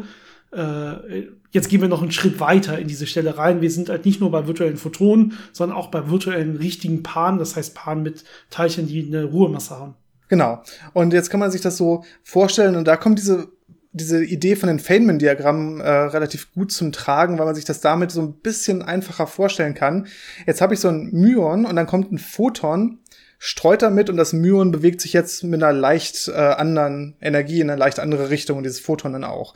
Äh, 0.53 1.29
jetzt 1.51 1.69
gehen 1.69 1.81
wir 1.81 1.89
noch 1.89 2.03
einen 2.03 2.13
Schritt 2.13 2.41
weiter 2.41 2.79
in 2.79 2.89
diese 2.89 3.07
Stelle 3.07 3.39
rein. 3.39 3.61
Wir 3.61 3.71
sind 3.71 3.89
halt 3.89 4.05
nicht 4.05 4.21
nur 4.21 4.31
bei 4.31 4.47
virtuellen 4.47 4.77
Photonen, 4.77 5.35
sondern 5.53 5.77
auch 5.77 5.89
bei 5.89 6.11
virtuellen 6.11 6.57
richtigen 6.57 7.03
Paaren, 7.03 7.39
das 7.39 7.57
heißt 7.57 7.75
Paaren 7.75 8.03
mit 8.03 8.25
Teilchen, 8.51 8.87
die 8.87 9.07
eine 9.07 9.25
Ruhemasse 9.25 9.79
haben. 9.79 9.95
Genau. 10.29 10.63
Und 10.93 11.13
jetzt 11.13 11.31
kann 11.31 11.41
man 11.41 11.51
sich 11.51 11.61
das 11.61 11.77
so 11.77 12.05
vorstellen 12.23 12.77
und 12.77 12.87
da 12.87 12.97
kommt 12.97 13.19
diese 13.19 13.49
diese 13.93 14.25
Idee 14.25 14.57
von 14.57 14.69
den 14.69 14.79
Feynman-Diagrammen 14.79 15.81
äh, 15.81 15.91
relativ 15.91 16.53
gut 16.55 16.73
zum 16.73 16.93
Tragen, 16.93 17.39
weil 17.39 17.45
man 17.45 17.55
sich 17.55 17.67
das 17.67 17.81
damit 17.81 18.11
so 18.11 18.23
ein 18.23 18.33
bisschen 18.33 18.81
einfacher 18.83 19.27
vorstellen 19.27 19.75
kann. 19.75 20.07
Jetzt 20.47 20.63
habe 20.63 20.75
ich 20.75 20.81
so 20.81 20.89
ein 20.89 21.11
Myon 21.13 21.67
und 21.67 21.77
dann 21.77 21.87
kommt 21.87 22.11
ein 22.11 22.19
Photon, 22.19 23.01
streut 23.39 23.83
damit 23.83 24.09
und 24.09 24.17
das 24.17 24.33
Myon 24.33 24.71
bewegt 24.71 25.03
sich 25.03 25.13
jetzt 25.13 25.45
mit 25.45 25.63
einer 25.63 25.79
leicht 25.79 26.29
äh, 26.29 26.33
anderen 26.33 27.17
Energie 27.21 27.61
in 27.61 27.69
eine 27.69 27.79
leicht 27.79 28.01
andere 28.01 28.31
Richtung 28.31 28.57
und 28.57 28.65
dieses 28.65 28.81
Photon 28.81 29.13
dann 29.13 29.25
auch. 29.25 29.55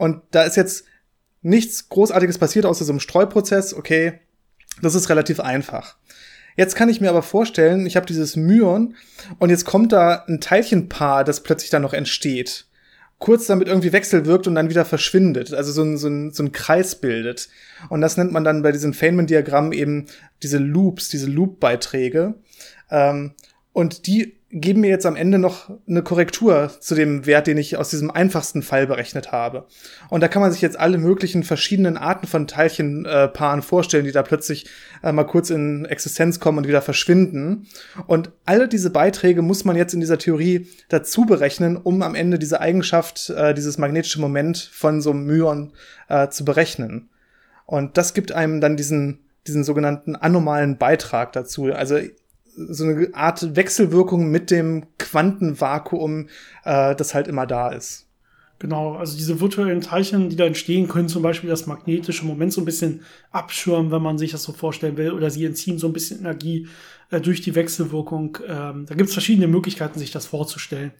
Und 0.00 0.22
da 0.30 0.44
ist 0.44 0.56
jetzt 0.56 0.84
nichts 1.42 1.90
Großartiges 1.90 2.38
passiert 2.38 2.64
außer 2.64 2.86
so 2.86 2.92
einem 2.92 3.00
Streuprozess. 3.00 3.74
Okay, 3.74 4.14
das 4.80 4.94
ist 4.94 5.10
relativ 5.10 5.40
einfach. 5.40 5.96
Jetzt 6.56 6.74
kann 6.74 6.88
ich 6.88 7.02
mir 7.02 7.10
aber 7.10 7.22
vorstellen, 7.22 7.84
ich 7.84 7.96
habe 7.96 8.06
dieses 8.06 8.34
Myon 8.34 8.96
und 9.38 9.50
jetzt 9.50 9.66
kommt 9.66 9.92
da 9.92 10.24
ein 10.26 10.40
Teilchenpaar, 10.40 11.24
das 11.24 11.42
plötzlich 11.42 11.68
da 11.68 11.78
noch 11.78 11.92
entsteht 11.92 12.66
kurz 13.20 13.46
damit 13.46 13.68
irgendwie 13.68 13.92
wechselwirkt 13.92 14.46
und 14.48 14.54
dann 14.54 14.70
wieder 14.70 14.86
verschwindet, 14.86 15.52
also 15.52 15.72
so 15.72 15.82
ein, 15.82 15.98
so 15.98 16.08
ein, 16.08 16.32
so 16.32 16.42
ein 16.42 16.52
Kreis 16.52 16.94
bildet. 16.94 17.50
Und 17.90 18.00
das 18.00 18.16
nennt 18.16 18.32
man 18.32 18.44
dann 18.44 18.62
bei 18.62 18.72
diesen 18.72 18.94
Feynman-Diagrammen 18.94 19.72
eben 19.72 20.06
diese 20.42 20.56
Loops, 20.56 21.10
diese 21.10 21.26
Loop-Beiträge. 21.26 22.34
Ähm, 22.90 23.34
und 23.74 24.06
die 24.06 24.39
geben 24.52 24.80
mir 24.80 24.90
jetzt 24.90 25.06
am 25.06 25.14
Ende 25.14 25.38
noch 25.38 25.70
eine 25.88 26.02
Korrektur 26.02 26.72
zu 26.80 26.96
dem 26.96 27.24
Wert, 27.24 27.46
den 27.46 27.56
ich 27.56 27.76
aus 27.76 27.90
diesem 27.90 28.10
einfachsten 28.10 28.62
Fall 28.62 28.88
berechnet 28.88 29.30
habe. 29.30 29.66
Und 30.08 30.22
da 30.22 30.28
kann 30.28 30.42
man 30.42 30.50
sich 30.50 30.60
jetzt 30.60 30.78
alle 30.78 30.98
möglichen 30.98 31.44
verschiedenen 31.44 31.96
Arten 31.96 32.26
von 32.26 32.48
Teilchenpaaren 32.48 33.60
äh, 33.60 33.62
vorstellen, 33.62 34.04
die 34.04 34.12
da 34.12 34.24
plötzlich 34.24 34.66
äh, 35.04 35.12
mal 35.12 35.24
kurz 35.24 35.50
in 35.50 35.84
Existenz 35.84 36.40
kommen 36.40 36.58
und 36.58 36.66
wieder 36.66 36.82
verschwinden. 36.82 37.68
Und 38.08 38.32
alle 38.44 38.66
diese 38.66 38.90
Beiträge 38.90 39.40
muss 39.40 39.64
man 39.64 39.76
jetzt 39.76 39.94
in 39.94 40.00
dieser 40.00 40.18
Theorie 40.18 40.66
dazu 40.88 41.26
berechnen, 41.26 41.76
um 41.76 42.02
am 42.02 42.16
Ende 42.16 42.38
diese 42.38 42.60
Eigenschaft, 42.60 43.30
äh, 43.30 43.54
dieses 43.54 43.78
magnetische 43.78 44.20
Moment 44.20 44.58
von 44.58 45.00
so 45.00 45.12
einem 45.12 45.26
Myon 45.26 45.72
äh, 46.08 46.28
zu 46.28 46.44
berechnen. 46.44 47.08
Und 47.66 47.96
das 47.96 48.14
gibt 48.14 48.32
einem 48.32 48.60
dann 48.60 48.76
diesen 48.76 49.20
diesen 49.46 49.64
sogenannten 49.64 50.16
anomalen 50.16 50.76
Beitrag 50.76 51.32
dazu. 51.32 51.72
Also 51.72 51.98
so 52.54 52.84
eine 52.84 53.08
Art 53.14 53.56
Wechselwirkung 53.56 54.30
mit 54.30 54.50
dem 54.50 54.86
Quantenvakuum, 54.98 56.28
äh, 56.64 56.94
das 56.94 57.14
halt 57.14 57.28
immer 57.28 57.46
da 57.46 57.70
ist. 57.70 58.06
Genau, 58.60 58.94
also 58.94 59.16
diese 59.16 59.40
virtuellen 59.40 59.80
Teilchen, 59.80 60.28
die 60.28 60.36
da 60.36 60.44
entstehen, 60.44 60.86
können 60.86 61.08
zum 61.08 61.22
Beispiel 61.22 61.48
das 61.48 61.66
magnetische 61.66 62.26
Moment 62.26 62.52
so 62.52 62.60
ein 62.60 62.66
bisschen 62.66 63.00
abschirmen, 63.30 63.90
wenn 63.90 64.02
man 64.02 64.18
sich 64.18 64.32
das 64.32 64.42
so 64.42 64.52
vorstellen 64.52 64.98
will, 64.98 65.12
oder 65.12 65.30
sie 65.30 65.46
entziehen 65.46 65.78
so 65.78 65.86
ein 65.86 65.94
bisschen 65.94 66.20
Energie 66.20 66.68
äh, 67.10 67.22
durch 67.22 67.40
die 67.40 67.54
Wechselwirkung. 67.54 68.36
Ähm, 68.46 68.84
da 68.86 68.94
gibt 68.94 69.08
es 69.08 69.14
verschiedene 69.14 69.48
Möglichkeiten, 69.48 69.98
sich 69.98 70.10
das 70.10 70.26
vorzustellen. 70.26 70.92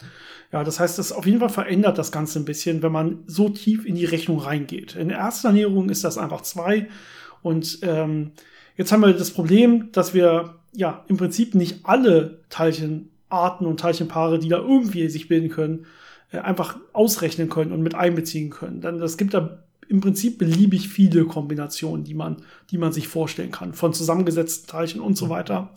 Ja, 0.52 0.64
das 0.64 0.80
heißt, 0.80 0.98
das 0.98 1.12
auf 1.12 1.26
jeden 1.26 1.40
Fall 1.40 1.50
verändert 1.50 1.98
das 1.98 2.10
Ganze 2.10 2.38
ein 2.38 2.46
bisschen, 2.46 2.82
wenn 2.82 2.92
man 2.92 3.24
so 3.26 3.50
tief 3.50 3.84
in 3.84 3.94
die 3.94 4.06
Rechnung 4.06 4.38
reingeht. 4.38 4.96
In 4.96 5.08
der 5.08 5.18
ersten 5.18 5.48
Ernährung 5.48 5.90
ist 5.90 6.02
das 6.02 6.16
einfach 6.16 6.40
zwei. 6.40 6.88
Und 7.42 7.80
ähm, 7.82 8.32
jetzt 8.76 8.90
haben 8.90 9.02
wir 9.02 9.12
das 9.12 9.32
Problem, 9.32 9.92
dass 9.92 10.14
wir 10.14 10.59
ja, 10.72 11.04
im 11.08 11.16
Prinzip 11.16 11.54
nicht 11.54 11.80
alle 11.84 12.40
Teilchenarten 12.48 13.66
und 13.66 13.80
Teilchenpaare, 13.80 14.38
die 14.38 14.48
da 14.48 14.58
irgendwie 14.58 15.08
sich 15.08 15.28
bilden 15.28 15.48
können, 15.48 15.86
äh, 16.32 16.38
einfach 16.38 16.78
ausrechnen 16.92 17.48
können 17.48 17.72
und 17.72 17.82
mit 17.82 17.94
einbeziehen 17.94 18.50
können. 18.50 18.80
Denn 18.80 19.00
es 19.02 19.16
gibt 19.16 19.34
da 19.34 19.62
im 19.88 20.00
Prinzip 20.00 20.38
beliebig 20.38 20.88
viele 20.88 21.24
Kombinationen, 21.24 22.04
die 22.04 22.14
man, 22.14 22.36
die 22.70 22.78
man 22.78 22.92
sich 22.92 23.08
vorstellen 23.08 23.50
kann, 23.50 23.74
von 23.74 23.92
zusammengesetzten 23.92 24.68
Teilchen 24.68 25.00
und 25.00 25.16
so 25.16 25.26
mhm. 25.26 25.30
weiter. 25.30 25.72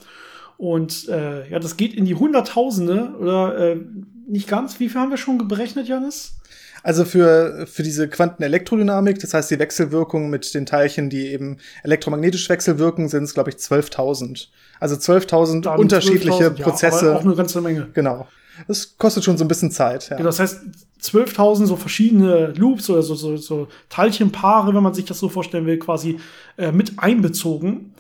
Und 0.58 1.10
äh, 1.10 1.50
ja, 1.50 1.58
das 1.58 1.78
geht 1.78 1.96
in 1.96 2.06
die 2.06 2.14
Hunderttausende 2.14 3.16
oder 3.20 3.58
äh, 3.58 3.82
nicht 4.28 4.48
ganz. 4.48 4.80
Wie 4.80 4.90
viel 4.90 5.02
haben 5.02 5.10
wir 5.10 5.18
schon 5.18 5.48
berechnet, 5.48 5.88
Janis? 5.88 6.36
Also 6.84 7.06
für, 7.06 7.66
für 7.66 7.82
diese 7.82 8.10
Quantenelektrodynamik, 8.10 9.20
das 9.20 9.34
heißt 9.34 9.50
die 9.50 9.58
Wechselwirkung 9.58 10.30
mit 10.30 10.54
den 10.54 10.66
Teilchen, 10.66 11.10
die 11.10 11.28
eben 11.28 11.58
elektromagnetisch 11.84 12.50
wechselwirken, 12.50 13.08
sind 13.08 13.24
es, 13.24 13.34
glaube 13.34 13.52
ich, 13.52 13.56
12.000. 13.56 14.48
Also 14.82 14.96
12.000 14.96 15.76
unterschiedliche 15.78 16.54
12 16.54 16.62
Prozesse. 16.62 17.06
Ja, 17.08 17.16
auch 17.16 17.22
eine 17.22 17.36
ganze 17.36 17.62
Menge. 17.62 17.88
Genau. 17.94 18.28
Das 18.68 18.98
kostet 18.98 19.24
schon 19.24 19.38
so 19.38 19.46
ein 19.46 19.48
bisschen 19.48 19.72
Zeit. 19.72 20.10
Ja. 20.10 20.18
Genau, 20.18 20.28
das 20.28 20.40
heißt, 20.40 20.60
12.000 21.02 21.66
so 21.66 21.76
verschiedene 21.78 22.48
Loops 22.48 22.90
oder 22.90 23.02
so, 23.02 23.16
so, 23.16 23.38
so 23.38 23.68
Teilchenpaare, 23.90 24.76
wenn 24.76 24.84
man 24.84 24.94
sich 24.94 25.06
das 25.06 25.20
so 25.20 25.30
vorstellen 25.30 25.66
will, 25.66 25.80
quasi 25.80 26.20
äh, 26.58 26.72
mit 26.72 26.94
einbezogen. 26.98 27.94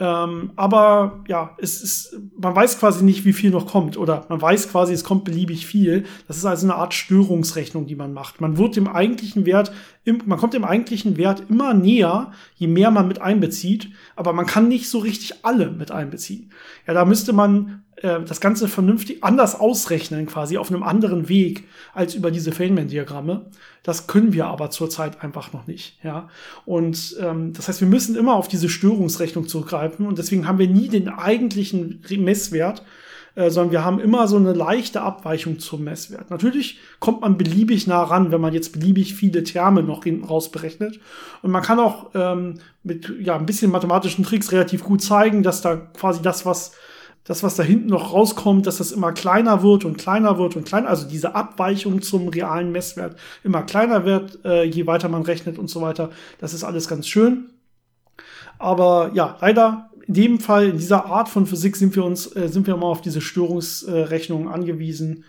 Ähm, 0.00 0.52
aber 0.54 1.24
ja, 1.26 1.56
es 1.58 1.82
ist, 1.82 2.16
man 2.38 2.54
weiß 2.54 2.78
quasi 2.78 3.04
nicht, 3.04 3.24
wie 3.24 3.32
viel 3.32 3.50
noch 3.50 3.66
kommt. 3.66 3.96
Oder 3.96 4.26
man 4.28 4.40
weiß 4.40 4.70
quasi, 4.70 4.92
es 4.92 5.02
kommt 5.02 5.24
beliebig 5.24 5.66
viel. 5.66 6.04
Das 6.28 6.36
ist 6.36 6.44
also 6.44 6.66
eine 6.66 6.76
Art 6.76 6.94
Störungsrechnung, 6.94 7.86
die 7.86 7.96
man 7.96 8.12
macht. 8.12 8.40
Man 8.40 8.58
wird 8.58 8.76
dem 8.76 8.86
eigentlichen 8.86 9.44
Wert, 9.44 9.72
im, 10.04 10.22
man 10.26 10.38
kommt 10.38 10.54
dem 10.54 10.64
eigentlichen 10.64 11.16
Wert 11.16 11.44
immer 11.48 11.74
näher, 11.74 12.32
je 12.54 12.68
mehr 12.68 12.90
man 12.92 13.08
mit 13.08 13.20
einbezieht. 13.20 13.90
Aber 14.14 14.32
man 14.32 14.46
kann 14.46 14.68
nicht 14.68 14.88
so 14.88 14.98
richtig 14.98 15.44
alle 15.44 15.70
mit 15.70 15.90
einbeziehen. 15.90 16.52
Ja, 16.86 16.94
da 16.94 17.04
müsste 17.04 17.32
man 17.32 17.82
äh, 18.02 18.20
das 18.22 18.40
Ganze 18.40 18.68
vernünftig 18.68 19.24
anders 19.24 19.58
ausrechnen, 19.58 20.26
quasi 20.26 20.58
auf 20.58 20.70
einem 20.70 20.82
anderen 20.82 21.28
Weg 21.28 21.64
als 21.94 22.14
über 22.14 22.30
diese 22.30 22.52
Feynman-Diagramme. 22.52 23.46
Das 23.82 24.06
können 24.06 24.32
wir 24.32 24.46
aber 24.46 24.70
zurzeit 24.70 25.22
einfach 25.22 25.52
noch 25.52 25.66
nicht. 25.66 25.98
Ja? 26.04 26.28
Und 26.64 27.16
ähm, 27.20 27.52
das 27.52 27.68
heißt, 27.68 27.80
wir 27.80 27.88
müssen 27.88 28.16
immer 28.16 28.34
auf 28.34 28.48
diese 28.48 28.68
Störungsrechnung 28.68 29.48
zurückgreifen 29.48 30.06
und 30.06 30.18
deswegen 30.18 30.46
haben 30.46 30.58
wir 30.58 30.68
nie 30.68 30.88
den 30.88 31.08
eigentlichen 31.08 32.02
Messwert, 32.18 32.84
äh, 33.34 33.50
sondern 33.50 33.72
wir 33.72 33.84
haben 33.84 33.98
immer 33.98 34.28
so 34.28 34.36
eine 34.36 34.52
leichte 34.52 35.00
Abweichung 35.00 35.58
zum 35.58 35.84
Messwert. 35.84 36.30
Natürlich 36.30 36.78
kommt 37.00 37.22
man 37.22 37.36
beliebig 37.36 37.86
nah 37.86 38.02
ran, 38.02 38.30
wenn 38.30 38.40
man 38.40 38.52
jetzt 38.52 38.72
beliebig 38.72 39.14
viele 39.14 39.42
Terme 39.42 39.82
noch 39.82 40.04
hinten 40.04 40.24
raus 40.24 40.50
berechnet. 40.50 41.00
Und 41.42 41.50
man 41.50 41.62
kann 41.62 41.80
auch 41.80 42.10
ähm, 42.14 42.54
mit 42.82 43.12
ja, 43.20 43.36
ein 43.36 43.46
bisschen 43.46 43.70
mathematischen 43.70 44.24
Tricks 44.24 44.52
relativ 44.52 44.84
gut 44.84 45.02
zeigen, 45.02 45.42
dass 45.42 45.62
da 45.62 45.76
quasi 45.76 46.22
das, 46.22 46.46
was 46.46 46.72
das, 47.28 47.42
was 47.42 47.56
da 47.56 47.62
hinten 47.62 47.88
noch 47.88 48.14
rauskommt, 48.14 48.66
dass 48.66 48.78
das 48.78 48.90
immer 48.90 49.12
kleiner 49.12 49.62
wird 49.62 49.84
und 49.84 49.98
kleiner 49.98 50.38
wird 50.38 50.56
und 50.56 50.64
kleiner, 50.66 50.88
also 50.88 51.06
diese 51.06 51.34
Abweichung 51.34 52.00
zum 52.00 52.28
realen 52.28 52.72
Messwert 52.72 53.18
immer 53.44 53.62
kleiner 53.64 54.06
wird, 54.06 54.42
äh, 54.46 54.64
je 54.64 54.86
weiter 54.86 55.10
man 55.10 55.22
rechnet 55.22 55.58
und 55.58 55.68
so 55.68 55.82
weiter. 55.82 56.08
Das 56.38 56.54
ist 56.54 56.64
alles 56.64 56.88
ganz 56.88 57.06
schön. 57.06 57.50
Aber 58.58 59.10
ja, 59.12 59.36
leider 59.42 59.90
in 60.06 60.14
dem 60.14 60.40
Fall, 60.40 60.70
in 60.70 60.78
dieser 60.78 61.04
Art 61.04 61.28
von 61.28 61.46
Physik 61.46 61.76
sind 61.76 61.94
wir 61.94 62.02
uns, 62.02 62.34
äh, 62.34 62.48
sind 62.48 62.66
wir 62.66 62.72
immer 62.72 62.86
auf 62.86 63.02
diese 63.02 63.20
Störungsrechnungen 63.20 64.48
angewiesen. 64.48 65.24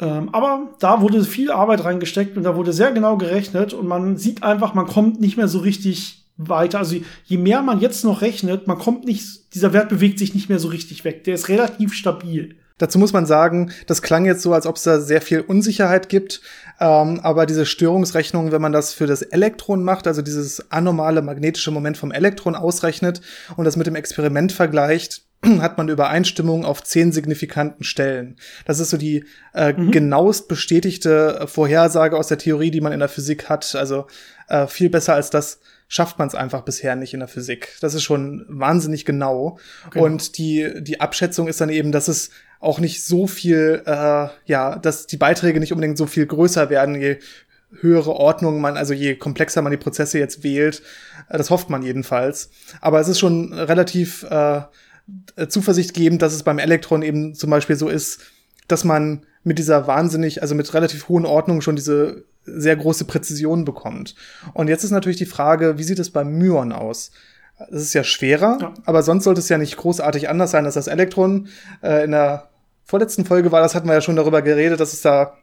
Ähm, 0.00 0.30
aber 0.32 0.74
da 0.78 1.02
wurde 1.02 1.22
viel 1.24 1.52
Arbeit 1.52 1.84
reingesteckt 1.84 2.34
und 2.38 2.44
da 2.44 2.56
wurde 2.56 2.72
sehr 2.72 2.92
genau 2.92 3.18
gerechnet 3.18 3.74
und 3.74 3.86
man 3.86 4.16
sieht 4.16 4.42
einfach, 4.42 4.72
man 4.72 4.86
kommt 4.86 5.20
nicht 5.20 5.36
mehr 5.36 5.48
so 5.48 5.58
richtig 5.58 6.23
weiter. 6.36 6.78
Also 6.78 6.96
je 7.24 7.38
mehr 7.38 7.62
man 7.62 7.80
jetzt 7.80 8.04
noch 8.04 8.22
rechnet, 8.22 8.66
man 8.66 8.78
kommt 8.78 9.04
nicht, 9.04 9.54
dieser 9.54 9.72
Wert 9.72 9.88
bewegt 9.88 10.18
sich 10.18 10.34
nicht 10.34 10.48
mehr 10.48 10.58
so 10.58 10.68
richtig 10.68 11.04
weg. 11.04 11.24
Der 11.24 11.34
ist 11.34 11.48
relativ 11.48 11.92
stabil. 11.92 12.56
Dazu 12.78 12.98
muss 12.98 13.12
man 13.12 13.24
sagen, 13.24 13.70
das 13.86 14.02
klang 14.02 14.24
jetzt 14.24 14.42
so, 14.42 14.52
als 14.52 14.66
ob 14.66 14.76
es 14.76 14.82
da 14.82 15.00
sehr 15.00 15.20
viel 15.20 15.40
Unsicherheit 15.40 16.08
gibt. 16.08 16.40
Ähm, 16.80 17.20
aber 17.22 17.46
diese 17.46 17.66
Störungsrechnung, 17.66 18.50
wenn 18.50 18.62
man 18.62 18.72
das 18.72 18.92
für 18.92 19.06
das 19.06 19.22
Elektron 19.22 19.84
macht, 19.84 20.08
also 20.08 20.22
dieses 20.22 20.72
anormale 20.72 21.22
magnetische 21.22 21.70
Moment 21.70 21.96
vom 21.96 22.10
Elektron 22.10 22.56
ausrechnet 22.56 23.20
und 23.56 23.64
das 23.64 23.76
mit 23.76 23.86
dem 23.86 23.94
Experiment 23.94 24.50
vergleicht, 24.50 25.22
hat 25.60 25.78
man 25.78 25.88
Übereinstimmung 25.88 26.64
auf 26.64 26.82
zehn 26.82 27.12
signifikanten 27.12 27.84
Stellen. 27.84 28.36
Das 28.64 28.80
ist 28.80 28.90
so 28.90 28.96
die 28.96 29.24
äh, 29.54 29.72
mhm. 29.72 29.92
genauest 29.92 30.48
bestätigte 30.48 31.46
Vorhersage 31.46 32.16
aus 32.16 32.26
der 32.26 32.38
Theorie, 32.38 32.72
die 32.72 32.80
man 32.80 32.92
in 32.92 33.00
der 33.00 33.08
Physik 33.08 33.48
hat. 33.48 33.76
Also 33.76 34.06
äh, 34.48 34.66
viel 34.66 34.90
besser 34.90 35.14
als 35.14 35.30
das, 35.30 35.60
schafft 35.94 36.18
man 36.18 36.26
es 36.26 36.34
einfach 36.34 36.62
bisher 36.62 36.96
nicht 36.96 37.14
in 37.14 37.20
der 37.20 37.28
Physik. 37.28 37.76
Das 37.80 37.94
ist 37.94 38.02
schon 38.02 38.44
wahnsinnig 38.48 39.04
genau. 39.04 39.60
genau. 39.92 40.04
Und 40.04 40.38
die, 40.38 40.82
die 40.82 41.00
Abschätzung 41.00 41.46
ist 41.46 41.60
dann 41.60 41.68
eben, 41.68 41.92
dass 41.92 42.08
es 42.08 42.30
auch 42.58 42.80
nicht 42.80 43.04
so 43.04 43.28
viel, 43.28 43.80
äh, 43.86 44.26
ja, 44.44 44.76
dass 44.76 45.06
die 45.06 45.16
Beiträge 45.16 45.60
nicht 45.60 45.72
unbedingt 45.72 45.96
so 45.96 46.06
viel 46.06 46.26
größer 46.26 46.68
werden, 46.68 47.00
je 47.00 47.18
höhere 47.80 48.10
Ordnung 48.10 48.60
man, 48.60 48.76
also 48.76 48.92
je 48.92 49.14
komplexer 49.14 49.62
man 49.62 49.70
die 49.70 49.76
Prozesse 49.76 50.18
jetzt 50.18 50.42
wählt. 50.42 50.82
Äh, 51.28 51.38
das 51.38 51.50
hofft 51.50 51.70
man 51.70 51.84
jedenfalls. 51.84 52.50
Aber 52.80 52.98
es 52.98 53.06
ist 53.06 53.20
schon 53.20 53.52
relativ 53.52 54.24
äh, 54.24 54.62
zuversichtgebend, 55.46 56.22
dass 56.22 56.34
es 56.34 56.42
beim 56.42 56.58
Elektron 56.58 57.02
eben 57.02 57.36
zum 57.36 57.50
Beispiel 57.50 57.76
so 57.76 57.88
ist, 57.88 58.20
dass 58.66 58.82
man 58.82 59.26
mit 59.44 59.60
dieser 59.60 59.86
wahnsinnig, 59.86 60.42
also 60.42 60.56
mit 60.56 60.74
relativ 60.74 61.08
hohen 61.08 61.24
Ordnungen 61.24 61.62
schon 61.62 61.76
diese 61.76 62.24
sehr 62.44 62.76
große 62.76 63.04
Präzision 63.04 63.64
bekommt. 63.64 64.14
Und 64.52 64.68
jetzt 64.68 64.84
ist 64.84 64.90
natürlich 64.90 65.16
die 65.16 65.26
Frage, 65.26 65.78
wie 65.78 65.84
sieht 65.84 65.98
es 65.98 66.10
beim 66.10 66.36
Myon 66.36 66.72
aus? 66.72 67.10
Es 67.70 67.82
ist 67.82 67.94
ja 67.94 68.04
schwerer, 68.04 68.58
ja. 68.60 68.74
aber 68.84 69.02
sonst 69.02 69.24
sollte 69.24 69.40
es 69.40 69.48
ja 69.48 69.58
nicht 69.58 69.76
großartig 69.76 70.28
anders 70.28 70.50
sein 70.50 70.64
als 70.64 70.74
das 70.74 70.88
Elektron. 70.88 71.48
Äh, 71.82 72.04
in 72.04 72.10
der 72.10 72.48
vorletzten 72.84 73.24
Folge 73.24 73.52
war 73.52 73.62
das, 73.62 73.74
hatten 73.74 73.86
wir 73.86 73.94
ja 73.94 74.00
schon 74.00 74.16
darüber 74.16 74.42
geredet, 74.42 74.80
dass 74.80 74.92
es 74.92 75.02
da 75.02 75.38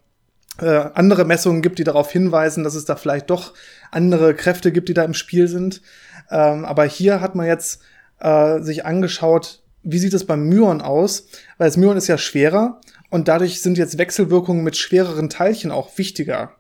äh, 0.60 0.90
andere 0.94 1.26
Messungen 1.26 1.62
gibt, 1.62 1.80
die 1.80 1.84
darauf 1.84 2.12
hinweisen, 2.12 2.64
dass 2.64 2.76
es 2.76 2.86
da 2.86 2.96
vielleicht 2.96 3.30
doch 3.30 3.54
andere 3.92 4.36
Kräfte 4.36 4.72
gibt, 4.72 4.90
die 4.90 4.94
da 4.94 5.04
im 5.04 5.14
Spiel 5.14 5.48
sind. 5.48 5.82
Ähm, 6.30 6.66
aber 6.66 6.86
hier 6.86 7.22
hat 7.22 7.36
man 7.36 7.46
jetzt 7.48 7.82
äh, 8.20 8.60
sich 8.60 8.86
angeschaut, 8.86 9.64
wie 9.84 9.98
sieht 9.98 10.14
es 10.14 10.28
beim 10.28 10.48
Myon 10.48 10.82
aus? 10.82 11.28
Weil 11.58 11.70
das 11.70 11.78
Myon 11.78 11.98
ist 11.98 12.08
ja 12.08 12.18
schwerer 12.18 12.82
und 13.10 13.28
dadurch 13.28 13.62
sind 13.62 13.78
jetzt 13.78 13.98
Wechselwirkungen 13.98 14.64
mit 14.64 14.78
schwereren 14.78 15.30
Teilchen 15.30 15.72
auch 15.72 15.98
wichtiger 15.98 16.52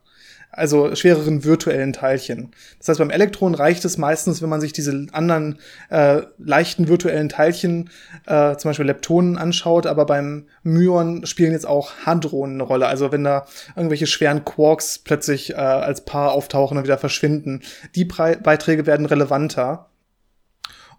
also 0.52 0.94
schwereren 0.96 1.44
virtuellen 1.44 1.94
Teilchen. 1.94 2.52
Das 2.78 2.90
heißt, 2.90 3.00
beim 3.00 3.10
Elektron 3.10 3.56
reicht 3.56 3.86
es 3.86 3.98
meistens, 3.98 4.42
wenn 4.42 4.50
man 4.50 4.62
sich 4.62 4.74
diese 4.74 5.08
anderen 5.14 5.60
äh, 5.90 6.22
leichten 6.38 6.88
virtuellen 6.88 7.30
Teilchen, 7.30 7.90
äh, 8.26 8.58
zum 8.58 8.70
Beispiel 8.70 8.86
Leptonen, 8.86 9.38
anschaut, 9.38 9.88
aber 9.88 10.06
beim 10.06 10.48
Myon 10.64 11.26
spielen 11.26 11.54
jetzt 11.54 11.66
auch 11.66 11.92
Hadronen 12.06 12.56
eine 12.56 12.64
Rolle. 12.64 12.88
Also 12.88 13.12
wenn 13.12 13.24
da 13.24 13.46
irgendwelche 13.76 14.08
schweren 14.08 14.44
Quarks 14.44 15.00
plötzlich 15.00 15.52
äh, 15.52 15.56
als 15.56 16.04
Paar 16.04 16.34
auftauchen 16.34 16.78
und 16.78 16.84
wieder 16.84 16.98
verschwinden, 16.98 17.62
die 17.96 18.06
Pre 18.06 18.38
Beiträge 18.42 18.86
werden 18.86 19.06
relevanter. 19.06 19.88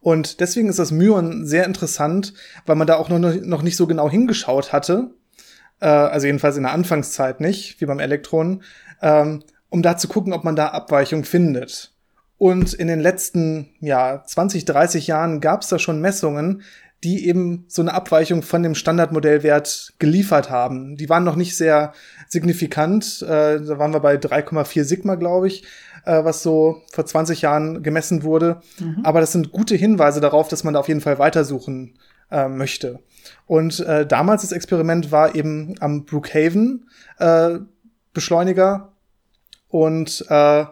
Und 0.00 0.40
deswegen 0.40 0.68
ist 0.68 0.78
das 0.78 0.90
Myon 0.90 1.46
sehr 1.46 1.64
interessant, 1.64 2.34
weil 2.66 2.76
man 2.76 2.86
da 2.86 2.96
auch 2.96 3.09
noch, 3.09 3.18
noch 3.18 3.62
nicht 3.62 3.76
so 3.76 3.86
genau 3.86 4.11
hingeschaut 4.11 4.72
hatte. 4.72 5.11
Äh, 5.80 5.86
also 5.86 6.26
jedenfalls 6.26 6.57
in 6.57 6.62
der 6.62 6.72
Anfangszeit 6.72 7.40
nicht, 7.40 7.80
wie 7.80 7.86
beim 7.86 8.00
Elektron 8.00 8.62
ähm, 9.03 9.42
um 9.68 9.82
da 9.82 9.96
zu 9.96 10.09
gucken, 10.09 10.32
ob 10.32 10.44
man 10.44 10.57
da 10.57 10.68
Abweichungen 10.68 11.24
findet. 11.24 11.92
Und 12.38 12.72
in 12.74 12.88
den 12.88 13.00
letzten 13.00 13.70
ja, 13.80 14.24
20, 14.24 14.64
30 14.64 15.07
Jahren 15.07 15.40
gab 15.40 15.62
es 15.62 15.68
da 15.68 15.78
schon 15.78 16.00
Messungen, 16.00 16.62
die 17.05 17.26
eben 17.26 17.64
so 17.68 17.82
eine 17.82 17.94
Abweichung 17.94 18.42
von 18.42 18.62
dem 18.62 18.74
Standardmodellwert 18.74 19.94
geliefert 19.98 20.50
haben. 20.50 20.96
Die 20.96 21.09
waren 21.09 21.24
noch 21.24 21.36
nicht 21.36 21.57
sehr 21.57 21.92
signifikant. 22.28 23.22
Äh, 23.22 23.61
da 23.61 23.78
waren 23.78 23.92
wir 23.92 24.00
bei 24.00 24.16
3,4 24.16 24.84
Sigma, 24.84 25.16
glaube 25.16 25.48
ich, 25.48 25.64
äh, 26.05 26.24
was 26.24 26.42
so 26.42 26.82
vor 26.92 27.05
20 27.05 27.42
Jahren 27.42 27.82
gemessen 27.82 28.22
wurde. 28.22 28.61
Mhm. 28.78 29.00
Aber 29.03 29.20
das 29.20 29.32
sind 29.32 29.50
gute 29.50 29.74
Hinweise 29.74 30.20
darauf, 30.20 30.48
dass 30.48 30.62
man 30.64 30.74
da 30.74 30.80
auf 30.80 30.88
jeden 30.88 31.00
Fall 31.00 31.18
weitersuchen 31.18 31.94
äh, 32.30 32.48
möchte. 32.48 33.00
Und 33.46 33.80
äh, 33.80 34.07
damals 34.07 34.42
das 34.42 34.53
Experiment 34.53 35.11
war 35.11 35.34
eben 35.34 35.74
am 35.80 36.05
Brookhaven 36.05 36.88
äh, 37.18 37.59
Beschleuniger 38.12 38.91
und 39.73 40.27
äh, 40.29 40.66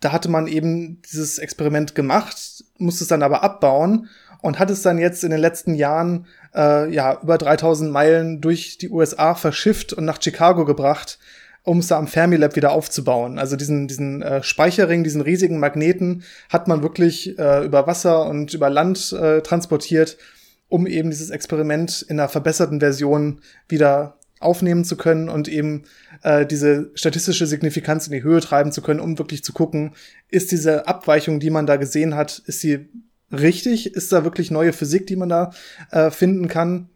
da 0.00 0.12
hatte 0.12 0.30
man 0.30 0.46
eben 0.46 1.02
dieses 1.02 1.38
Experiment 1.38 1.96
gemacht, 1.96 2.64
musste 2.78 3.02
es 3.02 3.08
dann 3.08 3.24
aber 3.24 3.42
abbauen 3.42 4.08
und 4.40 4.60
hat 4.60 4.70
es 4.70 4.82
dann 4.82 4.98
jetzt 4.98 5.24
in 5.24 5.30
den 5.30 5.40
letzten 5.40 5.74
Jahren 5.74 6.26
äh, 6.54 6.88
ja 6.94 7.20
über 7.20 7.38
3000 7.38 7.90
Meilen 7.90 8.40
durch 8.40 8.78
die 8.78 8.88
USA 8.88 9.34
verschifft 9.34 9.92
und 9.92 10.04
nach 10.04 10.22
Chicago 10.22 10.64
gebracht, 10.64 11.18
um 11.64 11.80
es 11.80 11.88
da 11.88 11.98
am 11.98 12.06
Fermilab 12.06 12.54
wieder 12.54 12.70
aufzubauen. 12.70 13.40
Also 13.40 13.56
diesen, 13.56 13.88
diesen 13.88 14.22
äh, 14.22 14.44
Speicherring, 14.44 15.02
diesen 15.02 15.22
riesigen 15.22 15.58
Magneten 15.58 16.22
hat 16.48 16.68
man 16.68 16.82
wirklich 16.82 17.36
äh, 17.36 17.64
über 17.64 17.88
Wasser 17.88 18.26
und 18.26 18.54
über 18.54 18.70
Land 18.70 19.12
äh, 19.12 19.42
transportiert, 19.42 20.18
um 20.68 20.86
eben 20.86 21.10
dieses 21.10 21.30
Experiment 21.30 22.06
in 22.08 22.20
einer 22.20 22.28
verbesserten 22.28 22.78
Version 22.78 23.40
wieder 23.68 24.19
aufnehmen 24.40 24.84
zu 24.84 24.96
können 24.96 25.28
und 25.28 25.46
eben 25.48 25.84
äh, 26.22 26.46
diese 26.46 26.90
statistische 26.94 27.46
Signifikanz 27.46 28.06
in 28.06 28.12
die 28.12 28.22
Höhe 28.22 28.40
treiben 28.40 28.72
zu 28.72 28.82
können, 28.82 29.00
um 29.00 29.18
wirklich 29.18 29.44
zu 29.44 29.52
gucken, 29.52 29.92
ist 30.28 30.50
diese 30.50 30.88
Abweichung, 30.88 31.38
die 31.38 31.50
man 31.50 31.66
da 31.66 31.76
gesehen 31.76 32.16
hat, 32.16 32.42
ist 32.46 32.60
sie 32.60 32.88
richtig? 33.30 33.94
Ist 33.94 34.12
da 34.12 34.24
wirklich 34.24 34.50
neue 34.50 34.72
Physik, 34.72 35.06
die 35.06 35.16
man 35.16 35.28
da 35.28 35.52
äh, 35.90 36.10
finden 36.10 36.48
kann? 36.48 36.88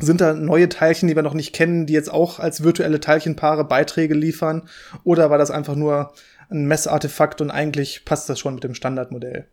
Sind 0.00 0.20
da 0.20 0.32
neue 0.32 0.68
Teilchen, 0.68 1.08
die 1.08 1.16
wir 1.16 1.22
noch 1.22 1.34
nicht 1.34 1.54
kennen, 1.54 1.86
die 1.86 1.92
jetzt 1.92 2.10
auch 2.10 2.38
als 2.38 2.62
virtuelle 2.62 3.00
Teilchenpaare 3.00 3.64
Beiträge 3.64 4.14
liefern? 4.14 4.68
Oder 5.04 5.28
war 5.28 5.38
das 5.38 5.50
einfach 5.50 5.74
nur 5.74 6.12
ein 6.50 6.66
Messartefakt 6.66 7.40
und 7.40 7.50
eigentlich 7.50 8.04
passt 8.04 8.28
das 8.28 8.38
schon 8.38 8.54
mit 8.54 8.64
dem 8.64 8.74
Standardmodell? 8.74 9.46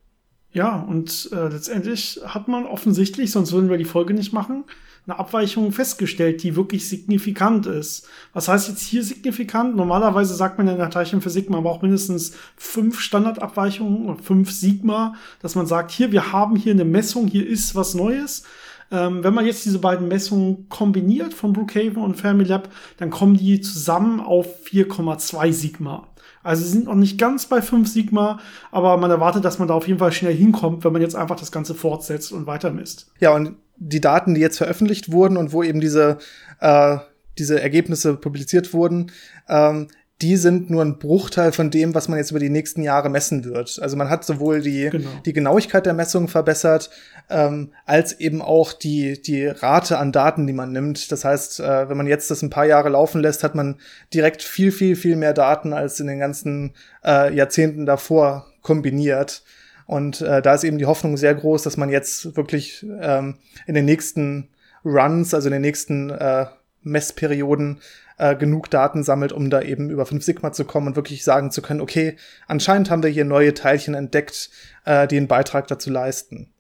Ja, 0.56 0.78
und 0.80 1.30
äh, 1.34 1.50
letztendlich 1.50 2.22
hat 2.26 2.48
man 2.48 2.66
offensichtlich, 2.66 3.30
sonst 3.30 3.52
würden 3.52 3.70
wir 3.70 3.78
die 3.78 3.84
Folge 3.84 4.14
nicht 4.14 4.32
machen, 4.32 4.64
eine 5.06 5.20
Abweichung 5.20 5.74
festgestellt, 5.74 6.44
die 6.44 6.56
wirklich 6.56 6.88
signifikant 6.88 7.66
ist. 7.66 8.08
Was 8.32 8.48
heißt 8.48 8.70
jetzt 8.70 8.82
hier 8.82 9.04
signifikant? 9.04 9.76
Normalerweise 9.76 10.34
sagt 10.34 10.58
man 10.58 10.70
in 10.70 10.78
der 10.78 10.90
Teilchenphysik, 10.90 11.50
man 11.50 11.64
braucht 11.64 11.84
mindestens 11.84 12.38
fünf 12.56 13.02
Standardabweichungen 13.02 14.06
oder 14.06 14.24
fünf 14.24 14.50
Sigma, 14.50 15.16
dass 15.42 15.56
man 15.56 15.66
sagt, 15.66 15.92
hier, 15.92 16.14
wir 16.14 16.32
haben 16.32 16.56
hier 16.56 16.72
eine 16.72 16.86
Messung, 16.86 17.28
hier 17.28 17.46
ist 17.46 17.76
was 17.76 17.94
Neues. 17.94 18.44
Ähm, 18.92 19.24
wenn 19.24 19.34
man 19.34 19.46
jetzt 19.46 19.66
diese 19.66 19.80
beiden 19.80 20.08
Messungen 20.08 20.70
kombiniert 20.70 21.34
von 21.34 21.54
Brookhaven 21.54 21.98
und 21.98 22.16
Fermilab, 22.16 22.70
dann 22.98 23.10
kommen 23.10 23.36
die 23.36 23.62
zusammen 23.62 24.20
auf 24.20 24.66
4,2 24.66 25.52
Sigma. 25.52 26.08
Also 26.44 26.64
sie 26.64 26.70
sind 26.70 26.86
noch 26.86 26.96
nicht 26.96 27.18
ganz 27.18 27.48
bei 27.48 27.62
5 27.62 27.88
Sigma, 27.88 28.40
aber 28.72 28.98
man 28.98 29.10
erwartet, 29.10 29.44
dass 29.44 29.58
man 29.58 29.68
da 29.68 29.74
auf 29.74 29.88
jeden 29.88 30.00
Fall 30.00 30.12
schnell 30.12 30.36
hinkommt, 30.36 30.84
wenn 30.84 30.94
man 30.94 31.02
jetzt 31.02 31.16
einfach 31.16 31.36
das 31.36 31.52
Ganze 31.52 31.74
fortsetzt 31.74 32.32
und 32.32 32.46
weiter 32.46 32.72
misst. 32.72 33.12
Ja, 33.20 33.34
und 33.34 33.56
die 33.78 34.00
Daten, 34.00 34.36
die 34.36 34.42
jetzt 34.42 34.58
veröffentlicht 34.58 35.12
wurden 35.12 35.38
und 35.38 35.52
wo 35.52 35.64
eben 35.64 35.82
diese, 35.82 36.20
äh, 36.60 36.98
diese 37.40 37.60
Ergebnisse 37.60 38.16
publiziert 38.16 38.74
wurden, 38.74 39.12
ähm, 39.50 39.88
die 40.22 40.38
sind 40.38 40.70
nur 40.70 40.82
ein 40.82 40.98
Bruchteil 40.98 41.52
von 41.52 41.70
dem, 41.70 41.94
was 41.94 42.08
man 42.08 42.18
jetzt 42.18 42.32
über 42.32 42.40
die 42.40 42.50
nächsten 42.50 42.82
Jahre 42.82 43.10
messen 43.10 43.44
wird. 43.44 43.80
Also 43.82 43.98
man 43.98 44.10
hat 44.10 44.24
sowohl 44.24 44.62
die, 44.62 44.90
genau. 44.90 45.10
die 45.26 45.34
Genauigkeit 45.34 45.86
der 45.86 45.94
Messungen 45.94 46.30
verbessert, 46.30 46.90
ähm, 47.30 47.74
als 47.86 48.18
eben 48.22 48.42
auch 48.42 48.72
die, 48.72 49.22
die 49.22 49.46
Rate 49.46 49.98
an 49.98 50.14
Daten, 50.14 50.48
die 50.48 50.54
man 50.54 50.72
nimmt. 50.72 51.12
Das 51.12 51.26
heißt, 51.26 51.60
äh, 51.60 51.90
wenn 51.90 51.98
man 51.98 52.08
jetzt 52.08 52.32
das 52.32 52.42
ein 52.42 52.50
paar 52.50 52.66
Jahre 52.66 52.90
laufen 52.90 53.22
lässt, 53.22 53.44
hat 53.44 53.56
man 53.56 53.76
direkt 54.14 54.42
viel, 54.42 54.72
viel, 54.72 54.96
viel 54.96 55.18
mehr 55.18 55.34
Daten 55.34 55.74
als 55.74 56.00
in 56.00 56.08
den 56.08 56.20
ganzen 56.20 56.74
äh, 57.04 57.36
Jahrzehnten 57.36 57.86
davor 57.86 58.48
kombiniert. 58.62 59.44
Und 59.86 60.22
äh, 60.22 60.42
da 60.42 60.54
ist 60.54 60.64
eben 60.64 60.78
die 60.78 60.86
Hoffnung 60.86 61.18
sehr 61.18 61.36
groß, 61.36 61.64
dass 61.64 61.76
man 61.76 61.90
jetzt 61.90 62.38
wirklich 62.38 62.86
ähm, 63.02 63.36
in 63.68 63.76
den 63.76 63.86
nächsten 63.86 64.48
Runs, 64.86 65.34
also 65.34 65.50
in 65.50 65.54
den 65.54 65.62
nächsten 65.62 66.10
äh, 66.10 66.46
Messperioden, 66.84 67.82
äh, 68.18 68.36
genug 68.36 68.70
Daten 68.70 69.04
sammelt, 69.04 69.32
um 69.32 69.50
da 69.50 69.62
eben 69.62 69.90
über 69.90 70.06
5 70.06 70.24
Sigma 70.24 70.52
zu 70.52 70.66
kommen 70.66 70.88
und 70.88 70.96
wirklich 70.96 71.24
sagen 71.24 71.52
zu 71.52 71.62
können, 71.62 71.82
okay, 71.82 72.16
anscheinend 72.48 72.90
haben 72.90 73.04
wir 73.04 73.10
hier 73.10 73.26
neue 73.26 73.54
Teilchen 73.54 73.94
entdeckt, 73.94 74.50
äh, 74.86 75.08
die 75.08 75.18
einen 75.18 75.28
Beitrag 75.28 75.68
dazu 75.68 75.90
leisten. 75.90 76.52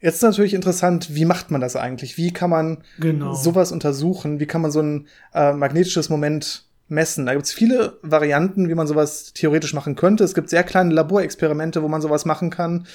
Jetzt 0.00 0.16
ist 0.16 0.22
natürlich 0.22 0.54
interessant, 0.54 1.14
wie 1.14 1.26
macht 1.26 1.50
man 1.50 1.60
das 1.60 1.76
eigentlich? 1.76 2.16
Wie 2.16 2.32
kann 2.32 2.48
man 2.48 2.84
genau. 2.98 3.34
sowas 3.34 3.70
untersuchen? 3.70 4.40
Wie 4.40 4.46
kann 4.46 4.62
man 4.62 4.70
so 4.70 4.80
ein 4.80 5.08
äh, 5.34 5.52
magnetisches 5.52 6.08
Moment 6.08 6.64
messen. 6.90 7.26
Da 7.26 7.32
gibt 7.32 7.46
es 7.46 7.52
viele 7.52 7.98
Varianten, 8.02 8.68
wie 8.68 8.74
man 8.74 8.86
sowas 8.86 9.32
theoretisch 9.32 9.72
machen 9.72 9.94
könnte. 9.94 10.24
Es 10.24 10.34
gibt 10.34 10.50
sehr 10.50 10.64
kleine 10.64 10.92
Laborexperimente, 10.92 11.82
wo 11.82 11.88
man 11.88 12.02
sowas 12.02 12.24
machen 12.24 12.50
kann. 12.50 12.86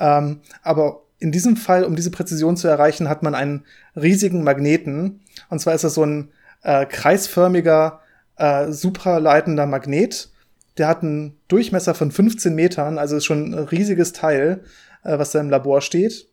Ähm, 0.00 0.40
aber 0.62 1.02
in 1.18 1.30
diesem 1.30 1.56
Fall, 1.56 1.84
um 1.84 1.94
diese 1.94 2.10
Präzision 2.10 2.56
zu 2.56 2.66
erreichen, 2.66 3.08
hat 3.08 3.22
man 3.22 3.34
einen 3.34 3.64
riesigen 3.94 4.42
Magneten. 4.42 5.20
Und 5.50 5.60
zwar 5.60 5.74
ist 5.74 5.84
das 5.84 5.94
so 5.94 6.04
ein 6.04 6.30
äh, 6.62 6.86
kreisförmiger, 6.86 8.00
äh, 8.36 8.70
supraleitender 8.70 9.66
Magnet. 9.66 10.30
Der 10.78 10.88
hat 10.88 11.02
einen 11.02 11.38
Durchmesser 11.48 11.94
von 11.94 12.10
15 12.10 12.54
Metern, 12.54 12.98
also 12.98 13.16
ist 13.16 13.24
schon 13.24 13.52
ein 13.52 13.58
riesiges 13.58 14.12
Teil, 14.12 14.62
äh, 15.04 15.18
was 15.18 15.32
da 15.32 15.40
im 15.40 15.50
Labor 15.50 15.80
steht. 15.80 16.28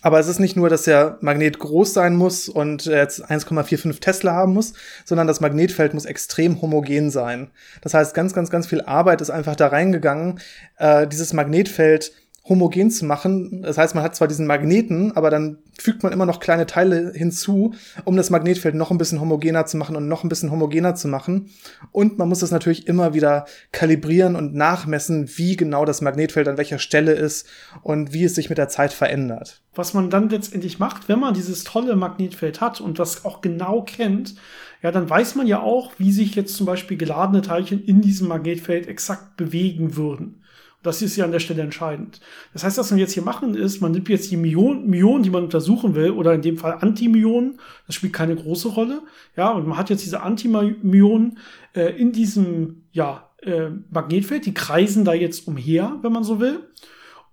Aber 0.00 0.20
es 0.20 0.28
ist 0.28 0.38
nicht 0.38 0.56
nur, 0.56 0.68
dass 0.68 0.82
der 0.82 1.18
Magnet 1.22 1.58
groß 1.58 1.92
sein 1.92 2.14
muss 2.14 2.48
und 2.48 2.84
jetzt 2.84 3.24
1,45 3.24 4.00
Tesla 4.00 4.32
haben 4.32 4.52
muss, 4.52 4.74
sondern 5.04 5.26
das 5.26 5.40
Magnetfeld 5.40 5.94
muss 5.94 6.04
extrem 6.04 6.60
homogen 6.62 7.10
sein. 7.10 7.50
Das 7.80 7.94
heißt, 7.94 8.14
ganz, 8.14 8.32
ganz, 8.32 8.50
ganz 8.50 8.66
viel 8.66 8.82
Arbeit 8.82 9.20
ist 9.20 9.30
einfach 9.30 9.56
da 9.56 9.68
reingegangen, 9.68 10.40
äh, 10.76 11.06
dieses 11.06 11.32
Magnetfeld 11.32 12.12
homogen 12.48 12.90
zu 12.90 13.04
machen. 13.04 13.62
Das 13.62 13.78
heißt, 13.78 13.94
man 13.94 14.02
hat 14.02 14.16
zwar 14.16 14.28
diesen 14.28 14.46
Magneten, 14.46 15.12
aber 15.12 15.30
dann 15.30 15.58
fügt 15.78 16.02
man 16.02 16.12
immer 16.12 16.26
noch 16.26 16.40
kleine 16.40 16.66
Teile 16.66 17.12
hinzu, 17.14 17.74
um 18.04 18.16
das 18.16 18.30
Magnetfeld 18.30 18.74
noch 18.74 18.90
ein 18.90 18.98
bisschen 18.98 19.20
homogener 19.20 19.66
zu 19.66 19.76
machen 19.76 19.96
und 19.96 20.08
noch 20.08 20.24
ein 20.24 20.28
bisschen 20.28 20.50
homogener 20.50 20.94
zu 20.94 21.08
machen. 21.08 21.50
Und 21.92 22.18
man 22.18 22.28
muss 22.28 22.40
das 22.40 22.50
natürlich 22.50 22.86
immer 22.86 23.14
wieder 23.14 23.46
kalibrieren 23.72 24.36
und 24.36 24.54
nachmessen, 24.54 25.28
wie 25.36 25.56
genau 25.56 25.84
das 25.84 26.00
Magnetfeld 26.00 26.48
an 26.48 26.56
welcher 26.58 26.78
Stelle 26.78 27.12
ist 27.12 27.46
und 27.82 28.12
wie 28.12 28.24
es 28.24 28.34
sich 28.34 28.48
mit 28.48 28.58
der 28.58 28.68
Zeit 28.68 28.92
verändert. 28.92 29.62
Was 29.74 29.94
man 29.94 30.10
dann 30.10 30.28
letztendlich 30.28 30.78
macht, 30.78 31.08
wenn 31.08 31.20
man 31.20 31.34
dieses 31.34 31.64
tolle 31.64 31.96
Magnetfeld 31.96 32.60
hat 32.60 32.80
und 32.80 32.98
das 32.98 33.24
auch 33.24 33.40
genau 33.40 33.82
kennt, 33.82 34.34
ja, 34.82 34.92
dann 34.92 35.10
weiß 35.10 35.34
man 35.34 35.46
ja 35.46 35.60
auch, 35.60 35.92
wie 35.98 36.12
sich 36.12 36.34
jetzt 36.34 36.56
zum 36.56 36.66
Beispiel 36.66 36.96
geladene 36.96 37.42
Teilchen 37.42 37.82
in 37.84 38.00
diesem 38.00 38.28
Magnetfeld 38.28 38.86
exakt 38.86 39.36
bewegen 39.36 39.96
würden. 39.96 40.42
Das 40.82 41.02
ist 41.02 41.16
ja 41.16 41.24
an 41.24 41.32
der 41.32 41.40
Stelle 41.40 41.62
entscheidend. 41.62 42.20
Das 42.52 42.62
heißt, 42.62 42.78
was 42.78 42.90
wir 42.90 42.98
jetzt 42.98 43.12
hier 43.12 43.22
machen 43.22 43.54
ist, 43.54 43.80
man 43.80 43.92
nimmt 43.92 44.08
jetzt 44.08 44.30
die 44.30 44.36
Myonen, 44.36 45.22
die 45.22 45.30
man 45.30 45.44
untersuchen 45.44 45.94
will, 45.94 46.12
oder 46.12 46.34
in 46.34 46.42
dem 46.42 46.56
Fall 46.56 46.78
Antimyonen, 46.80 47.58
das 47.86 47.96
spielt 47.96 48.12
keine 48.12 48.36
große 48.36 48.68
Rolle, 48.68 49.02
ja, 49.36 49.50
und 49.50 49.66
man 49.66 49.76
hat 49.76 49.90
jetzt 49.90 50.04
diese 50.04 50.22
Antimyonen 50.22 51.38
äh, 51.74 51.98
in 52.00 52.12
diesem, 52.12 52.84
ja, 52.92 53.28
äh, 53.42 53.70
Magnetfeld, 53.90 54.46
die 54.46 54.54
kreisen 54.54 55.04
da 55.04 55.14
jetzt 55.14 55.48
umher, 55.48 55.98
wenn 56.02 56.12
man 56.12 56.24
so 56.24 56.40
will 56.40 56.60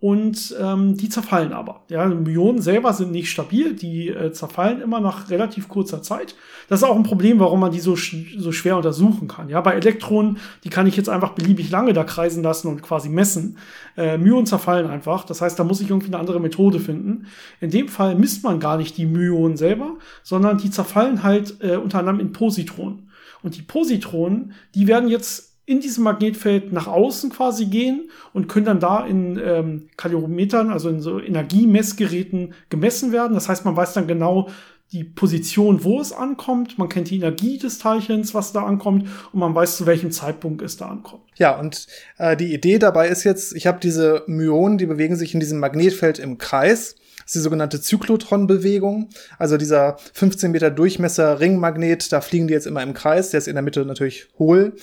und 0.06 0.56
ähm, 0.62 0.98
die 0.98 1.10
zerfallen 1.10 1.52
aber. 1.52 1.82
Ja, 1.90 2.06
Myonen 2.06 2.62
selber 2.62 2.94
sind 2.94 3.12
nicht 3.12 3.32
stabil, 3.32 3.74
die 3.74 4.10
äh, 4.10 4.32
zerfallen 4.32 4.80
immer 4.80 5.00
nach 5.00 5.32
relativ 5.32 5.68
kurzer 5.68 6.04
Zeit. 6.04 6.36
Das 6.70 6.82
ist 6.82 6.84
auch 6.88 6.96
ein 6.96 7.02
Problem, 7.02 7.40
warum 7.40 7.60
man 7.60 7.72
die 7.72 7.80
so, 7.80 7.96
sch 7.96 8.16
so 8.38 8.52
schwer 8.52 8.78
untersuchen 8.78 9.28
kann. 9.28 9.50
Ja, 9.50 9.62
bei 9.62 9.74
Elektronen, 9.74 10.38
die 10.64 10.70
kann 10.70 10.86
ich 10.86 10.96
jetzt 10.96 11.10
einfach 11.10 11.32
beliebig 11.32 11.72
lange 11.72 11.94
da 11.94 12.04
kreisen 12.04 12.44
lassen 12.44 12.68
und 12.68 12.84
quasi 12.84 13.10
messen. 13.10 13.58
Äh, 13.98 14.20
Myonen 14.20 14.46
zerfallen 14.46 14.92
einfach. 14.92 15.24
Das 15.24 15.42
heißt, 15.42 15.58
da 15.58 15.64
muss 15.64 15.82
ich 15.82 15.90
irgendwie 15.90 16.10
eine 16.10 16.20
andere 16.20 16.40
Methode 16.40 16.80
finden. 16.80 17.26
In 17.60 17.72
dem 17.72 17.88
Fall 17.88 18.14
misst 18.14 18.44
man 18.44 18.60
gar 18.60 18.78
nicht 18.78 18.98
die 18.98 19.08
Myonen 19.08 19.58
selber, 19.58 19.96
sondern 20.22 20.60
die 20.60 20.70
zerfallen 20.70 21.24
halt 21.24 21.58
äh, 21.62 21.78
unter 21.78 21.98
anderem 21.98 22.20
in 22.20 22.32
Positronen. 22.32 23.10
Und 23.42 23.58
die 23.58 23.64
Positronen, 23.64 24.54
die 24.76 24.86
werden 24.86 25.10
jetzt 25.10 25.55
in 25.66 25.80
diesem 25.80 26.04
Magnetfeld 26.04 26.72
nach 26.72 26.88
außen 26.88 27.32
quasi 27.32 27.66
gehen 27.66 28.10
und 28.34 28.48
können 28.48 28.66
dann 28.66 28.80
da 28.80 29.06
in 29.06 29.40
ähm, 29.44 29.90
Kalorimetern, 29.98 30.70
also 30.72 30.90
in 30.90 31.02
so 31.02 31.20
Energiemessgeräten 31.20 32.54
gemessen 32.70 33.12
werden. 33.12 33.34
Das 33.34 33.50
heißt, 33.50 33.66
man 33.66 33.76
weiß 33.76 33.94
dann 33.94 34.08
genau 34.08 34.50
die 34.92 35.04
Position, 35.04 35.84
wo 35.84 36.00
es 36.00 36.14
ankommt, 36.14 36.78
man 36.78 36.90
kennt 36.90 37.10
die 37.10 37.16
Energie 37.16 37.58
des 37.58 37.80
Teilchens, 37.80 38.34
was 38.34 38.54
da 38.54 38.64
ankommt 38.64 39.10
und 39.34 39.40
man 39.40 39.56
weiß, 39.56 39.78
zu 39.78 39.86
welchem 39.86 40.12
Zeitpunkt 40.12 40.62
es 40.62 40.78
da 40.78 40.88
ankommt. 40.88 41.24
Ja, 41.38 41.60
und 41.60 41.88
äh, 42.18 42.38
die 42.38 42.54
Idee 42.54 42.78
dabei 42.78 43.10
ist 43.10 43.24
jetzt, 43.24 43.56
ich 43.56 43.66
habe 43.66 43.80
diese 43.82 44.24
Myonen, 44.28 44.78
die 44.78 44.86
bewegen 44.86 45.16
sich 45.16 45.34
in 45.34 45.40
diesem 45.40 45.60
Magnetfeld 45.60 46.20
im 46.20 46.38
Kreis. 46.38 46.96
Das 47.18 47.28
ist 47.28 47.36
die 47.36 47.40
sogenannte 47.40 47.82
Zyklotron-Bewegung. 47.82 49.10
Also 49.40 49.58
dieser 49.58 49.98
15 50.14 50.52
Meter 50.52 50.70
Durchmesser 50.70 51.40
Ringmagnet, 51.40 52.12
da 52.12 52.22
fliegen 52.22 52.48
die 52.48 52.54
jetzt 52.54 52.68
immer 52.68 52.84
im 52.84 52.94
Kreis. 52.94 53.32
Der 53.32 53.40
ist 53.40 53.48
in 53.48 53.56
der 53.56 53.64
Mitte 53.64 53.84
natürlich 53.84 54.28
hohl. 54.38 54.74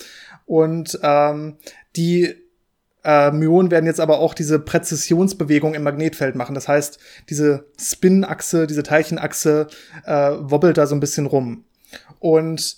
Und 0.45 0.99
ähm, 1.03 1.57
die 1.95 2.35
äh, 3.03 3.31
Myonen 3.31 3.71
werden 3.71 3.85
jetzt 3.85 3.99
aber 3.99 4.19
auch 4.19 4.33
diese 4.33 4.59
Präzisionsbewegung 4.59 5.73
im 5.73 5.83
Magnetfeld 5.83 6.35
machen. 6.35 6.55
Das 6.55 6.67
heißt, 6.67 6.99
diese 7.29 7.65
Spin-Achse, 7.79 8.67
diese 8.67 8.83
Teilchenachse 8.83 9.67
äh, 10.05 10.31
wobbelt 10.39 10.77
da 10.77 10.87
so 10.87 10.95
ein 10.95 11.01
bisschen 11.01 11.25
rum. 11.25 11.65
Und 12.19 12.77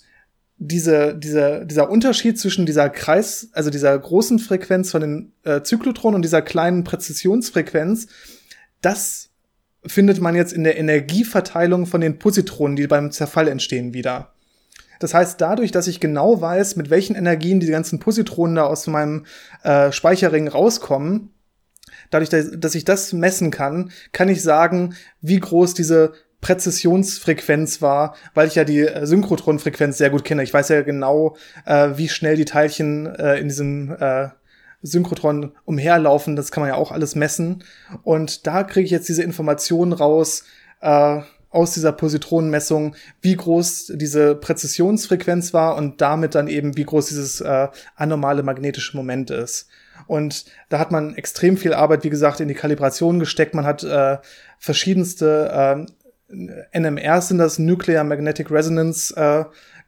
diese, 0.58 1.14
diese, 1.14 1.66
dieser 1.66 1.90
Unterschied 1.90 2.38
zwischen 2.38 2.66
dieser 2.66 2.88
Kreis, 2.88 3.50
also 3.52 3.70
dieser 3.70 3.96
großen 3.98 4.38
Frequenz 4.38 4.90
von 4.90 5.00
den 5.02 5.32
äh, 5.44 5.62
Zyklotronen 5.62 6.16
und 6.16 6.22
dieser 6.22 6.42
kleinen 6.42 6.82
Präzisionsfrequenz, 6.82 8.08
das 8.80 9.30
findet 9.86 10.20
man 10.20 10.34
jetzt 10.34 10.52
in 10.52 10.64
der 10.64 10.78
Energieverteilung 10.78 11.86
von 11.86 12.00
den 12.00 12.18
Positronen, 12.18 12.76
die 12.76 12.86
beim 12.86 13.12
Zerfall 13.12 13.48
entstehen, 13.48 13.94
wieder. 13.94 14.32
Das 14.98 15.14
heißt, 15.14 15.40
dadurch, 15.40 15.72
dass 15.72 15.86
ich 15.86 16.00
genau 16.00 16.40
weiß, 16.40 16.76
mit 16.76 16.90
welchen 16.90 17.16
Energien 17.16 17.60
die 17.60 17.66
ganzen 17.66 17.98
Positronen 17.98 18.56
da 18.56 18.64
aus 18.64 18.86
meinem 18.86 19.26
äh, 19.62 19.92
Speicherring 19.92 20.48
rauskommen, 20.48 21.30
dadurch, 22.10 22.30
dass 22.30 22.74
ich 22.74 22.84
das 22.84 23.12
messen 23.12 23.50
kann, 23.50 23.90
kann 24.12 24.28
ich 24.28 24.42
sagen, 24.42 24.94
wie 25.20 25.40
groß 25.40 25.74
diese 25.74 26.12
Präzisionsfrequenz 26.40 27.82
war, 27.82 28.14
weil 28.34 28.46
ich 28.46 28.54
ja 28.54 28.64
die 28.64 28.80
äh, 28.80 29.06
Synchrotronfrequenz 29.06 29.98
sehr 29.98 30.10
gut 30.10 30.24
kenne. 30.24 30.42
Ich 30.42 30.54
weiß 30.54 30.68
ja 30.68 30.82
genau, 30.82 31.36
äh, 31.64 31.90
wie 31.96 32.08
schnell 32.08 32.36
die 32.36 32.44
Teilchen 32.44 33.06
äh, 33.06 33.38
in 33.38 33.48
diesem 33.48 33.96
äh, 33.98 34.28
Synchrotron 34.82 35.52
umherlaufen. 35.64 36.36
Das 36.36 36.52
kann 36.52 36.60
man 36.62 36.68
ja 36.68 36.76
auch 36.76 36.92
alles 36.92 37.14
messen. 37.14 37.64
Und 38.02 38.46
da 38.46 38.62
kriege 38.62 38.84
ich 38.84 38.90
jetzt 38.90 39.08
diese 39.08 39.22
Informationen 39.22 39.92
raus, 39.92 40.44
äh, 40.80 41.20
aus 41.50 41.72
dieser 41.72 41.92
Positronenmessung, 41.92 42.96
wie 43.22 43.36
groß 43.36 43.92
diese 43.94 44.34
Präzisionsfrequenz 44.34 45.54
war 45.54 45.76
und 45.76 46.00
damit 46.00 46.34
dann 46.34 46.48
eben, 46.48 46.76
wie 46.76 46.84
groß 46.84 47.06
dieses 47.06 47.40
äh, 47.40 47.68
anormale 47.94 48.42
magnetische 48.42 48.96
Moment 48.96 49.30
ist. 49.30 49.68
Und 50.06 50.44
da 50.68 50.78
hat 50.78 50.92
man 50.92 51.14
extrem 51.14 51.56
viel 51.56 51.72
Arbeit, 51.72 52.04
wie 52.04 52.10
gesagt, 52.10 52.40
in 52.40 52.48
die 52.48 52.54
Kalibration 52.54 53.18
gesteckt. 53.18 53.54
Man 53.54 53.64
hat 53.64 53.82
äh, 53.84 54.18
verschiedenste 54.58 55.86
äh, 55.86 55.86
NMRs 56.78 57.28
sind 57.28 57.38
das 57.38 57.58
Nuclear 57.58 58.04
Magnetic 58.04 58.50
Resonance 58.50 59.14
äh, 59.16 59.44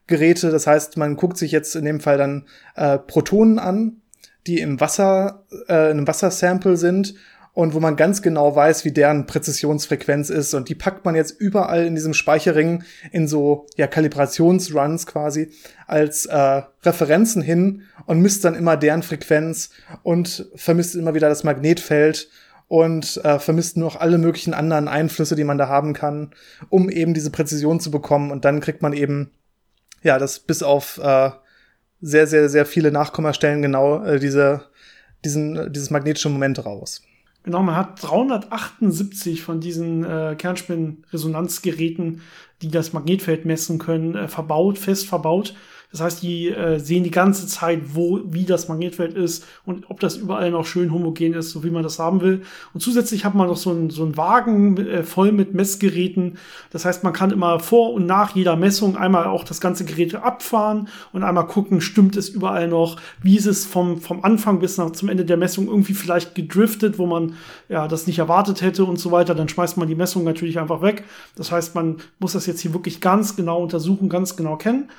Geräte. 0.06 0.50
Das 0.50 0.66
heißt, 0.66 0.96
man 0.96 1.16
guckt 1.16 1.36
sich 1.36 1.52
jetzt 1.52 1.74
in 1.76 1.84
dem 1.84 2.00
Fall 2.00 2.18
dann 2.18 2.46
äh, 2.76 2.98
Protonen 2.98 3.58
an, 3.58 4.00
die 4.46 4.60
im 4.60 4.80
Wasser, 4.80 5.44
äh, 5.68 5.90
in 5.90 5.98
einem 5.98 6.06
Wassersample 6.06 6.76
sind 6.76 7.14
und 7.58 7.74
wo 7.74 7.80
man 7.80 7.96
ganz 7.96 8.22
genau 8.22 8.54
weiß, 8.54 8.84
wie 8.84 8.92
deren 8.92 9.26
Präzisionsfrequenz 9.26 10.30
ist. 10.30 10.54
Und 10.54 10.68
die 10.68 10.76
packt 10.76 11.04
man 11.04 11.16
jetzt 11.16 11.32
überall 11.40 11.86
in 11.86 11.96
diesem 11.96 12.14
Speicherring 12.14 12.84
in 13.10 13.26
so 13.26 13.66
ja, 13.76 13.88
Kalibrationsruns 13.88 15.06
quasi 15.06 15.50
als 15.88 16.26
äh, 16.26 16.62
Referenzen 16.84 17.42
hin 17.42 17.82
und 18.06 18.20
misst 18.20 18.44
dann 18.44 18.54
immer 18.54 18.76
deren 18.76 19.02
Frequenz 19.02 19.70
und 20.04 20.48
vermisst 20.54 20.94
immer 20.94 21.14
wieder 21.14 21.28
das 21.28 21.42
Magnetfeld 21.42 22.28
und 22.68 23.20
äh, 23.24 23.40
vermisst 23.40 23.76
nur 23.76 23.88
noch 23.88 24.00
alle 24.00 24.18
möglichen 24.18 24.54
anderen 24.54 24.86
Einflüsse, 24.86 25.34
die 25.34 25.42
man 25.42 25.58
da 25.58 25.66
haben 25.66 25.94
kann, 25.94 26.30
um 26.68 26.88
eben 26.88 27.12
diese 27.12 27.32
Präzision 27.32 27.80
zu 27.80 27.90
bekommen. 27.90 28.30
Und 28.30 28.44
dann 28.44 28.60
kriegt 28.60 28.82
man 28.82 28.92
eben 28.92 29.32
ja 30.04 30.20
das 30.20 30.38
bis 30.38 30.62
auf 30.62 30.98
äh, 31.02 31.30
sehr, 32.00 32.28
sehr, 32.28 32.48
sehr 32.50 32.66
viele 32.66 32.92
Nachkommastellen 32.92 33.62
genau 33.62 34.04
äh, 34.04 34.20
diese, 34.20 34.66
diesen, 35.24 35.72
dieses 35.72 35.90
magnetische 35.90 36.28
Moment 36.28 36.64
raus. 36.64 37.02
Genau, 37.48 37.62
man 37.62 37.76
hat 37.76 38.02
378 38.02 39.40
von 39.40 39.58
diesen 39.58 40.04
äh, 40.04 40.36
Kernspinresonanzgeräten, 40.36 42.20
die 42.60 42.68
das 42.68 42.92
Magnetfeld 42.92 43.46
messen 43.46 43.78
können, 43.78 44.14
äh, 44.14 44.28
verbaut, 44.28 44.76
fest 44.76 45.06
verbaut. 45.06 45.54
Das 45.90 46.02
heißt, 46.02 46.22
die 46.22 46.48
äh, 46.48 46.78
sehen 46.78 47.02
die 47.02 47.10
ganze 47.10 47.46
Zeit, 47.46 47.94
wo, 47.94 48.20
wie 48.26 48.44
das 48.44 48.68
Magnetfeld 48.68 49.14
ist 49.14 49.46
und 49.64 49.88
ob 49.90 50.00
das 50.00 50.16
überall 50.16 50.50
noch 50.50 50.66
schön 50.66 50.92
homogen 50.92 51.32
ist, 51.32 51.50
so 51.50 51.64
wie 51.64 51.70
man 51.70 51.82
das 51.82 51.98
haben 51.98 52.20
will. 52.20 52.42
Und 52.74 52.80
zusätzlich 52.80 53.24
hat 53.24 53.34
man 53.34 53.46
noch 53.46 53.56
so 53.56 53.70
einen 53.70 53.88
so 53.88 54.04
einen 54.04 54.18
Wagen 54.18 54.76
äh, 54.76 55.02
voll 55.02 55.32
mit 55.32 55.54
Messgeräten. 55.54 56.36
Das 56.70 56.84
heißt, 56.84 57.04
man 57.04 57.14
kann 57.14 57.30
immer 57.30 57.58
vor 57.58 57.94
und 57.94 58.04
nach 58.04 58.36
jeder 58.36 58.56
Messung 58.56 58.98
einmal 58.98 59.24
auch 59.24 59.44
das 59.44 59.62
ganze 59.62 59.86
Gerät 59.86 60.14
abfahren 60.14 60.88
und 61.12 61.22
einmal 61.22 61.46
gucken, 61.46 61.80
stimmt 61.80 62.16
es 62.16 62.28
überall 62.28 62.68
noch? 62.68 63.00
Wie 63.22 63.38
ist 63.38 63.46
es 63.46 63.64
vom, 63.64 63.98
vom 64.00 64.24
Anfang 64.24 64.58
bis 64.58 64.76
nach 64.76 64.90
zum 64.90 65.08
Ende 65.08 65.24
der 65.24 65.38
Messung 65.38 65.68
irgendwie 65.68 65.94
vielleicht 65.94 66.34
gedriftet, 66.34 66.98
wo 66.98 67.06
man 67.06 67.34
ja 67.70 67.88
das 67.88 68.06
nicht 68.06 68.18
erwartet 68.18 68.60
hätte 68.60 68.84
und 68.84 68.98
so 68.98 69.10
weiter. 69.10 69.34
Dann 69.34 69.48
schmeißt 69.48 69.78
man 69.78 69.88
die 69.88 69.94
Messung 69.94 70.24
natürlich 70.24 70.58
einfach 70.58 70.82
weg. 70.82 71.04
Das 71.36 71.50
heißt, 71.50 71.74
man 71.74 71.96
muss 72.18 72.34
das 72.34 72.46
jetzt 72.46 72.60
hier 72.60 72.74
wirklich 72.74 73.00
ganz 73.00 73.36
genau 73.36 73.62
untersuchen, 73.62 74.10
ganz 74.10 74.36
genau 74.36 74.56
kennen. 74.56 74.90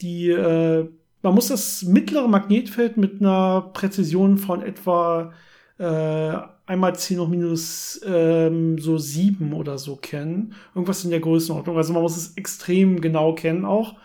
Die, 0.00 0.30
äh, 0.30 0.88
man 1.22 1.34
muss 1.34 1.48
das 1.48 1.82
mittlere 1.82 2.28
Magnetfeld 2.28 2.96
mit 2.96 3.20
einer 3.20 3.70
Präzision 3.72 4.38
von 4.38 4.62
etwa 4.62 5.32
äh, 5.78 6.32
einmal 6.66 6.94
10 6.96 7.20
hoch 7.20 7.28
minus 7.28 8.00
ähm, 8.06 8.78
so 8.78 8.98
7 8.98 9.52
oder 9.52 9.78
so 9.78 9.96
kennen. 9.96 10.54
Irgendwas 10.74 11.04
in 11.04 11.10
der 11.10 11.20
Größenordnung. 11.20 11.76
Also 11.76 11.92
man 11.92 12.02
muss 12.02 12.16
es 12.16 12.34
extrem 12.34 13.00
genau 13.00 13.34
kennen 13.34 13.64
auch. 13.64 13.96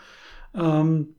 Ähm, 0.54 1.14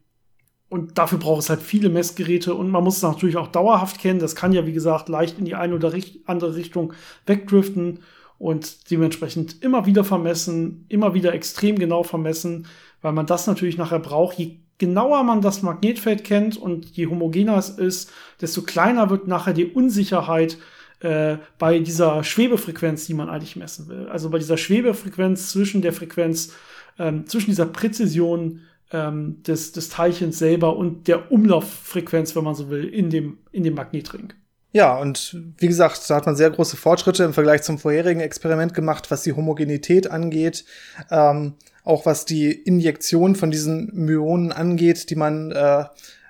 und 0.69 0.97
dafür 0.97 1.19
braucht 1.19 1.43
es 1.43 1.49
halt 1.49 1.61
viele 1.61 1.89
Messgeräte 1.89 2.53
und 2.55 2.69
man 2.69 2.83
muss 2.83 2.97
es 2.97 3.03
natürlich 3.03 3.37
auch 3.37 3.47
dauerhaft 3.47 3.99
kennen. 3.99 4.19
Das 4.19 4.35
kann 4.35 4.51
ja, 4.51 4.65
wie 4.65 4.73
gesagt, 4.73 5.09
leicht 5.09 5.37
in 5.37 5.45
die 5.45 5.55
eine 5.55 5.75
oder 5.75 5.93
andere 6.25 6.55
Richtung 6.55 6.93
wegdriften 7.25 7.99
und 8.37 8.89
dementsprechend 8.91 9.61
immer 9.63 9.85
wieder 9.85 10.03
vermessen, 10.03 10.85
immer 10.89 11.13
wieder 11.13 11.33
extrem 11.33 11.77
genau 11.77 12.03
vermessen, 12.03 12.67
weil 13.01 13.13
man 13.13 13.27
das 13.27 13.47
natürlich 13.47 13.77
nachher 13.77 13.99
braucht. 13.99 14.37
Je 14.37 14.57
genauer 14.77 15.23
man 15.23 15.41
das 15.41 15.61
Magnetfeld 15.61 16.23
kennt 16.23 16.57
und 16.57 16.85
je 16.85 17.07
homogener 17.07 17.57
es 17.57 17.69
ist, 17.69 18.11
desto 18.41 18.61
kleiner 18.61 19.09
wird 19.09 19.27
nachher 19.27 19.53
die 19.53 19.65
Unsicherheit 19.65 20.57
äh, 20.99 21.37
bei 21.57 21.79
dieser 21.79 22.23
Schwebefrequenz, 22.23 23.05
die 23.05 23.13
man 23.13 23.29
eigentlich 23.29 23.55
messen 23.55 23.87
will. 23.87 24.07
Also 24.07 24.29
bei 24.29 24.39
dieser 24.39 24.57
Schwebefrequenz 24.57 25.49
zwischen 25.51 25.81
der 25.81 25.93
Frequenz, 25.93 26.53
ähm, 26.97 27.25
zwischen 27.27 27.51
dieser 27.51 27.65
Präzision 27.65 28.61
ähm, 28.91 29.41
des, 29.43 29.71
des 29.71 29.89
Teilchens 29.89 30.39
selber 30.39 30.75
und 30.75 31.07
der 31.07 31.31
Umlauffrequenz, 31.31 32.35
wenn 32.35 32.43
man 32.43 32.55
so 32.55 32.69
will, 32.69 32.85
in 32.85 33.09
dem, 33.09 33.39
in 33.51 33.63
dem 33.63 33.75
Magnetring. 33.75 34.33
Ja, 34.71 34.97
und 34.97 35.37
wie 35.57 35.67
gesagt, 35.67 36.09
da 36.09 36.15
hat 36.15 36.25
man 36.25 36.35
sehr 36.35 36.49
große 36.49 36.75
Fortschritte 36.75 37.23
im 37.23 37.33
Vergleich 37.33 37.61
zum 37.61 37.79
vorherigen 37.79 38.19
Experiment 38.19 38.73
gemacht, 38.73 39.09
was 39.09 39.23
die 39.23 39.31
Homogenität 39.31 40.11
angeht. 40.11 40.65
Ähm, 41.09 41.53
auch 41.85 42.05
was 42.05 42.25
die 42.25 42.51
Injektion 42.51 43.35
von 43.35 43.51
diesen 43.51 43.89
Myonen 43.93 44.51
angeht, 44.51 45.09
die 45.09 45.15
man 45.15 45.51
äh, 45.51 45.85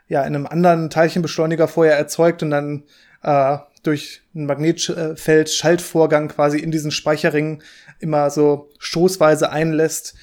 ja 0.07 0.21
in 0.23 0.35
einem 0.35 0.45
anderen 0.45 0.91
Teilchenbeschleuniger 0.91 1.67
vorher 1.67 1.97
erzeugt 1.97 2.43
und 2.43 2.51
dann 2.51 2.83
äh, 3.23 3.57
durch 3.81 4.21
einen 4.35 4.45
Magnetfeld-Schaltvorgang 4.45 6.27
quasi 6.27 6.59
in 6.59 6.71
diesen 6.71 6.91
Speicherring 6.91 7.63
immer 7.99 8.29
so 8.29 8.69
stoßweise 8.79 9.49
einlässt. 9.51 10.15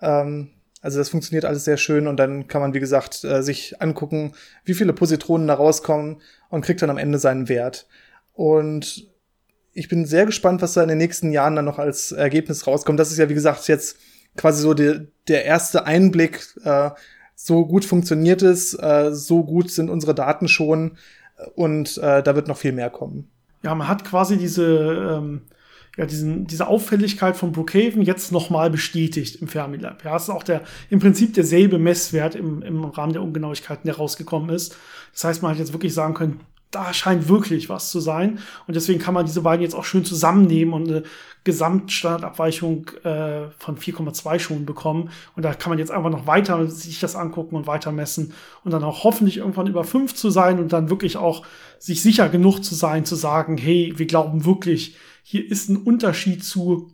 Ähm, 0.00 0.50
also 0.82 0.98
das 0.98 1.10
funktioniert 1.10 1.44
alles 1.44 1.64
sehr 1.64 1.76
schön 1.76 2.06
und 2.06 2.16
dann 2.16 2.48
kann 2.48 2.60
man, 2.60 2.74
wie 2.74 2.80
gesagt, 2.80 3.22
äh, 3.24 3.42
sich 3.42 3.80
angucken, 3.80 4.32
wie 4.64 4.74
viele 4.74 4.92
Positronen 4.92 5.46
da 5.46 5.54
rauskommen 5.54 6.20
und 6.48 6.64
kriegt 6.64 6.82
dann 6.82 6.90
am 6.90 6.98
Ende 6.98 7.18
seinen 7.18 7.48
Wert. 7.48 7.86
Und 8.32 9.08
ich 9.72 9.88
bin 9.88 10.06
sehr 10.06 10.26
gespannt, 10.26 10.62
was 10.62 10.72
da 10.72 10.82
in 10.82 10.88
den 10.88 10.98
nächsten 10.98 11.30
Jahren 11.30 11.54
dann 11.54 11.64
noch 11.66 11.78
als 11.78 12.10
Ergebnis 12.12 12.66
rauskommt. 12.66 12.98
Das 12.98 13.12
ist 13.12 13.18
ja, 13.18 13.28
wie 13.28 13.34
gesagt, 13.34 13.68
jetzt 13.68 13.98
quasi 14.36 14.62
so 14.62 14.74
die, 14.74 15.08
der 15.28 15.44
erste 15.44 15.86
Einblick. 15.86 16.46
Äh, 16.64 16.90
so 17.34 17.64
gut 17.64 17.86
funktioniert 17.86 18.42
es, 18.42 18.74
äh, 18.74 19.12
so 19.12 19.44
gut 19.44 19.70
sind 19.70 19.88
unsere 19.88 20.14
Daten 20.14 20.46
schon 20.46 20.98
und 21.54 21.96
äh, 21.98 22.22
da 22.22 22.34
wird 22.36 22.48
noch 22.48 22.58
viel 22.58 22.72
mehr 22.72 22.90
kommen. 22.90 23.30
Ja, 23.62 23.74
man 23.74 23.88
hat 23.88 24.04
quasi 24.04 24.36
diese, 24.36 25.18
ähm, 25.18 25.42
ja, 25.96 26.06
diesen, 26.06 26.46
diese 26.46 26.66
Auffälligkeit 26.66 27.36
von 27.36 27.52
Brookhaven 27.52 28.02
jetzt 28.02 28.32
nochmal 28.32 28.70
bestätigt 28.70 29.40
im 29.40 29.48
Fermilab. 29.48 30.04
Ja, 30.04 30.16
es 30.16 30.24
ist 30.24 30.30
auch 30.30 30.42
der, 30.42 30.62
im 30.88 30.98
Prinzip 30.98 31.34
derselbe 31.34 31.78
Messwert 31.78 32.34
im, 32.34 32.62
im 32.62 32.84
Rahmen 32.84 33.12
der 33.12 33.22
Ungenauigkeiten, 33.22 33.86
der 33.86 33.96
rausgekommen 33.96 34.50
ist. 34.50 34.76
Das 35.12 35.24
heißt, 35.24 35.42
man 35.42 35.52
hat 35.52 35.58
jetzt 35.58 35.72
wirklich 35.72 35.94
sagen 35.94 36.14
können, 36.14 36.40
da 36.70 36.92
scheint 36.94 37.28
wirklich 37.28 37.68
was 37.68 37.90
zu 37.90 38.00
sein. 38.00 38.38
Und 38.66 38.76
deswegen 38.76 39.00
kann 39.00 39.14
man 39.14 39.26
diese 39.26 39.42
beiden 39.42 39.62
jetzt 39.62 39.74
auch 39.74 39.84
schön 39.84 40.04
zusammennehmen 40.04 40.72
und 40.72 40.88
eine 40.88 41.02
Gesamtstandardabweichung 41.44 42.88
äh, 43.02 43.50
von 43.58 43.78
4,2 43.78 44.38
schon 44.38 44.66
bekommen. 44.66 45.10
Und 45.36 45.44
da 45.44 45.54
kann 45.54 45.70
man 45.70 45.78
jetzt 45.78 45.90
einfach 45.90 46.10
noch 46.10 46.26
weiter 46.26 46.66
sich 46.66 47.00
das 47.00 47.16
angucken 47.16 47.56
und 47.56 47.66
weiter 47.66 47.92
messen 47.92 48.34
und 48.64 48.72
dann 48.72 48.84
auch 48.84 49.04
hoffentlich 49.04 49.38
irgendwann 49.38 49.66
über 49.66 49.84
5 49.84 50.14
zu 50.14 50.30
sein 50.30 50.58
und 50.58 50.72
dann 50.72 50.90
wirklich 50.90 51.16
auch 51.16 51.44
sich 51.78 52.02
sicher 52.02 52.28
genug 52.28 52.62
zu 52.62 52.74
sein, 52.74 53.04
zu 53.04 53.16
sagen, 53.16 53.56
hey, 53.56 53.94
wir 53.96 54.06
glauben 54.06 54.44
wirklich, 54.44 54.96
hier 55.22 55.50
ist 55.50 55.68
ein 55.68 55.76
Unterschied 55.76 56.44
zu 56.44 56.90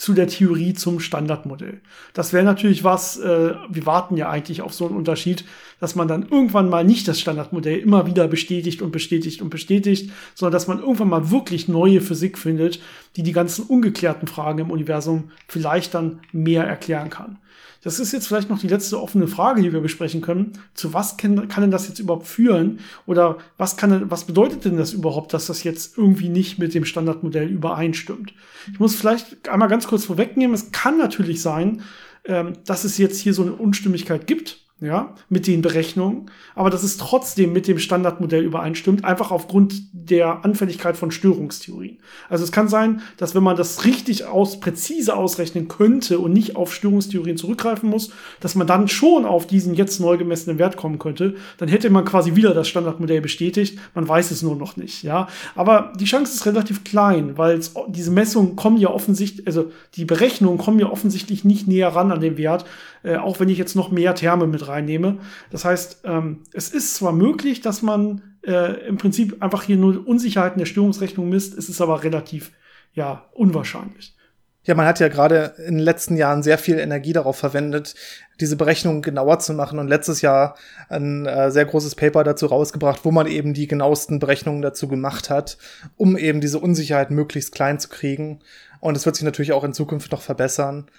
zu 0.00 0.14
der 0.14 0.28
Theorie 0.28 0.72
zum 0.72 0.98
Standardmodell. 0.98 1.82
Das 2.14 2.32
wäre 2.32 2.42
natürlich 2.42 2.84
was, 2.84 3.18
äh, 3.18 3.54
wir 3.68 3.84
warten 3.84 4.16
ja 4.16 4.30
eigentlich 4.30 4.62
auf 4.62 4.72
so 4.72 4.86
einen 4.86 4.96
Unterschied, 4.96 5.44
dass 5.80 5.96
man 5.96 6.06
dann 6.06 6.28
irgendwann 6.30 6.68
mal 6.68 6.84
nicht 6.84 7.08
das 7.08 7.18
Standardmodell 7.18 7.78
immer 7.78 8.06
wieder 8.06 8.28
bestätigt 8.28 8.82
und 8.82 8.92
bestätigt 8.92 9.42
und 9.42 9.50
bestätigt, 9.50 10.10
sondern 10.34 10.52
dass 10.52 10.68
man 10.68 10.78
irgendwann 10.78 11.08
mal 11.08 11.30
wirklich 11.30 11.66
neue 11.66 12.00
Physik 12.00 12.38
findet, 12.38 12.80
die 13.16 13.22
die 13.22 13.32
ganzen 13.32 13.64
ungeklärten 13.64 14.28
Fragen 14.28 14.60
im 14.60 14.70
Universum 14.70 15.30
vielleicht 15.48 15.94
dann 15.94 16.20
mehr 16.32 16.64
erklären 16.64 17.10
kann. 17.10 17.38
Das 17.82 17.98
ist 17.98 18.12
jetzt 18.12 18.26
vielleicht 18.26 18.50
noch 18.50 18.58
die 18.58 18.68
letzte 18.68 19.00
offene 19.00 19.26
Frage, 19.26 19.62
die 19.62 19.72
wir 19.72 19.80
besprechen 19.80 20.20
können. 20.20 20.52
Zu 20.74 20.92
was 20.92 21.16
kann, 21.16 21.48
denn 21.48 21.70
das 21.70 21.88
jetzt 21.88 21.98
überhaupt 21.98 22.26
führen? 22.26 22.80
Oder 23.06 23.38
was 23.56 23.78
kann, 23.78 24.10
was 24.10 24.24
bedeutet 24.24 24.66
denn 24.66 24.76
das 24.76 24.92
überhaupt, 24.92 25.32
dass 25.32 25.46
das 25.46 25.64
jetzt 25.64 25.96
irgendwie 25.96 26.28
nicht 26.28 26.58
mit 26.58 26.74
dem 26.74 26.84
Standardmodell 26.84 27.48
übereinstimmt? 27.48 28.34
Ich 28.70 28.78
muss 28.78 28.96
vielleicht 28.96 29.48
einmal 29.48 29.68
ganz 29.68 29.86
kurz 29.86 30.04
vorwegnehmen. 30.04 30.52
Es 30.52 30.72
kann 30.72 30.98
natürlich 30.98 31.40
sein, 31.40 31.80
ähm, 32.26 32.52
dass 32.66 32.84
es 32.84 32.98
jetzt 32.98 33.18
hier 33.18 33.32
so 33.32 33.42
eine 33.42 33.52
Unstimmigkeit 33.52 34.26
gibt 34.26 34.59
ja, 34.80 35.14
mit 35.28 35.46
den 35.46 35.60
Berechnungen, 35.60 36.30
aber 36.54 36.70
dass 36.70 36.82
es 36.82 36.96
trotzdem 36.96 37.52
mit 37.52 37.68
dem 37.68 37.78
Standardmodell 37.78 38.42
übereinstimmt, 38.42 39.04
einfach 39.04 39.30
aufgrund 39.30 39.74
der 39.92 40.42
Anfälligkeit 40.42 40.96
von 40.96 41.10
Störungstheorien. 41.10 41.98
Also 42.30 42.44
es 42.44 42.52
kann 42.52 42.68
sein, 42.68 43.02
dass 43.18 43.34
wenn 43.34 43.42
man 43.42 43.56
das 43.56 43.84
richtig 43.84 44.24
aus, 44.24 44.58
präzise 44.58 45.14
ausrechnen 45.14 45.68
könnte 45.68 46.18
und 46.18 46.32
nicht 46.32 46.56
auf 46.56 46.74
Störungstheorien 46.74 47.36
zurückgreifen 47.36 47.90
muss, 47.90 48.10
dass 48.40 48.54
man 48.54 48.66
dann 48.66 48.88
schon 48.88 49.26
auf 49.26 49.46
diesen 49.46 49.74
jetzt 49.74 50.00
neu 50.00 50.16
gemessenen 50.16 50.58
Wert 50.58 50.78
kommen 50.78 50.98
könnte. 50.98 51.34
Dann 51.58 51.68
hätte 51.68 51.90
man 51.90 52.06
quasi 52.06 52.34
wieder 52.34 52.54
das 52.54 52.68
Standardmodell 52.68 53.20
bestätigt. 53.20 53.78
Man 53.94 54.08
weiß 54.08 54.30
es 54.30 54.40
nur 54.40 54.56
noch 54.56 54.78
nicht, 54.78 55.02
ja. 55.02 55.28
Aber 55.54 55.92
die 56.00 56.06
Chance 56.06 56.34
ist 56.34 56.46
relativ 56.46 56.84
klein, 56.84 57.36
weil 57.36 57.60
diese 57.88 58.10
Messungen 58.10 58.56
kommen 58.56 58.78
ja 58.78 58.88
offensichtlich, 58.88 59.46
also 59.46 59.70
die 59.96 60.06
Berechnungen 60.06 60.58
kommen 60.58 60.78
ja 60.78 60.90
offensichtlich 60.90 61.44
nicht 61.44 61.68
näher 61.68 61.88
ran 61.88 62.12
an 62.12 62.20
den 62.20 62.38
Wert, 62.38 62.64
äh, 63.02 63.16
auch 63.16 63.40
wenn 63.40 63.48
ich 63.48 63.58
jetzt 63.58 63.76
noch 63.76 63.90
mehr 63.90 64.14
Therme 64.14 64.46
mit 64.46 64.66
reinnehme. 64.68 65.18
Das 65.50 65.64
heißt, 65.64 66.02
ähm, 66.04 66.42
es 66.52 66.70
ist 66.70 66.94
zwar 66.94 67.12
möglich, 67.12 67.60
dass 67.60 67.82
man 67.82 68.22
äh, 68.46 68.86
im 68.86 68.96
Prinzip 68.96 69.42
einfach 69.42 69.62
hier 69.62 69.76
nur 69.76 70.06
Unsicherheiten 70.06 70.58
der 70.58 70.66
Störungsrechnung 70.66 71.28
misst, 71.28 71.56
es 71.56 71.68
ist 71.68 71.80
aber 71.80 72.02
relativ 72.02 72.52
ja 72.92 73.26
unwahrscheinlich. 73.32 74.16
Ja, 74.64 74.74
man 74.74 74.84
hat 74.84 75.00
ja 75.00 75.08
gerade 75.08 75.54
in 75.66 75.76
den 75.76 75.84
letzten 75.84 76.18
Jahren 76.18 76.42
sehr 76.42 76.58
viel 76.58 76.78
Energie 76.78 77.14
darauf 77.14 77.36
verwendet, 77.38 77.94
diese 78.40 78.56
Berechnungen 78.56 79.00
genauer 79.00 79.38
zu 79.38 79.54
machen 79.54 79.78
und 79.78 79.88
letztes 79.88 80.20
Jahr 80.20 80.54
ein 80.90 81.24
äh, 81.24 81.50
sehr 81.50 81.64
großes 81.64 81.94
Paper 81.94 82.24
dazu 82.24 82.44
rausgebracht, 82.46 83.04
wo 83.04 83.10
man 83.10 83.26
eben 83.26 83.54
die 83.54 83.66
genauesten 83.66 84.18
Berechnungen 84.18 84.60
dazu 84.60 84.86
gemacht 84.86 85.30
hat, 85.30 85.56
um 85.96 86.16
eben 86.16 86.42
diese 86.42 86.58
Unsicherheit 86.58 87.10
möglichst 87.10 87.52
klein 87.54 87.80
zu 87.80 87.88
kriegen. 87.88 88.40
Und 88.80 88.98
es 88.98 89.06
wird 89.06 89.16
sich 89.16 89.24
natürlich 89.24 89.52
auch 89.52 89.64
in 89.64 89.72
Zukunft 89.72 90.12
noch 90.12 90.22
verbessern. 90.22 90.90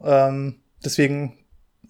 Ähm, 0.00 0.61
deswegen 0.84 1.38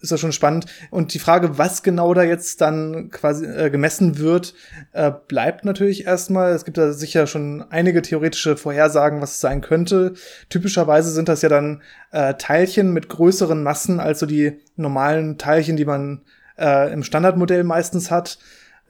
ist 0.01 0.11
das 0.11 0.19
schon 0.19 0.33
spannend. 0.33 0.65
Und 0.91 1.13
die 1.13 1.19
Frage, 1.19 1.57
was 1.57 1.81
genau 1.81 2.13
da 2.13 2.23
jetzt 2.23 2.59
dann 2.61 3.09
quasi 3.09 3.45
äh, 3.45 3.69
gemessen 3.69 4.17
wird, 4.17 4.53
äh, 4.91 5.11
bleibt 5.27 5.63
natürlich 5.63 6.05
erstmal. 6.05 6.51
Es 6.51 6.65
gibt 6.65 6.77
da 6.77 6.91
sicher 6.91 7.25
schon 7.25 7.63
einige 7.69 8.01
theoretische 8.01 8.57
Vorhersagen, 8.57 9.21
was 9.21 9.35
es 9.35 9.39
sein 9.39 9.61
könnte. 9.61 10.13
Typischerweise 10.49 11.11
sind 11.11 11.29
das 11.29 11.41
ja 11.41 11.49
dann 11.49 11.81
äh, 12.11 12.33
Teilchen 12.33 12.91
mit 12.91 13.07
größeren 13.07 13.63
Massen 13.63 13.99
als 13.99 14.19
so 14.19 14.25
die 14.25 14.59
normalen 14.75 15.37
Teilchen, 15.37 15.77
die 15.77 15.85
man 15.85 16.21
äh, 16.57 16.91
im 16.91 17.03
Standardmodell 17.03 17.63
meistens 17.63 18.11
hat 18.11 18.39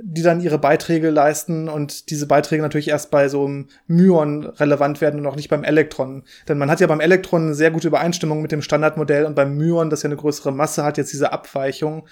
die 0.06 0.22
dann 0.22 0.42
ihre 0.42 0.58
Beiträge 0.58 1.10
leisten 1.10 1.70
und 1.70 2.10
diese 2.10 2.28
Beiträge 2.28 2.62
natürlich 2.62 2.90
erst 2.90 3.10
bei 3.10 3.30
so 3.30 3.46
einem 3.46 3.68
Myon 3.88 4.46
relevant 4.46 5.00
werden 5.00 5.20
und 5.20 5.26
auch 5.28 5.38
nicht 5.38 5.50
beim 5.50 5.64
Elektron. 5.64 6.24
Denn 6.48 6.58
man 6.58 6.70
hat 6.70 6.82
ja 6.82 6.88
beim 6.88 7.00
Elektron 7.00 7.44
eine 7.44 7.56
sehr 7.56 7.72
gute 7.72 7.88
Übereinstimmung 7.88 8.42
mit 8.42 8.52
dem 8.52 8.62
Standardmodell 8.62 9.26
und 9.26 9.36
beim 9.36 9.56
Myon, 9.56 9.90
das 9.90 10.04
ja 10.04 10.08
eine 10.08 10.18
größere 10.18 10.52
Masse 10.52 10.84
hat, 10.84 10.98
jetzt 10.98 11.14
diese 11.14 11.32
Abweichung. 11.32 12.06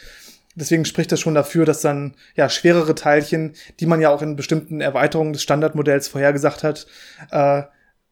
Deswegen 0.56 0.86
spricht 0.86 1.12
das 1.12 1.20
schon 1.20 1.36
dafür, 1.36 1.66
dass 1.66 1.82
dann 1.82 2.16
ja 2.36 2.50
schwerere 2.50 2.96
Teilchen, 2.96 3.54
die 3.80 3.86
man 3.86 4.00
ja 4.00 4.10
auch 4.10 4.22
in 4.22 4.38
bestimmten 4.38 4.80
Erweiterungen 4.80 5.34
des 5.34 5.44
Standardmodells 5.44 6.08
vorhergesagt 6.08 6.64
hat, 6.64 6.88
äh, 7.32 7.64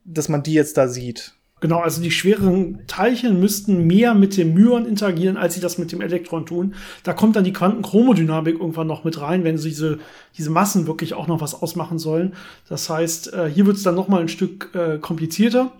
dass 0.03 0.27
man 0.27 0.43
die 0.43 0.53
jetzt 0.53 0.77
da 0.77 0.89
sieht. 0.89 1.35
Genau, 1.61 1.79
also 1.79 2.01
die 2.01 2.11
schweren 2.11 2.87
Teilchen 2.87 3.39
müssten 3.39 3.85
mehr 3.85 4.13
mit 4.13 4.37
dem 4.37 4.53
Myon 4.53 4.85
interagieren, 4.85 5.35
als 5.35 5.55
sie 5.55 5.59
das 5.59 5.77
mit 5.77 5.91
dem 5.91 6.01
Elektron 6.01 6.45
tun. 6.45 6.73
Da 7.03 7.13
kommt 7.13 7.35
dann 7.35 7.43
die 7.43 7.51
Quantenchromodynamik 7.51 8.59
irgendwann 8.59 8.87
noch 8.87 9.03
mit 9.03 9.19
rein, 9.19 9.43
wenn 9.43 9.57
sie 9.57 9.69
diese, 9.69 9.99
diese 10.37 10.51
Massen 10.51 10.87
wirklich 10.87 11.13
auch 11.13 11.27
noch 11.27 11.41
was 11.41 11.61
ausmachen 11.61 11.99
sollen. 11.99 12.33
Das 12.69 12.89
heißt, 12.89 13.33
äh, 13.33 13.49
hier 13.53 13.65
wird 13.65 13.75
es 13.75 13.83
dann 13.83 13.95
noch 13.95 14.07
mal 14.07 14.21
ein 14.21 14.29
Stück 14.29 14.73
äh, 14.73 14.99
komplizierter. 14.99 15.71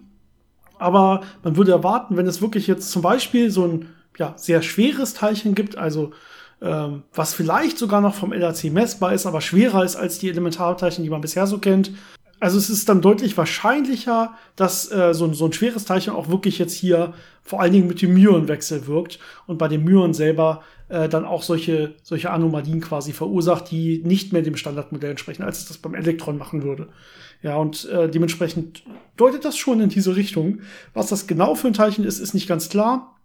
Aber 0.79 1.21
man 1.43 1.55
würde 1.55 1.71
erwarten, 1.71 2.17
wenn 2.17 2.27
es 2.27 2.41
wirklich 2.41 2.67
jetzt 2.67 2.91
zum 2.91 3.01
Beispiel 3.01 3.49
so 3.49 3.65
ein 3.65 3.85
ja, 4.17 4.33
sehr 4.35 4.61
schweres 4.61 5.13
Teilchen 5.13 5.55
gibt, 5.55 5.77
also 5.77 6.11
ähm, 6.61 7.03
was 7.13 7.33
vielleicht 7.33 7.77
sogar 7.77 8.01
noch 8.01 8.15
vom 8.15 8.33
LHC 8.33 8.69
messbar 8.69 9.13
ist, 9.13 9.25
aber 9.25 9.39
schwerer 9.39 9.83
ist 9.85 9.95
als 9.95 10.19
die 10.19 10.29
Elementarteilchen, 10.29 11.03
die 11.03 11.09
man 11.09 11.21
bisher 11.21 11.47
so 11.47 11.57
kennt, 11.57 11.91
also 12.39 12.57
es 12.57 12.69
ist 12.69 12.87
dann 12.89 13.01
deutlich 13.01 13.37
wahrscheinlicher, 13.37 14.33
dass 14.55 14.91
äh, 14.91 15.13
so, 15.13 15.25
ein, 15.25 15.33
so 15.33 15.45
ein 15.45 15.53
schweres 15.53 15.85
Teilchen 15.85 16.13
auch 16.13 16.29
wirklich 16.29 16.57
jetzt 16.57 16.73
hier 16.73 17.13
vor 17.43 17.61
allen 17.61 17.73
Dingen 17.73 17.87
mit 17.87 18.01
dem 18.01 18.13
Myonwechsel 18.13 18.87
wirkt 18.87 19.19
und 19.47 19.57
bei 19.57 19.67
dem 19.67 19.83
Myon 19.83 20.13
selber 20.13 20.61
äh, 20.87 21.09
dann 21.09 21.25
auch 21.25 21.43
solche, 21.43 21.95
solche 22.03 22.31
Anomalien 22.31 22.81
quasi 22.81 23.11
verursacht, 23.11 23.71
die 23.71 24.01
nicht 24.05 24.33
mehr 24.33 24.41
dem 24.41 24.55
Standardmodell 24.55 25.11
entsprechen, 25.11 25.43
als 25.43 25.59
es 25.59 25.65
das 25.65 25.77
beim 25.77 25.95
Elektron 25.95 26.37
machen 26.37 26.63
würde. 26.63 26.89
Ja, 27.41 27.57
und 27.57 27.85
äh, 27.89 28.09
dementsprechend 28.09 28.83
deutet 29.17 29.45
das 29.45 29.57
schon 29.57 29.81
in 29.81 29.89
diese 29.89 30.15
Richtung. 30.15 30.59
Was 30.93 31.07
das 31.07 31.27
genau 31.27 31.55
für 31.55 31.67
ein 31.67 31.73
Teilchen 31.73 32.03
ist, 32.05 32.19
ist 32.19 32.33
nicht 32.33 32.47
ganz 32.47 32.69
klar. 32.69 33.15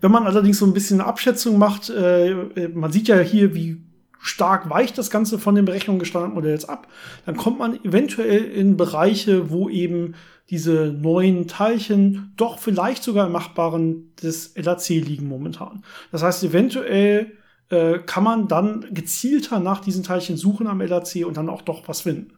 Wenn 0.00 0.12
man 0.12 0.26
allerdings 0.26 0.58
so 0.58 0.66
ein 0.66 0.72
bisschen 0.72 1.00
eine 1.00 1.08
Abschätzung 1.08 1.58
macht, 1.58 1.90
äh, 1.90 2.30
äh 2.30 2.68
man 2.68 2.92
sieht 2.92 3.08
ja 3.08 3.18
hier, 3.18 3.54
wie 3.54 3.82
stark 4.20 4.68
weicht 4.70 4.98
das 4.98 5.10
Ganze 5.10 5.38
von 5.38 5.54
den 5.54 5.64
Berechnungen 5.64 5.98
des 5.98 6.08
Standardmodells 6.08 6.68
ab, 6.68 6.88
dann 7.26 7.36
kommt 7.36 7.58
man 7.58 7.82
eventuell 7.84 8.44
in 8.44 8.76
Bereiche, 8.76 9.50
wo 9.50 9.68
eben 9.68 10.14
diese 10.50 10.86
neuen 10.86 11.46
Teilchen 11.46 12.32
doch 12.36 12.58
vielleicht 12.58 13.02
sogar 13.02 13.26
im 13.26 13.32
Machbaren 13.32 14.14
des 14.22 14.52
LAC 14.56 14.88
liegen 14.88 15.28
momentan. 15.28 15.84
Das 16.10 16.22
heißt, 16.22 16.42
eventuell 16.44 17.32
äh, 17.70 17.98
kann 18.00 18.24
man 18.24 18.48
dann 18.48 18.86
gezielter 18.90 19.60
nach 19.60 19.80
diesen 19.80 20.02
Teilchen 20.02 20.36
suchen 20.36 20.66
am 20.66 20.80
LAC 20.80 21.24
und 21.24 21.36
dann 21.36 21.48
auch 21.48 21.62
doch 21.62 21.86
was 21.86 22.02
finden. 22.02 22.32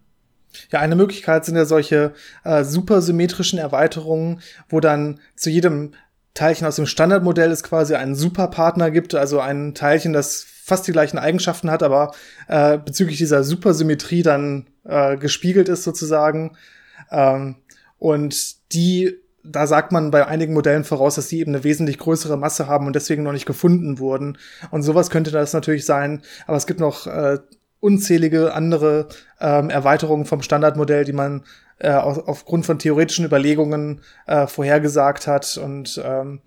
Ja, 0.70 0.80
eine 0.80 0.96
Möglichkeit 0.96 1.46
sind 1.46 1.56
ja 1.56 1.64
solche 1.64 2.12
äh, 2.44 2.62
supersymmetrischen 2.62 3.58
Erweiterungen, 3.58 4.40
wo 4.68 4.80
dann 4.80 5.18
zu 5.34 5.48
jedem 5.48 5.92
Teilchen 6.34 6.66
aus 6.66 6.76
dem 6.76 6.86
Standardmodell 6.86 7.50
es 7.50 7.62
quasi 7.62 7.94
einen 7.94 8.14
Superpartner 8.14 8.90
gibt, 8.90 9.14
also 9.14 9.40
ein 9.40 9.74
Teilchen, 9.74 10.12
das 10.12 10.46
fast 10.64 10.86
die 10.86 10.92
gleichen 10.92 11.18
Eigenschaften 11.18 11.70
hat, 11.70 11.82
aber 11.82 12.12
äh, 12.46 12.78
bezüglich 12.78 13.18
dieser 13.18 13.42
Supersymmetrie 13.42 14.22
dann 14.22 14.68
äh, 14.84 15.16
gespiegelt 15.16 15.68
ist 15.68 15.82
sozusagen. 15.82 16.56
Ähm, 17.10 17.56
und 17.98 18.72
die, 18.72 19.18
da 19.42 19.66
sagt 19.66 19.90
man 19.90 20.12
bei 20.12 20.26
einigen 20.26 20.54
Modellen 20.54 20.84
voraus, 20.84 21.16
dass 21.16 21.28
die 21.28 21.40
eben 21.40 21.52
eine 21.52 21.64
wesentlich 21.64 21.98
größere 21.98 22.36
Masse 22.36 22.68
haben 22.68 22.86
und 22.86 22.94
deswegen 22.94 23.24
noch 23.24 23.32
nicht 23.32 23.46
gefunden 23.46 23.98
wurden. 23.98 24.38
Und 24.70 24.82
sowas 24.82 25.10
könnte 25.10 25.32
das 25.32 25.52
natürlich 25.52 25.84
sein. 25.84 26.22
Aber 26.46 26.56
es 26.56 26.66
gibt 26.66 26.78
noch 26.78 27.08
äh, 27.08 27.38
unzählige 27.80 28.54
andere 28.54 29.08
ähm, 29.40 29.68
Erweiterungen 29.68 30.26
vom 30.26 30.42
Standardmodell, 30.42 31.04
die 31.04 31.12
man 31.12 31.42
äh, 31.78 31.90
auf, 31.90 32.28
aufgrund 32.28 32.66
von 32.66 32.78
theoretischen 32.78 33.24
Überlegungen 33.24 34.00
äh, 34.26 34.46
vorhergesagt 34.46 35.26
hat. 35.26 35.56
Und 35.56 36.00
ähm, 36.04 36.40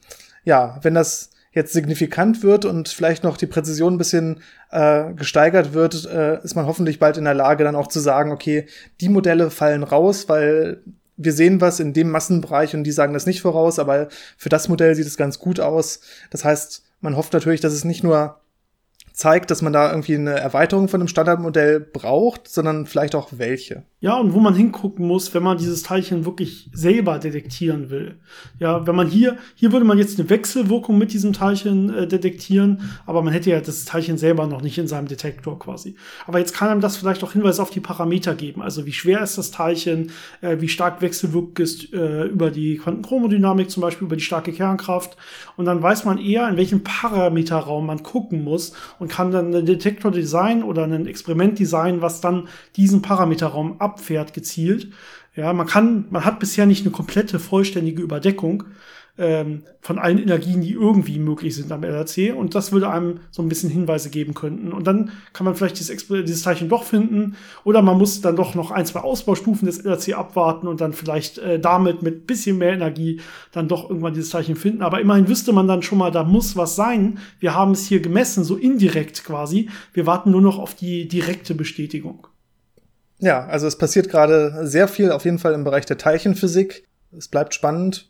ja, 0.45 0.80
wenn 0.82 0.93
das 0.93 1.32
jetzt 1.56 1.74
signifikant 1.74 2.43
wird 2.43 2.66
und 2.66 2.89
vielleicht 2.89 3.24
noch 3.24 3.38
die 3.38 3.47
Präzision 3.47 3.95
ein 3.95 3.97
bisschen 3.97 4.41
äh, 4.72 5.14
gesteigert 5.14 5.74
wird, 5.74 6.06
äh, 6.06 6.43
ist 6.43 6.56
man 6.56 6.68
hoffentlich 6.68 6.99
bald 6.99 7.18
in 7.18 7.24
der 7.24 7.34
Lage, 7.34 7.64
dann 7.64 7.78
auch 7.78 7.88
zu 7.88 8.01
sagen, 8.01 8.32
okay, 8.32 8.68
die 8.99 9.10
Modelle 9.10 9.49
fallen 9.49 9.84
raus, 9.84 10.28
weil 10.28 10.82
wir 11.18 11.32
sehen 11.32 11.62
was 11.62 11.80
in 11.80 11.93
dem 11.93 12.12
Massenbereich 12.12 12.76
und 12.76 12.84
die 12.84 12.91
sagen 12.91 13.14
das 13.14 13.26
nicht 13.26 13.41
voraus, 13.41 13.80
aber 13.80 14.10
für 14.38 14.49
das 14.49 14.68
Modell 14.68 14.95
sieht 14.95 15.08
es 15.08 15.16
ganz 15.16 15.39
gut 15.39 15.62
aus. 15.62 16.01
Das 16.30 16.43
heißt, 16.43 16.84
man 16.99 17.16
hofft 17.16 17.32
natürlich, 17.32 17.62
dass 17.62 17.72
es 17.72 17.86
nicht 17.86 18.03
nur 18.03 18.41
zeigt, 19.14 19.49
dass 19.49 19.62
man 19.62 19.72
da 19.72 19.89
irgendwie 19.89 20.16
eine 20.16 20.38
Erweiterung 20.38 20.89
von 20.89 20.99
dem 20.99 21.08
Standardmodell 21.08 21.80
braucht, 21.80 22.49
sondern 22.49 22.86
vielleicht 22.86 23.16
auch 23.16 23.30
welche. 23.32 23.84
Ja, 24.06 24.20
und 24.20 24.36
wo 24.36 24.39
man 24.39 24.53
hingucken 24.53 25.08
muss, 25.08 25.34
wenn 25.34 25.41
man 25.41 25.58
dieses 25.58 25.82
Teilchen 25.82 26.26
wirklich 26.26 26.70
selber 26.72 27.18
detektieren 27.18 27.89
will. 27.89 28.20
Ja, 28.60 28.86
wenn 28.86 28.95
man 28.95 29.08
hier, 29.08 29.38
hier 29.56 29.72
würde 29.72 29.84
man 29.84 29.97
jetzt 29.97 30.20
eine 30.20 30.30
Wechselwirkung 30.30 30.99
mit 30.99 31.12
diesem 31.12 31.34
Teilchen 31.34 31.91
äh, 31.91 32.08
detektieren, 32.08 32.91
aber 33.08 33.24
man 33.24 33.34
hätte 33.34 33.49
ja 33.49 33.60
das 33.62 33.84
Teilchen 33.86 34.20
selber 34.20 34.45
noch 34.45 34.62
nicht 34.62 34.78
in 34.78 34.88
seinem 34.88 35.08
Detektor 35.08 35.58
quasi. 35.58 35.95
Aber 36.28 36.38
jetzt 36.38 36.53
kann 36.53 36.70
einem 36.70 36.82
das 36.82 36.97
vielleicht 36.97 37.24
auch 37.24 37.32
Hinweise 37.32 37.64
auf 37.64 37.72
die 37.72 37.80
Parameter 37.80 38.36
geben. 38.36 38.62
Also 38.62 38.86
wie 38.86 38.93
schwer 38.93 39.24
ist 39.24 39.39
das 39.39 39.49
Teilchen, 39.49 40.12
äh, 40.41 40.58
wie 40.60 40.68
stark 40.68 41.01
wechselwirkt 41.01 41.60
es 41.60 41.91
äh, 41.91 42.28
über 42.28 42.51
die 42.51 42.78
Quantenchromodynamik, 42.78 43.72
zum 43.72 43.82
Beispiel 43.82 44.06
über 44.06 44.18
die 44.18 44.22
starke 44.22 44.51
Kernkraft. 44.51 45.18
Und 45.58 45.66
dann 45.66 45.82
weiß 45.82 46.06
man 46.06 46.20
eher, 46.20 46.47
in 46.47 46.58
welchem 46.58 46.84
Parameterraum 46.84 47.88
man 47.88 48.03
gucken 48.03 48.43
muss 48.43 48.74
und 48.99 49.10
kann 49.10 49.32
dann 49.32 49.51
ein 49.51 49.66
Detektor 49.66 50.12
designen 50.12 50.62
oder 50.62 50.84
ein 50.84 51.08
Experiment 51.08 51.58
designen, 51.58 52.03
was 52.03 52.22
dann 52.22 52.49
diesen 52.76 53.01
Parameterraum 53.01 53.78
abfährt 53.95 54.33
gezielt. 54.33 54.89
Ja, 55.35 55.53
man 55.53 55.67
kann, 55.67 56.05
man 56.09 56.25
hat 56.25 56.39
bisher 56.39 56.65
nicht 56.65 56.85
eine 56.85 56.91
komplette 56.91 57.39
vollständige 57.39 58.01
Überdeckung 58.01 58.65
ähm, 59.17 59.63
von 59.79 59.97
allen 59.97 60.17
Energien, 60.17 60.61
die 60.61 60.73
irgendwie 60.73 61.19
möglich 61.19 61.55
sind 61.55 61.71
am 61.71 61.83
LHC. 61.83 62.31
Und 62.31 62.55
das 62.55 62.71
würde 62.71 62.89
einem 62.89 63.19
so 63.31 63.41
ein 63.41 63.47
bisschen 63.47 63.69
Hinweise 63.69 64.09
geben 64.09 64.33
könnten. 64.33 64.73
Und 64.73 64.87
dann 64.87 65.11
kann 65.31 65.45
man 65.45 65.55
vielleicht 65.55 65.79
dieses, 65.79 66.07
dieses 66.07 66.41
Teilchen 66.41 66.69
doch 66.69 66.83
finden. 66.83 67.35
Oder 67.63 67.81
man 67.81 67.97
muss 67.97 68.21
dann 68.21 68.35
doch 68.35 68.55
noch 68.55 68.71
ein, 68.71 68.85
zwei 68.85 69.01
Ausbaustufen 69.01 69.65
des 69.65 69.83
LHC 69.83 70.13
abwarten 70.13 70.67
und 70.67 70.81
dann 70.81 70.93
vielleicht 70.93 71.37
äh, 71.37 71.59
damit 71.59 72.01
mit 72.01 72.27
bisschen 72.27 72.57
mehr 72.57 72.73
Energie 72.73 73.21
dann 73.51 73.67
doch 73.67 73.89
irgendwann 73.89 74.13
dieses 74.13 74.31
Teilchen 74.31 74.57
finden. 74.57 74.81
Aber 74.81 74.99
immerhin 74.99 75.29
wüsste 75.29 75.53
man 75.53 75.67
dann 75.67 75.81
schon 75.81 75.97
mal, 75.97 76.11
da 76.11 76.23
muss 76.23 76.57
was 76.57 76.75
sein. 76.75 77.19
Wir 77.39 77.55
haben 77.55 77.71
es 77.71 77.87
hier 77.87 78.01
gemessen, 78.01 78.43
so 78.43 78.57
indirekt 78.57 79.23
quasi. 79.23 79.69
Wir 79.93 80.05
warten 80.05 80.31
nur 80.31 80.41
noch 80.41 80.59
auf 80.59 80.75
die 80.75 81.07
direkte 81.07 81.55
Bestätigung. 81.55 82.27
Ja, 83.20 83.45
also 83.45 83.68
es 83.68 83.78
passiert 83.78 84.09
gerade 84.09 84.68
sehr 84.68 84.88
viel 84.88 85.11
auf 85.11 85.26
jeden 85.26 85.39
Fall 85.39 85.53
im 85.53 85.63
Bereich 85.63 85.86
der 85.86 85.97
Teilchenphysik. 85.97 86.88
Es 87.18 87.28
bleibt 87.28 87.53
spannend 87.53 88.09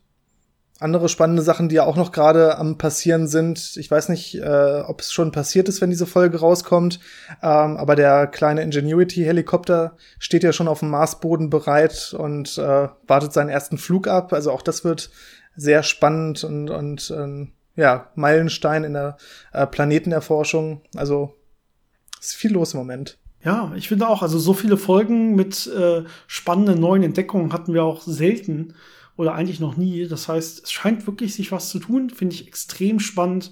andere 0.79 1.07
spannende 1.07 1.41
Sachen, 1.41 1.69
die 1.69 1.75
ja 1.75 1.85
auch 1.85 1.95
noch 1.95 2.11
gerade 2.11 2.57
am 2.57 2.77
passieren 2.77 3.27
sind. 3.27 3.77
Ich 3.77 3.89
weiß 3.89 4.09
nicht, 4.09 4.35
äh, 4.35 4.81
ob 4.85 4.99
es 4.99 5.13
schon 5.13 5.31
passiert 5.31 5.69
ist, 5.69 5.79
wenn 5.79 5.89
diese 5.89 6.05
Folge 6.05 6.39
rauskommt, 6.39 6.99
ähm, 7.41 7.77
aber 7.77 7.95
der 7.95 8.27
kleine 8.27 8.61
Ingenuity-Helikopter 8.61 9.95
steht 10.19 10.43
ja 10.43 10.51
schon 10.51 10.67
auf 10.67 10.79
dem 10.79 10.89
Marsboden 10.89 11.49
bereit 11.49 12.13
und 12.17 12.57
äh, 12.57 12.89
wartet 13.07 13.31
seinen 13.31 13.49
ersten 13.49 13.77
Flug 13.77 14.07
ab. 14.07 14.33
Also 14.33 14.51
auch 14.51 14.61
das 14.61 14.83
wird 14.83 15.11
sehr 15.55 15.81
spannend 15.81 16.43
und, 16.43 16.69
und 16.69 17.09
äh, 17.09 17.47
ja, 17.81 18.11
Meilenstein 18.15 18.83
in 18.83 18.93
der 18.93 19.17
äh, 19.53 19.65
Planetenerforschung. 19.65 20.81
Also 20.95 21.35
ist 22.19 22.35
viel 22.35 22.51
los 22.51 22.73
im 22.73 22.79
Moment. 22.79 23.17
Ja, 23.45 23.71
ich 23.75 23.87
finde 23.87 24.09
auch, 24.09 24.23
also 24.23 24.39
so 24.39 24.53
viele 24.53 24.75
Folgen 24.75 25.35
mit 25.35 25.67
äh, 25.67 26.03
spannenden 26.25 26.79
neuen 26.79 27.03
Entdeckungen 27.03 27.53
hatten 27.53 27.75
wir 27.75 27.83
auch 27.83 28.01
selten 28.01 28.73
oder 29.17 29.35
eigentlich 29.35 29.59
noch 29.59 29.77
nie. 29.77 30.07
Das 30.07 30.27
heißt, 30.27 30.63
es 30.63 30.71
scheint 30.71 31.05
wirklich 31.05 31.35
sich 31.35 31.51
was 31.51 31.69
zu 31.69 31.77
tun, 31.77 32.09
finde 32.09 32.33
ich 32.33 32.47
extrem 32.47 32.99
spannend. 32.99 33.51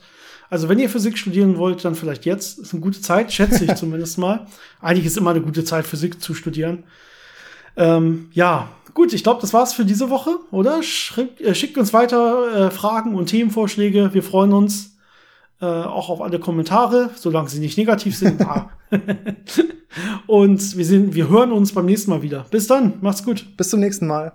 Also 0.49 0.67
wenn 0.67 0.79
ihr 0.79 0.89
Physik 0.89 1.15
studieren 1.19 1.57
wollt, 1.57 1.85
dann 1.85 1.93
vielleicht 1.93 2.25
jetzt. 2.25 2.57
Ist 2.57 2.73
eine 2.73 2.81
gute 2.81 3.01
Zeit, 3.01 3.31
schätze 3.31 3.65
ich 3.65 3.75
zumindest 3.75 4.17
mal. 4.17 4.47
Eigentlich 4.81 5.05
ist 5.05 5.17
immer 5.17 5.29
eine 5.29 5.41
gute 5.41 5.63
Zeit, 5.63 5.85
Physik 5.85 6.19
zu 6.19 6.33
studieren. 6.33 6.85
Ähm, 7.77 8.29
ja, 8.33 8.69
gut, 8.95 9.13
ich 9.13 9.23
glaube, 9.23 9.41
das 9.41 9.53
war's 9.53 9.73
für 9.73 9.85
diese 9.85 10.09
Woche, 10.09 10.37
oder? 10.49 10.81
Schickt, 10.81 11.39
äh, 11.39 11.53
schickt 11.53 11.77
uns 11.77 11.93
weiter 11.93 12.67
äh, 12.67 12.71
Fragen 12.71 13.13
und 13.13 13.27
Themenvorschläge. 13.27 14.11
Wir 14.15 14.23
freuen 14.23 14.53
uns 14.53 14.92
äh, 15.61 15.65
auch 15.65 16.09
auf 16.09 16.21
alle 16.21 16.39
Kommentare, 16.39 17.09
solange 17.15 17.49
sie 17.49 17.59
nicht 17.59 17.77
negativ 17.77 18.17
sind. 18.17 18.41
Ah. 18.41 18.69
und 20.27 20.77
wir, 20.77 20.85
sind, 20.85 21.15
wir 21.15 21.29
hören 21.29 21.51
uns 21.51 21.73
beim 21.73 21.85
nächsten 21.85 22.11
Mal 22.11 22.21
wieder. 22.21 22.45
Bis 22.51 22.67
dann, 22.67 22.93
macht's 23.01 23.23
gut. 23.23 23.45
Bis 23.57 23.69
zum 23.69 23.79
nächsten 23.79 24.07
Mal. 24.07 24.33